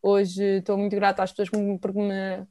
[0.00, 1.78] hoje estou muito grata às pessoas que me,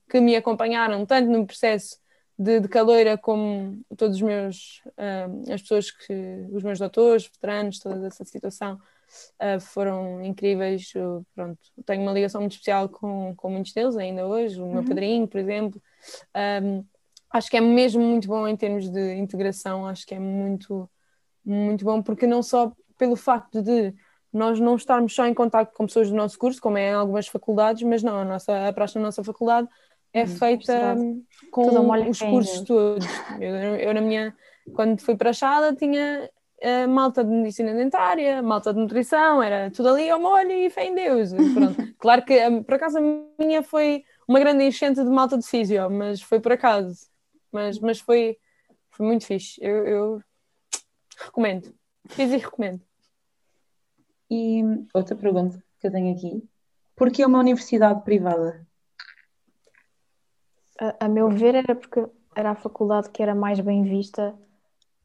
[0.09, 2.00] que me acompanharam, tanto no processo
[2.41, 6.13] de, de como todos os meus, uh, as pessoas que,
[6.51, 8.79] os meus doutores, veteranos, toda essa situação
[9.39, 10.91] uh, foram incríveis.
[10.95, 14.79] Eu, pronto, tenho uma ligação muito especial com, com muitos deles ainda hoje, o meu
[14.79, 14.87] uhum.
[14.87, 15.81] padrinho, por exemplo.
[16.63, 16.83] Um,
[17.29, 20.89] acho que é mesmo muito bom em termos de integração, acho que é muito,
[21.45, 23.93] muito bom, porque não só pelo facto de
[24.33, 27.27] nós não estarmos só em contato com pessoas do nosso curso, como é em algumas
[27.27, 29.67] faculdades, mas não, a, nossa, a praxe na nossa faculdade
[30.13, 30.95] é hum, feita
[31.51, 33.05] com os cursos todos.
[33.39, 34.35] Eu, eu, na minha,
[34.73, 36.29] quando fui para a Chala, tinha
[36.61, 40.85] uh, malta de medicina dentária, malta de nutrição, era tudo ali ao molho e fé
[40.85, 41.31] em Deus.
[41.33, 41.93] Pronto.
[41.97, 45.89] claro que, um, por acaso, a minha foi uma grande enchente de malta de físio,
[45.89, 47.07] mas foi por acaso.
[47.51, 48.37] Mas, mas foi,
[48.91, 49.59] foi muito fixe.
[49.61, 50.21] Eu, eu
[51.17, 51.73] recomendo.
[52.09, 52.81] Fiz e recomendo.
[54.29, 56.41] E outra pergunta que eu tenho aqui:
[56.95, 58.65] por que uma universidade privada?
[60.81, 62.03] A, a, meu ver, era porque
[62.35, 64.35] era a faculdade que era mais bem vista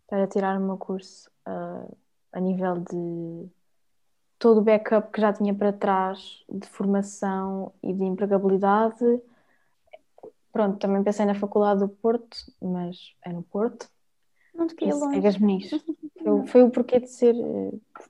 [0.08, 1.96] para tirar o meu curso uh,
[2.32, 3.50] a nível de
[4.38, 9.20] todo o backup que já tinha para trás de formação e de empregabilidade.
[10.50, 13.86] Pronto, também pensei na Faculdade do Porto, mas é no Porto.
[14.54, 15.18] Não te queria longe.
[15.18, 16.22] É.
[16.22, 17.34] Foi, foi o porquê de ser.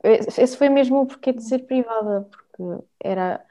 [0.05, 3.45] Eh, esse foi mesmo o porquê de ser privada, porque era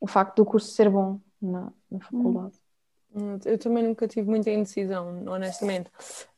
[0.00, 2.61] o facto do curso ser bom na, na faculdade.
[3.44, 5.90] Eu também nunca tive muita indecisão, honestamente.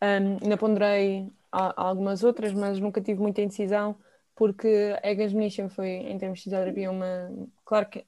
[0.03, 3.97] Um, ainda ponderei algumas outras, mas nunca tive muita indecisão,
[4.35, 7.31] porque Egas Munition foi, em termos de fisioterapia, uma.
[7.64, 8.05] Claro que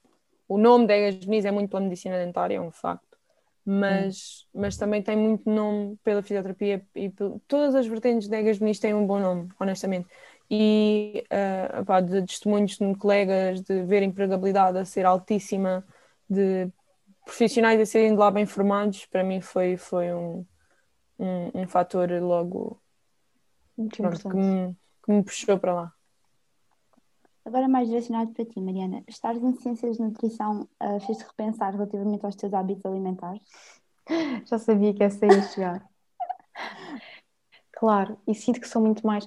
[0.48, 3.16] o nome de Egas Munition é muito pela medicina dentária, é um facto
[3.66, 4.60] mas, hum.
[4.60, 7.10] mas também tem muito nome pela fisioterapia e
[7.48, 10.06] todas as vertentes de Egas Muniz têm um bom nome, honestamente.
[10.48, 15.84] E uh, pá, de testemunhos de colegas de ver empregabilidade a ser altíssima,
[16.30, 16.70] de
[17.26, 20.46] profissionais a serem de lá bem formados, para mim foi, foi um,
[21.18, 22.80] um, um fator logo
[23.74, 25.92] pronto, que, me, que me puxou para lá.
[27.44, 29.02] Agora mais direcionado para ti, Mariana.
[29.08, 33.42] Estares em Ciências de Nutrição uh, fez-te repensar relativamente aos teus hábitos alimentares?
[34.46, 35.88] Já sabia que essa ia chegar.
[37.72, 39.26] claro, e sinto que sou muito mais...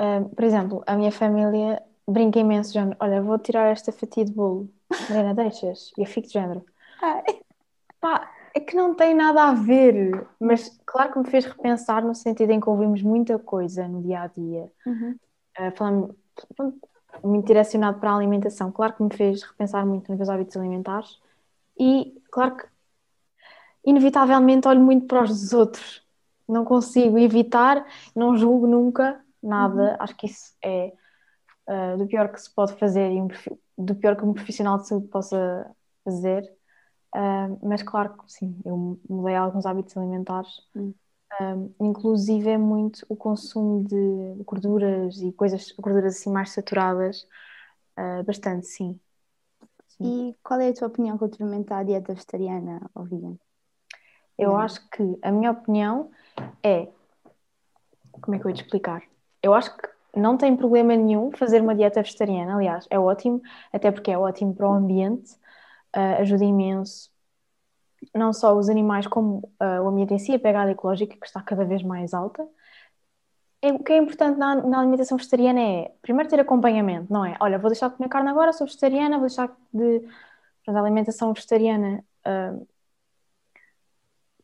[0.00, 4.32] Uh, por exemplo, a minha família brinca imenso, género, olha, vou tirar esta fatia de
[4.32, 4.68] bolo.
[5.08, 5.92] Mariana, deixas?
[5.96, 6.64] E eu fico de género.
[8.00, 12.14] Pá, é que não tem nada a ver, mas claro que me fez repensar no
[12.14, 14.70] sentido em que ouvimos muita coisa no dia a dia.
[14.86, 15.16] Uhum.
[15.58, 16.16] Uh, falando,
[17.22, 18.72] muito direcionado para a alimentação.
[18.72, 21.20] Claro que me fez repensar muito nos meus hábitos alimentares
[21.78, 22.66] e, claro que,
[23.84, 26.02] inevitavelmente, olho muito para os dos outros.
[26.48, 29.92] Não consigo evitar, não julgo nunca nada.
[29.92, 29.96] Uhum.
[29.98, 30.92] Acho que isso é
[31.68, 33.28] uh, do pior que se pode fazer e um,
[33.78, 35.70] do pior que um profissional de saúde possa
[36.04, 36.52] fazer.
[37.14, 40.66] Uh, mas, claro que sim, eu mudei alguns hábitos alimentares.
[40.74, 40.94] Uhum.
[41.40, 47.26] Um, inclusive é muito o consumo de gorduras e coisas, gorduras assim mais saturadas,
[47.98, 49.00] uh, bastante, sim.
[49.88, 50.30] sim.
[50.30, 53.36] E qual é a tua opinião relativamente à dieta vegetariana ou vegan?
[54.38, 56.10] Eu acho que a minha opinião
[56.62, 56.88] é.
[58.20, 59.02] Como é que eu ia te explicar?
[59.42, 63.40] Eu acho que não tem problema nenhum fazer uma dieta vegetariana, aliás, é ótimo,
[63.72, 65.36] até porque é ótimo para o ambiente,
[65.96, 67.12] uh, ajuda imenso
[68.14, 71.40] não só os animais como uh, o ambiente em si, a pegada ecológica que está
[71.42, 72.46] cada vez mais alta.
[73.60, 77.36] É, o que é importante na, na, alimentação vegetariana é, primeiro, ter acompanhamento, não é?
[77.40, 80.04] Olha, vou deixar de comer carne agora, sou vegetariana, vou deixar de...
[80.66, 82.66] a alimentação vegetariana uh,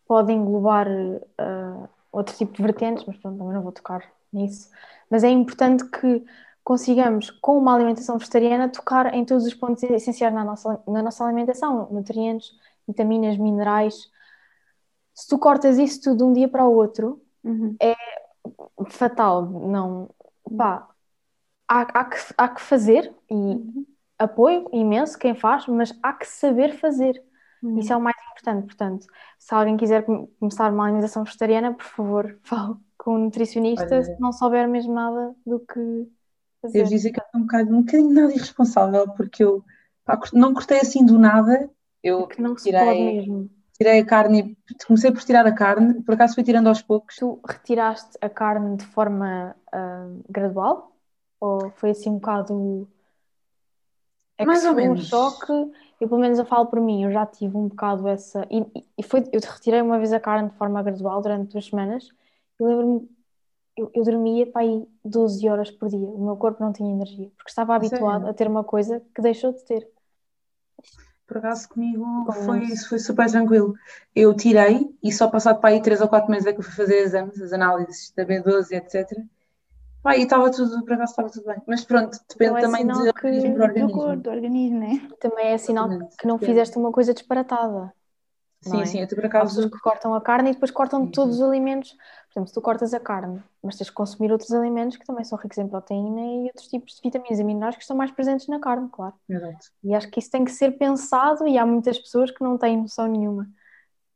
[0.06, 0.86] pode englobar
[2.12, 4.02] outro tipo de vertentes, mas pronto, também não vou tocar
[4.32, 4.70] nisso.
[5.10, 6.24] Mas é importante que
[6.68, 11.24] consigamos, com uma alimentação vegetariana, tocar em todos os pontos essenciais na nossa, na nossa
[11.24, 12.50] alimentação, nutrientes,
[12.86, 14.10] vitaminas, minerais.
[15.14, 17.74] Se tu cortas isso tudo de um dia para o outro, uhum.
[17.80, 17.96] é
[18.90, 19.46] fatal.
[19.46, 20.10] Não,
[20.58, 20.86] pá,
[21.66, 23.86] há, há, que, há que fazer e uhum.
[24.18, 27.18] apoio imenso quem faz, mas há que saber fazer.
[27.62, 27.78] Uhum.
[27.78, 28.66] Isso é o mais importante.
[28.66, 29.06] Portanto,
[29.38, 30.04] se alguém quiser
[30.38, 34.92] começar uma alimentação vegetariana, por favor, fale com um nutricionista Olha, se não souber mesmo
[34.92, 36.17] nada do que
[36.60, 36.78] fazer.
[36.78, 39.64] Devo dizer que é um bocado, um bocadinho nada irresponsável, porque eu
[40.04, 41.70] pá, não cortei assim do nada
[42.02, 46.34] eu que não tirei, tirei a carne e comecei por tirar a carne, por acaso
[46.34, 47.16] fui tirando aos poucos.
[47.16, 50.92] Tu retiraste a carne de forma uh, gradual?
[51.40, 52.88] Ou foi assim um bocado.
[54.36, 55.00] É Mais ou menos.
[55.00, 55.52] um choque,
[56.00, 58.46] eu pelo menos eu falo por mim, eu já tive um bocado essa.
[58.50, 58.64] E,
[58.96, 62.08] e foi, eu te retirei uma vez a carne de forma gradual durante duas semanas.
[62.58, 63.08] Eu lembro-me,
[63.78, 65.98] eu, eu dormia para aí 12 horas por dia.
[65.98, 68.28] O meu corpo não tinha energia, porque estava habituado Sério?
[68.28, 69.88] a ter uma coisa que deixou de ter.
[71.26, 72.04] Por acaso comigo
[72.44, 73.74] foi, foi super tranquilo.
[74.14, 76.72] Eu tirei e só passado para aí 3 ou 4 meses é que eu fui
[76.72, 79.06] fazer exames, as análises da B12, etc.
[80.02, 81.62] Pá, e estava tudo, por acaso estava tudo bem.
[81.66, 84.06] Mas pronto, depende então é também de organismo para organismo.
[84.06, 85.08] Do, do organismo, né?
[85.20, 85.88] Também é sinal
[86.18, 87.92] que não fizeste uma coisa disparatada.
[88.60, 88.84] Sim, é?
[88.86, 89.56] sim, eu por Há acaso.
[89.56, 91.92] pessoas que cortam a carne e depois cortam Sim, todos os alimentos.
[91.92, 95.24] Por exemplo, se tu cortas a carne, mas tens que consumir outros alimentos que também
[95.24, 98.46] são ricos em proteína e outros tipos de vitaminas e minerais que estão mais presentes
[98.48, 99.14] na carne, claro.
[99.28, 99.66] Exato.
[99.82, 102.76] E acho que isso tem que ser pensado e há muitas pessoas que não têm
[102.76, 103.48] noção nenhuma.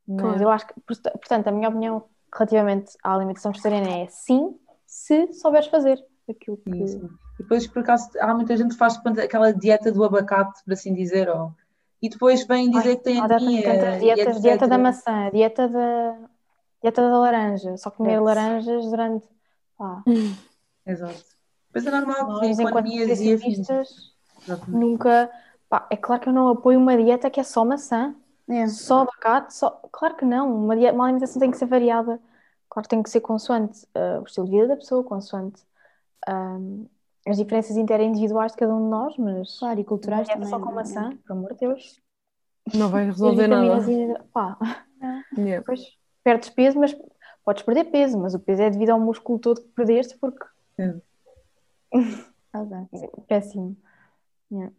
[0.07, 0.43] Mas Claro.
[0.43, 2.05] eu acho que, porta- portanto, a minha opinião
[2.35, 6.71] relativamente à alimentação vegetariana é sim, se souberes fazer aquilo que.
[6.87, 7.09] Sim.
[7.39, 10.95] E depois, por acaso, há muita gente que faz aquela dieta do abacate, por assim
[10.95, 11.53] dizer, ou...
[12.03, 16.19] e depois vem dizer Ai, que tem e dietas, dieta da maçã, dieta da,
[16.83, 19.29] dieta da laranja, só comer laranjas durante.
[19.79, 20.03] Pá,
[20.85, 21.23] Exato.
[21.73, 24.13] Depois é normal que nós, enquanto e nutricionistas,
[24.67, 25.31] nunca.
[25.69, 28.15] Pá, é claro que eu não apoio uma dieta que é só maçã,
[28.51, 28.67] É.
[28.67, 29.71] só abacate, só.
[29.93, 32.21] Claro que não, uma, dieta, uma alimentação tem que ser variada.
[32.69, 35.63] Claro que tem que ser consoante ah, o estilo de vida da pessoa, consoante
[36.27, 36.87] ahm,
[37.27, 40.51] as diferenças interindividuais de cada um de nós, mas Claro, e culturais dieta também.
[40.51, 40.75] só com não é?
[40.77, 42.01] maçã, por amor de Deus.
[42.75, 43.91] Não vai resolver nada.
[43.91, 44.59] e- pá,
[45.37, 45.59] Yeah.
[45.61, 45.81] depois
[46.23, 46.95] perdes peso, mas
[47.45, 50.45] podes perder peso, mas o peso é devido ao músculo todo que perdeste, porque
[50.79, 51.07] Exato.
[53.29, 53.77] péssimo.
[54.51, 54.73] Yeah.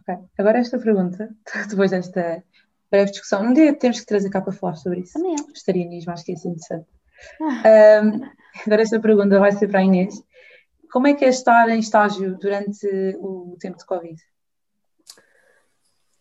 [0.00, 0.24] Ok.
[0.38, 1.34] Agora esta pergunta,
[1.70, 2.42] depois desta
[2.90, 5.12] breve discussão, um dia temos que trazer cá para falar sobre isso.
[5.14, 5.42] Também é.
[5.46, 6.86] Vegetarianismo, acho que é interessante.
[7.40, 8.20] Ahm,
[8.66, 10.22] agora esta pergunta vai ser para a Inês.
[10.94, 12.86] Como é que é estar em estágio durante
[13.18, 14.22] o tempo de Covid?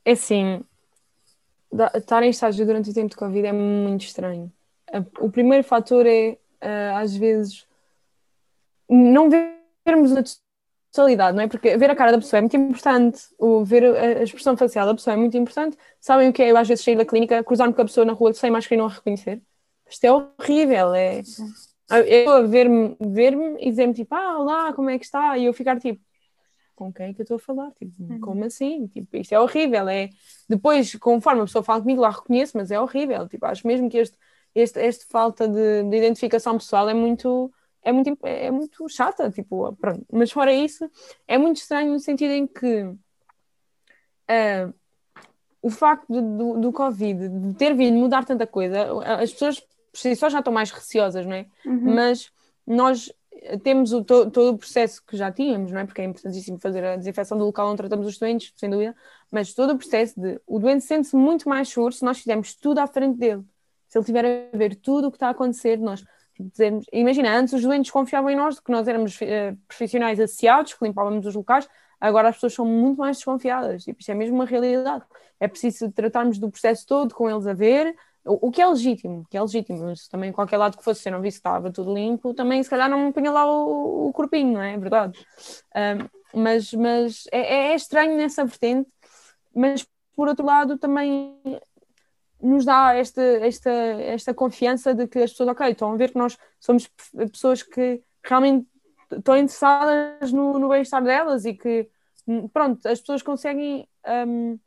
[0.04, 0.66] É assim,
[1.94, 4.52] estar em estágio durante o tempo de Covid é muito estranho.
[5.20, 7.68] O primeiro fator é, ah, às vezes,
[8.90, 10.24] não vermos a
[10.91, 11.48] totalidade, não é?
[11.48, 14.88] Porque ver a cara da pessoa é muito importante, o ver a, a expressão facial
[14.88, 15.78] da pessoa é muito importante.
[16.00, 18.14] Sabem o que é eu às vezes sair da clínica, cruzar-me com a pessoa na
[18.14, 19.40] rua sem máscara e não a reconhecer?
[19.88, 21.22] Isto é horrível, é...
[21.99, 25.38] Eu a ver-me ver e dizer-me tipo, ah, olá, como é que está?
[25.38, 26.02] E eu ficar tipo,
[26.76, 27.72] com quem é que eu estou a falar?
[27.72, 28.88] Tipo, como assim?
[28.88, 29.88] Tipo, isto é horrível.
[29.88, 30.10] É...
[30.49, 33.28] Depois, conforme a pessoa fala comigo, lá reconheço, mas é horrível.
[33.28, 34.18] Tipo, acho mesmo que este,
[34.56, 37.52] este, esta falta de, de identificação pessoal é muito,
[37.82, 39.30] é muito, é muito chata.
[39.30, 40.06] Tipo, pronto.
[40.11, 40.90] Mas fora isso,
[41.28, 42.91] é muito estranho no sentido em que
[44.28, 44.72] ah,
[45.61, 48.88] o facto de- do, do Covid de ter vindo mudar tanta coisa,
[49.22, 49.64] as pessoas
[49.94, 51.45] por si só já estão mais receosas, não é?
[51.65, 51.94] Uhum.
[51.95, 52.30] mas
[52.65, 53.10] nós
[53.61, 55.86] temos o, to- todo o processo que já tínhamos, não é?
[55.86, 58.95] Porque é importantíssimo fazer a desinfecção do local onde tratamos os doentes, sem dúvida,
[59.32, 62.80] mas todo o processo de o doente sente-se muito mais seguro se nós fizermos tudo
[62.80, 63.44] à frente dele.
[63.88, 66.03] Se ele tiver a ver tudo o que está a acontecer, nós
[66.40, 70.84] dizermos, imagina, antes os doentes confiavam em nós, que nós éramos eh, profissionais associados, que
[70.84, 71.68] limpávamos os locais,
[71.99, 73.84] agora as pessoas são muito mais desconfiadas.
[73.84, 75.03] Tipo, isto é mesmo uma realidade.
[75.40, 77.95] É preciso tratarmos do processo todo com eles a ver,
[78.26, 81.10] o, o que é legítimo, que é legítimo, mas também qualquer lado que fosse, se
[81.10, 84.54] eu não que estava tudo limpo, também se calhar não punha lá o, o corpinho,
[84.54, 84.74] não é?
[84.74, 85.20] É verdade.
[86.34, 88.90] Mas mas é, é- é estranho nessa vertente,
[89.56, 89.86] mas
[90.16, 91.40] por outro lado também
[92.41, 96.18] nos dá esta, esta, esta confiança de que as pessoas, ok, estão a ver que
[96.18, 98.68] nós somos pe- pessoas que realmente
[99.12, 101.88] estão interessadas no, no bem-estar delas e que,
[102.28, 103.88] hum, pronto, as pessoas conseguem,
[104.28, 104.60] hum,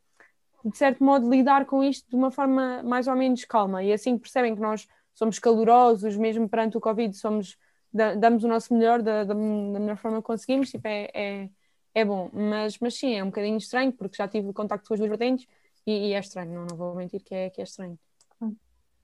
[0.69, 4.15] de certo modo, lidar com isto de uma forma mais ou menos calma e assim
[4.15, 7.57] que percebem que nós somos calorosos, mesmo perante o Covid, somos,
[7.91, 11.49] da- damos o nosso melhor da, da, melhor forma que conseguimos, tipo, é, é,
[11.95, 14.99] é bom, mas, mas sim, é um bocadinho estranho porque já tive contacto com as
[14.99, 15.47] duas vertentes
[15.85, 17.97] e, e é estranho, não, não vou mentir que é, que é estranho.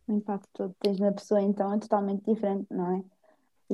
[0.05, 3.03] O impacto todo que tens na pessoa, então, é totalmente diferente, não é?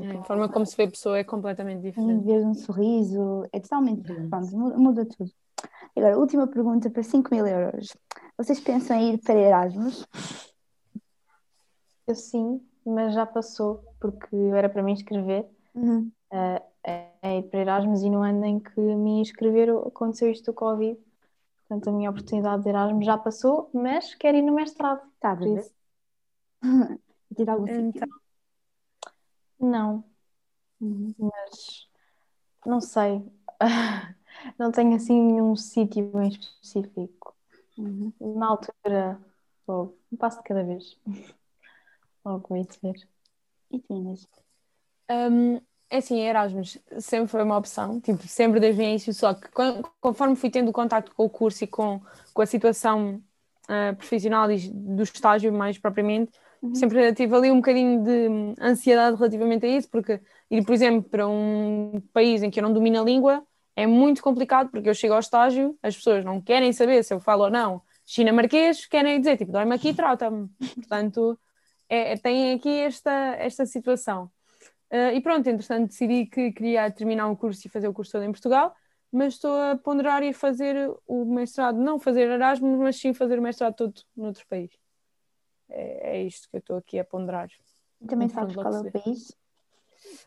[0.01, 2.23] É, a forma como se vê a pessoa é completamente diferente.
[2.23, 4.55] vez um sorriso, é totalmente diferente.
[4.55, 5.31] Muda tudo.
[5.95, 7.95] Agora, última pergunta para 5 mil euros.
[8.37, 10.05] Vocês pensam em ir para Erasmus?
[12.07, 16.11] Eu sim, mas já passou, porque era para mim inscrever Uhum.
[16.31, 16.61] a,
[17.23, 20.99] a ir para Erasmus e no ano em que me inscreveram aconteceu isto do Covid.
[21.67, 25.01] Portanto, a minha oportunidade de Erasmus já passou, mas quero ir no mestrado.
[25.15, 25.71] Está a Por ver?
[27.35, 28.07] Tens algum Então, sítio?
[29.59, 30.03] não,
[30.81, 31.13] Uhum.
[31.17, 31.87] mas
[32.65, 33.23] não sei.
[34.57, 37.35] Não tenho assim nenhum sítio em específico.
[37.77, 38.13] Uhum.
[38.19, 39.19] Na altura,
[39.67, 40.97] logo, um passo de cada vez.
[42.25, 43.07] Logo vou ver.
[43.71, 44.27] E tu, Inês?
[45.09, 49.49] Hum, é assim, Erasmus sempre foi uma opção, tipo, sempre desde o início, só que
[49.49, 52.01] con- conforme fui tendo contacto com o curso e com,
[52.33, 53.21] com a situação
[53.67, 56.75] ah, profissional e do estágio mais propriamente, Uhum.
[56.75, 60.19] sempre tive ali um bocadinho de ansiedade relativamente a isso, porque
[60.51, 63.41] ir, por exemplo, para um país em que eu não domino a língua
[63.81, 67.19] é muito complicado, porque eu chego ao estágio, as pessoas não querem saber se eu
[67.19, 70.49] falo ou não chinamarquês, querem dizer, tipo, dói-me aqui, trata-me.
[70.73, 71.39] Portanto,
[71.87, 74.31] é, é- tem aqui esta, esta situação.
[74.91, 78.23] Uh, e pronto, entretanto decidi que queria terminar o curso e fazer o curso todo
[78.23, 78.75] em Portugal.
[79.11, 80.75] mas estou a ponderar e fazer
[81.07, 84.71] o mestrado, não fazer Erasmus, mas sim fazer o mestrado todo noutro país.
[85.69, 87.49] É, é isto que eu estou aqui a ponderar.
[88.01, 89.31] E também sabes qual é o país?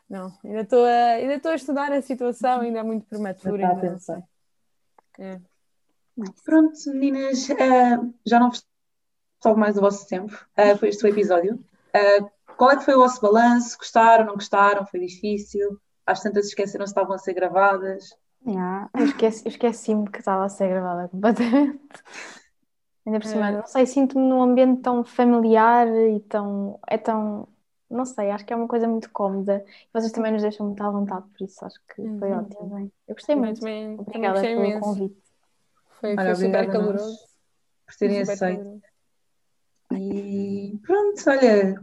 [0.09, 3.57] Não, ainda estou a, ainda estou a estudar a situação, ainda é muito Já prematuro.
[3.57, 4.23] está a ainda não sei.
[5.19, 5.41] É.
[6.45, 8.65] Pronto, meninas, eh, já não vos
[9.41, 10.33] tomo mais o vosso tempo.
[10.57, 11.59] Eh, foi este o episódio.
[11.93, 12.21] Eh,
[12.57, 13.79] qual é que foi o vosso balanço?
[13.79, 14.87] Gostaram, não gostaram?
[14.87, 15.79] Foi difícil?
[16.07, 18.15] Às tantas esqueceram se estavam a ser gravadas?
[18.47, 18.91] Yeah.
[18.95, 21.81] Eu esqueci- esqueci-me que estava a ser gravada completamente.
[23.07, 23.53] Ainda por cima, É.
[23.53, 26.79] não sei, sinto-me num ambiente tão familiar e tão.
[26.89, 27.49] É tão.
[27.93, 29.65] Não sei, acho que é uma coisa muito cómoda.
[29.69, 32.39] E vocês também nos deixam muito à vontade, por isso acho que foi Uhum.
[32.41, 32.93] ótimo.
[33.07, 33.61] Eu gostei Eu muito.
[33.61, 34.81] também, também Obrigada gostei pelo imenso.
[34.81, 35.23] convite.
[36.01, 37.19] Foi, Olha, foi super caloroso.
[37.87, 38.83] por terem aceito.
[39.93, 41.83] E pronto, olha,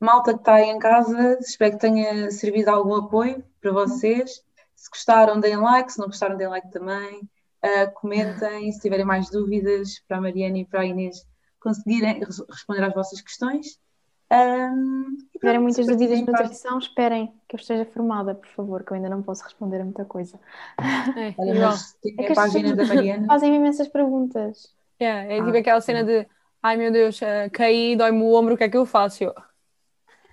[0.00, 4.42] malta que está aí em casa, espero que tenha servido algum apoio para vocês.
[4.74, 7.28] Se gostaram, deem like, se não gostaram, deem like também.
[7.62, 11.26] Ah, comentem, se tiverem mais dúvidas para a Mariana e para a Inês
[11.58, 13.80] conseguirem res- responder às vossas questões.
[15.34, 18.84] E Se tiverem muitas dúvidas de para- nutrição, esperem que eu esteja formada, por favor,
[18.84, 20.38] que eu ainda não posso responder a muita coisa.
[21.14, 21.78] É, Olha, igual.
[21.78, 23.28] mas tem É que a página da Mariana.
[23.28, 24.74] fazem imensas perguntas.
[25.00, 26.26] Yeah, é Ah, tipo aquela cena de
[26.62, 29.24] ai meu Deus, eh, caí, dói-me o ombro, o que é que eu faço?
[29.24, 29.34] Eu,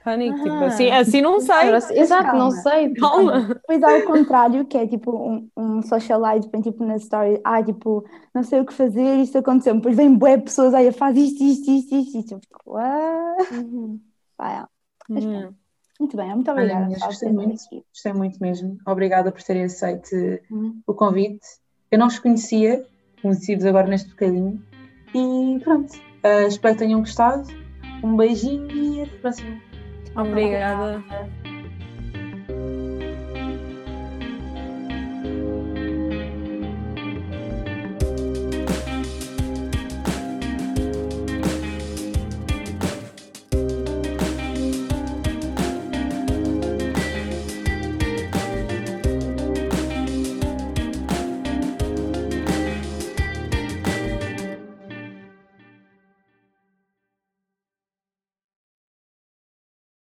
[0.04, 0.66] pânico, tipo, Ah.
[0.68, 1.56] assim, assim não sei.
[1.56, 2.52] Agora, Exato, não calma.
[2.52, 2.88] sei.
[2.90, 3.42] tipo, Calma.
[3.42, 7.64] Depois há o contrário, que é tipo um, um socialite, põe tipo na story, ah,
[7.64, 8.04] tipo,
[8.34, 9.76] não sei o que fazer, isto aconteceu.
[9.76, 12.32] Depois vem bué pessoas, aí faz isto, isto, isto, isto, isto.
[12.36, 14.00] Eu fico, "Ah." Uhum.
[14.38, 14.64] Pá, é.
[15.10, 15.48] Mas pronto.
[15.50, 15.54] Hum.
[16.00, 16.96] Muito bem, muito Olha, obrigada.
[16.96, 17.64] por gostei muito.
[17.66, 17.84] aqui.
[17.94, 18.78] Gostei muito mesmo.
[18.88, 20.10] Obrigada por terem aceito
[20.52, 20.82] Uhum.
[20.88, 21.46] o convite.
[21.92, 22.84] Eu não os conhecia,
[23.22, 24.60] conheci-vos agora neste bocadinho.
[25.16, 25.94] E pronto,
[26.24, 27.48] ah, espero que tenham gostado.
[28.04, 29.62] Um beijinho e até a próxima.
[30.16, 31.04] Obrigada.